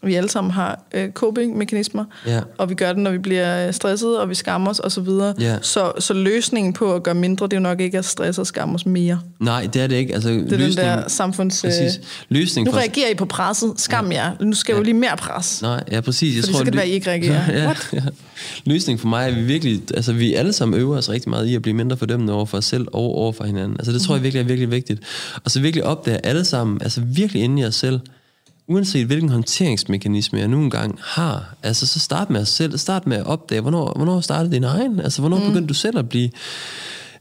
[0.04, 2.40] vi alle sammen har øh, coping-mekanismer, ja.
[2.58, 5.08] og vi gør det, når vi bliver stresset, og vi skammer os osv.
[5.40, 5.56] Ja.
[5.62, 8.46] Så, så løsningen på at gøre mindre, det er jo nok ikke at stresse og
[8.46, 9.20] skamme os mere.
[9.40, 10.14] Nej, det er det ikke.
[10.14, 11.62] Altså, det er løsning, den der samfunds...
[11.62, 12.00] Præcis.
[12.28, 12.78] Løsning nu for...
[12.78, 13.72] reagerer I på presset.
[13.76, 14.24] Skam ja.
[14.24, 14.32] jer.
[14.40, 14.78] Nu skal ja.
[14.78, 15.62] jo lige mere pres.
[15.62, 16.36] Nej, ja, præcis.
[16.36, 17.52] Jeg Fordi tror, så kan det være, I ikke reagerer.
[17.58, 17.88] ja, What?
[17.92, 18.00] ja.
[18.64, 19.82] Løsningen for mig er, vi virkelig...
[19.94, 22.58] Altså, vi alle sammen øver os rigtig meget i at blive mindre fordømmende over for
[22.58, 23.76] os selv og over for hinanden.
[23.78, 24.24] Altså, det tror jeg mhm.
[24.24, 25.00] virkelig er virkelig vigtigt.
[25.44, 28.00] Og så virkelig opdage alle sammen, altså virkelig inde i os selv,
[28.68, 33.16] uanset hvilken håndteringsmekanisme jeg nu engang har, altså så start med at selv, start med
[33.16, 35.46] at opdage, hvornår, hvornår startede din egen, altså hvornår mm.
[35.46, 36.30] begyndte du selv at blive,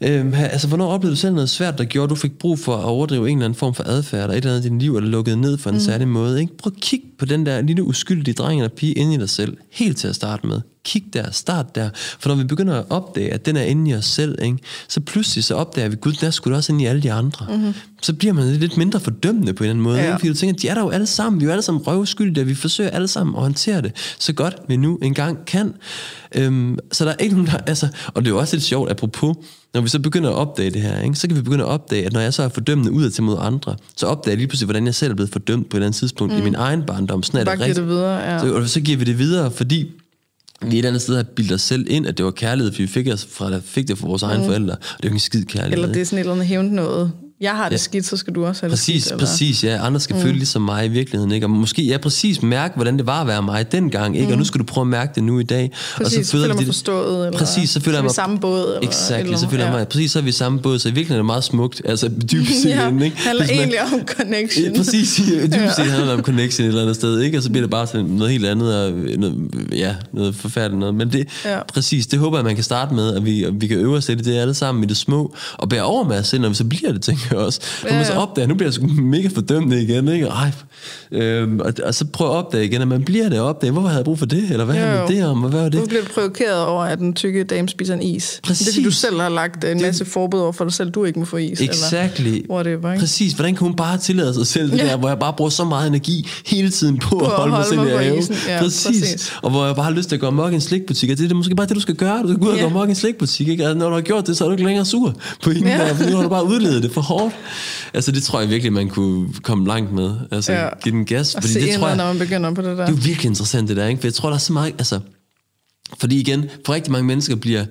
[0.01, 2.75] Øhm, altså, hvornår oplevede du selv noget svært, der gjorde, at du fik brug for
[2.75, 4.95] at overdrive en eller anden form for adfærd, eller et eller andet i dit liv,
[4.95, 5.79] eller lukket ned for en mm.
[5.79, 6.41] særlig måde?
[6.41, 6.57] Ikke?
[6.57, 9.57] Prøv at kigge på den der lille uskyldige dreng eller pige inde i dig selv,
[9.71, 10.61] helt til at starte med.
[10.85, 11.89] Kig der, start der.
[12.19, 14.57] For når vi begynder at opdage, at den er inde i os selv, ikke?
[14.87, 17.47] så pludselig så opdager vi, gud, den er sgu også inde i alle de andre.
[17.49, 17.73] Mm-hmm.
[18.01, 19.97] Så bliver man lidt mindre fordømmende på en eller anden måde.
[19.97, 20.05] Ja.
[20.05, 20.19] Ikke?
[20.19, 21.39] Fordi du tænker, de er der jo alle sammen.
[21.39, 24.33] Vi er jo alle sammen røvskyldige, og vi forsøger alle sammen at håndtere det så
[24.33, 25.73] godt vi nu engang kan.
[26.35, 27.57] Øhm, så der er ikke nogen, der...
[27.57, 29.35] Altså, og det er jo også lidt sjovt, apropos,
[29.73, 32.05] når vi så begynder at opdage det her, ikke, så kan vi begynde at opdage,
[32.05, 34.65] at når jeg så er fordømmende ud til mod andre, så opdager jeg lige pludselig,
[34.65, 36.39] hvordan jeg selv er blevet fordømt på et eller andet tidspunkt mm.
[36.39, 37.23] i min egen barndom.
[37.23, 37.77] Sådan er det rigtigt.
[37.77, 38.39] det videre, ja.
[38.39, 39.91] så, og så giver vi det videre, fordi
[40.61, 42.81] vi et eller andet sted har bildet os selv ind, at det var kærlighed, fordi
[42.81, 44.29] vi fik, os fra, fik det fra vores mm.
[44.29, 45.73] egne forældre, og det er jo ikke en skid kærlighed.
[45.73, 47.11] Eller det er sådan et eller andet hævnt noget
[47.41, 47.77] jeg har det ja.
[47.77, 49.19] skidt, så skal du også have præcis, det skidt.
[49.19, 49.85] Præcis, ja.
[49.85, 50.21] Andre skal mm.
[50.21, 51.31] føle ligesom mig i virkeligheden.
[51.31, 51.45] Ikke?
[51.45, 54.15] Og måske ja, præcis mærke, hvordan det var at være mig dengang.
[54.15, 54.27] Ikke?
[54.27, 54.31] Mm.
[54.31, 55.71] Og nu skal du prøve at mærke det nu i dag.
[55.95, 57.27] Præcis, og så føler jeg mig forstået.
[57.27, 58.13] Eller præcis, så føler jeg mig...
[58.13, 58.75] samme båd.
[58.75, 59.69] Eller exactly, så føler ja.
[59.69, 59.87] jeg mig...
[59.87, 60.79] Præcis, så er vi i samme båd.
[60.79, 61.81] Så i virkeligheden er det meget smukt.
[61.85, 62.69] Altså dybest set.
[62.75, 63.17] ja, ikke?
[63.17, 64.65] handler man, egentlig om connection.
[64.65, 65.21] Ja, præcis,
[65.55, 67.21] dybest set handler det om connection et eller andet sted.
[67.21, 67.37] Ikke?
[67.37, 68.85] Og så bliver det bare sådan noget helt andet.
[68.85, 70.95] Og noget, ja, noget forfærdeligt noget.
[70.95, 71.63] Men det, ja.
[71.63, 73.15] præcis, det håber jeg, man kan starte med.
[73.15, 75.35] At vi, at vi kan øve os lidt i det alle sammen i det små.
[75.53, 77.61] Og bære over med os selv, når vi så bliver det, tænker jeg også.
[77.89, 80.27] Ja, så opdager, nu bliver jeg sgu mega fordømmende igen, ikke?
[80.27, 80.51] Ej,
[81.11, 83.87] øhm, og, og, så prøv at opdage igen, at man bliver det og opdage, hvorfor
[83.87, 85.79] havde jeg brug for det, eller hvad er det om, og hvad var det?
[85.79, 88.39] Nu bliver du provokeret over, at den tykke dame spiser en is.
[88.43, 88.65] Præcis.
[88.65, 90.13] Det er, fordi du selv har lagt en masse det...
[90.13, 91.61] forbud over for dig selv, du ikke må få is.
[91.61, 92.27] Exactly.
[92.27, 92.99] Eller whatever, ikke?
[92.99, 94.85] Præcis, hvordan kan hun bare tillade sig selv det ja.
[94.85, 97.65] der, hvor jeg bare bruger så meget energi hele tiden på, på at holde, mig
[97.65, 97.87] selv i.
[98.47, 98.85] Ja, præcis.
[98.85, 99.33] præcis.
[99.41, 101.31] Og hvor jeg bare har lyst til at gå amok i en slikbutik, og det
[101.31, 102.21] er måske bare det, du skal gøre.
[102.23, 102.63] Du skal gå ud og ja.
[102.63, 103.63] gå amok i en slikbutik, ikke?
[103.63, 105.13] Altså, når du har gjort det, så er du ikke længere sur
[105.43, 105.77] på hende ja.
[105.77, 107.35] der, for nu har du bare udledet det for hårdt.
[107.93, 110.15] Altså, det tror jeg virkelig, man kunne komme langt med.
[110.31, 110.69] Altså, ja.
[110.83, 111.35] give den gas.
[111.41, 112.85] Fordi det tror jeg, når man begynder på det der.
[112.85, 114.01] Det er jo virkelig interessant, det der, ikke?
[114.01, 114.73] For jeg tror, der er så meget...
[114.77, 114.99] Altså,
[115.99, 117.65] fordi igen, for rigtig mange mennesker bliver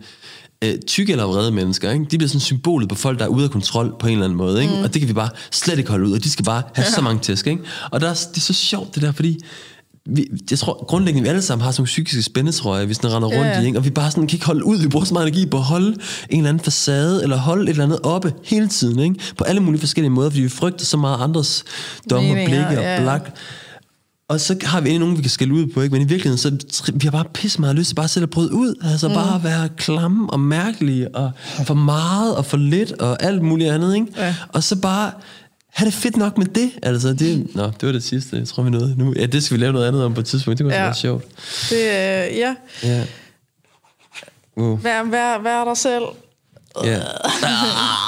[0.64, 2.04] øh, tykke eller vrede mennesker, ikke?
[2.10, 4.36] de bliver sådan symbolet på folk, der er ude af kontrol på en eller anden
[4.36, 4.62] måde.
[4.62, 4.74] Ikke?
[4.74, 4.82] Mm.
[4.82, 6.94] Og det kan vi bare slet ikke holde ud, og de skal bare have ja.
[6.94, 7.46] så mange tæsk.
[7.46, 7.62] Ikke?
[7.90, 9.40] Og der er, det er så sjovt det der, fordi
[10.10, 13.28] vi, jeg tror grundlæggende, vi alle sammen har sådan nogle psykiske spændetrøjer, vi sådan render
[13.28, 13.60] rundt ja.
[13.60, 13.78] i, ikke?
[13.78, 15.62] og vi bare sådan kan ikke holde ud, vi bruger så meget energi på at
[15.62, 15.96] holde
[16.30, 19.16] en eller anden facade, eller holde et eller andet oppe hele tiden, ikke?
[19.38, 21.64] på alle mulige forskellige måder, fordi vi frygter så meget andres
[22.10, 23.38] dom og blikke og blak.
[24.28, 25.92] Og så har vi egentlig nogen, vi kan skælde ud på, ikke?
[25.92, 26.38] men i virkeligheden,
[26.70, 29.14] så vi har bare pisse meget lyst til bare selv at bryde ud, altså mm.
[29.14, 31.30] bare at være klamme og mærkelige, og
[31.64, 34.06] for meget og for lidt, og alt muligt andet, ikke?
[34.16, 34.34] Ja.
[34.48, 35.10] Og så bare
[35.74, 38.62] have det fedt nok med det, altså det, nå, det var det sidste, jeg tror
[38.62, 39.14] vi nåede nu.
[39.16, 40.82] Ja, det skal vi lave noget andet om på et tidspunkt, det kunne ja.
[40.84, 41.24] Være sjovt.
[41.70, 43.04] Det, øh, ja, Ja.
[44.56, 44.76] Wow.
[44.82, 46.02] vær, vær, vær dig selv.
[46.84, 47.00] Ja.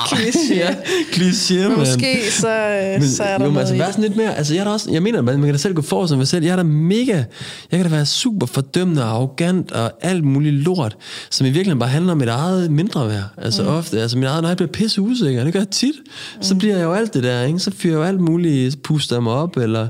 [0.08, 0.54] Kliché.
[0.54, 0.74] ja.
[1.12, 1.78] Kliché, Men mand.
[1.78, 4.54] måske så, øh, Men, så er der jo, men altså, vær sådan lidt mere, altså
[4.54, 6.28] jeg, er da også, jeg mener, man, man kan da selv gå for sig mig
[6.28, 6.44] selv.
[6.44, 7.16] Jeg er da mega,
[7.70, 10.96] jeg kan da være super fordømmende og arrogant og alt muligt lort,
[11.30, 13.24] som i virkeligheden bare handler om mit eget mindre værd.
[13.36, 13.68] Altså mm.
[13.68, 15.94] ofte, altså mit eget, når jeg bliver pisse usikker, det gør jeg tit,
[16.36, 16.42] mm.
[16.42, 17.58] så bliver jeg jo alt det der, ikke?
[17.58, 19.88] så fyrer jeg jo alt muligt, puster mig op, eller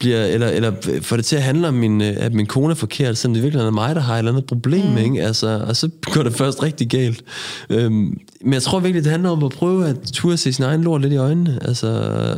[0.00, 0.72] bliver, eller, eller
[1.02, 3.42] får det til at handle om, min, øh, at min kone er forkert, selvom det
[3.42, 4.96] virkelig er mig, der har et eller andet problem, mm.
[4.96, 5.22] ikke?
[5.22, 7.24] Altså, og så går det først rigtig galt.
[7.70, 10.82] Øhm, men jeg tror virkelig, det handler om at prøve at turde se sin egen
[10.82, 11.88] lort lidt i øjnene, altså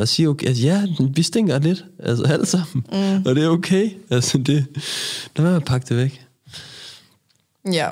[0.00, 0.82] at sige, okay, at ja,
[1.14, 3.26] vi stinker lidt, altså alle sammen, mm.
[3.26, 4.66] og det er okay, altså det,
[5.36, 6.26] lad være med at pakke det væk.
[7.72, 7.88] Ja.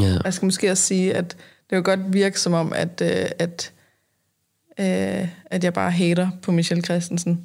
[0.00, 0.18] Ja.
[0.24, 1.36] Jeg skal måske også sige, at
[1.70, 3.72] det kan godt virke som om, at, øh, at,
[4.80, 7.40] øh, at jeg bare hater på Michelle Christensen.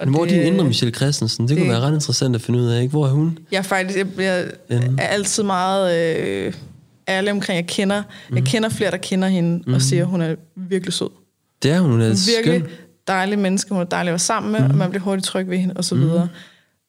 [0.00, 1.42] Men hvor er din det- indre Michelle Christensen?
[1.42, 2.90] Det, det kunne det- være ret interessant at finde ud af, ikke?
[2.90, 3.38] Hvor er hun?
[3.52, 4.46] Jeg er faktisk jeg, jeg
[4.98, 6.52] er altid meget øh,
[7.08, 8.36] ærlig omkring, jeg kender, Mhm.
[8.36, 9.74] jeg kender flere, der kender hende, mm.
[9.74, 11.08] og siger, at hun er virkelig sød.
[11.62, 12.04] Det er hun, hun er
[12.36, 12.76] Virkelig skøn.
[13.08, 14.70] dejlig menneske, hun er dejlig at være sammen med, mm.
[14.70, 16.28] og man bliver hurtigt tryg ved hende, og så videre.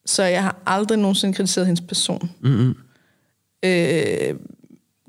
[0.06, 2.32] Så jeg har aldrig nogensinde kritiseret hendes person.
[2.42, 2.76] Mm-hmm.
[3.66, 4.36] Øh,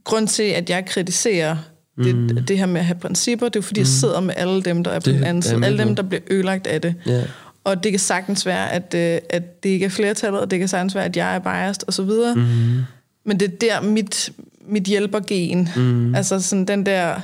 [0.04, 1.56] grund til, at jeg kritiserer
[2.04, 2.44] det, mm.
[2.48, 4.84] det her med at have principper, det er jo fordi, jeg sidder med alle dem,
[4.84, 5.66] der er på Det den er anden jeg side.
[5.66, 6.94] Alle dem, der bliver ødelagt af det.
[7.06, 7.22] Ja.
[7.64, 10.68] Og det kan sagtens være, at, øh, at det ikke er flertallet, og det kan
[10.68, 12.34] sagtens være, at jeg er biased, og så videre.
[12.34, 12.44] Mhm.
[12.44, 12.82] Mm.
[13.24, 14.30] Men det er der, mit,
[14.66, 16.14] mit hjælpergen, mm.
[16.14, 17.20] altså sådan den der,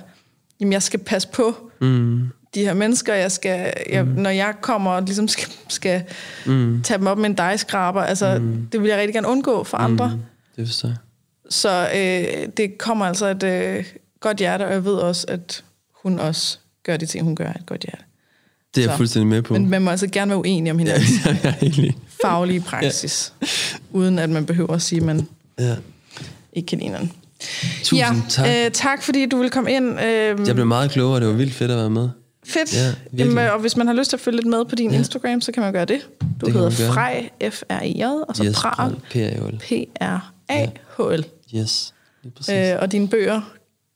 [0.61, 2.29] jamen jeg skal passe på Mm.
[2.55, 4.11] de her mennesker, jeg skal, jeg, mm.
[4.11, 6.03] når jeg kommer og ligesom skal, skal
[6.47, 6.83] mm.
[6.83, 8.69] tage dem op med en dejskraber, altså mm.
[8.73, 10.09] det vil jeg rigtig gerne undgå for andre.
[10.09, 10.23] Mm.
[10.57, 10.97] Det forstår jeg.
[11.51, 13.85] Så øh, det kommer altså et øh,
[14.21, 15.65] godt hjerte, og jeg ved også, at
[16.03, 18.05] hun også gør de ting, hun gør et godt hjerte.
[18.77, 18.97] Det er jeg Så.
[18.97, 19.53] fuldstændig med på.
[19.53, 21.11] Men man må altså gerne være uenig om hinandens
[22.23, 23.33] faglige praksis,
[23.93, 25.29] uden at man behøver at sige, at man
[25.59, 25.75] Ja.
[26.53, 27.13] ikke kan lide hinanden.
[27.83, 28.47] Tusind ja, tak.
[28.49, 30.01] Øh, tak fordi du vil komme ind.
[30.01, 32.09] Øh, Jeg blev meget klogere, det var vildt fedt at være med.
[32.47, 32.75] Fedt.
[32.77, 33.19] Ja, Ja, virkelig.
[33.37, 34.97] Jamen, og hvis man har lyst til at følge lidt med på din ja.
[34.99, 36.01] Instagram, så kan man gøre det.
[36.41, 36.93] Du kan hedder man gøre.
[36.93, 38.95] Frej, F-R-E-J, og så Yes, Pral.
[39.61, 41.25] P-R-A-H-L.
[41.57, 42.55] Yes, lige præcis.
[42.55, 43.41] Øh, og dine bøger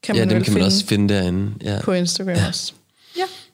[0.03, 1.51] kan ja, man dem kan man finde også finde derinde.
[1.63, 1.79] Ja.
[1.85, 2.47] på Instagram ja.
[2.49, 2.73] også.
[3.17, 3.23] Ja,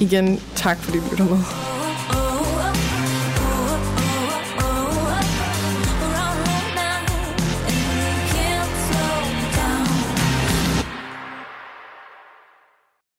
[0.00, 1.38] Igen, tak fordi du lytter med.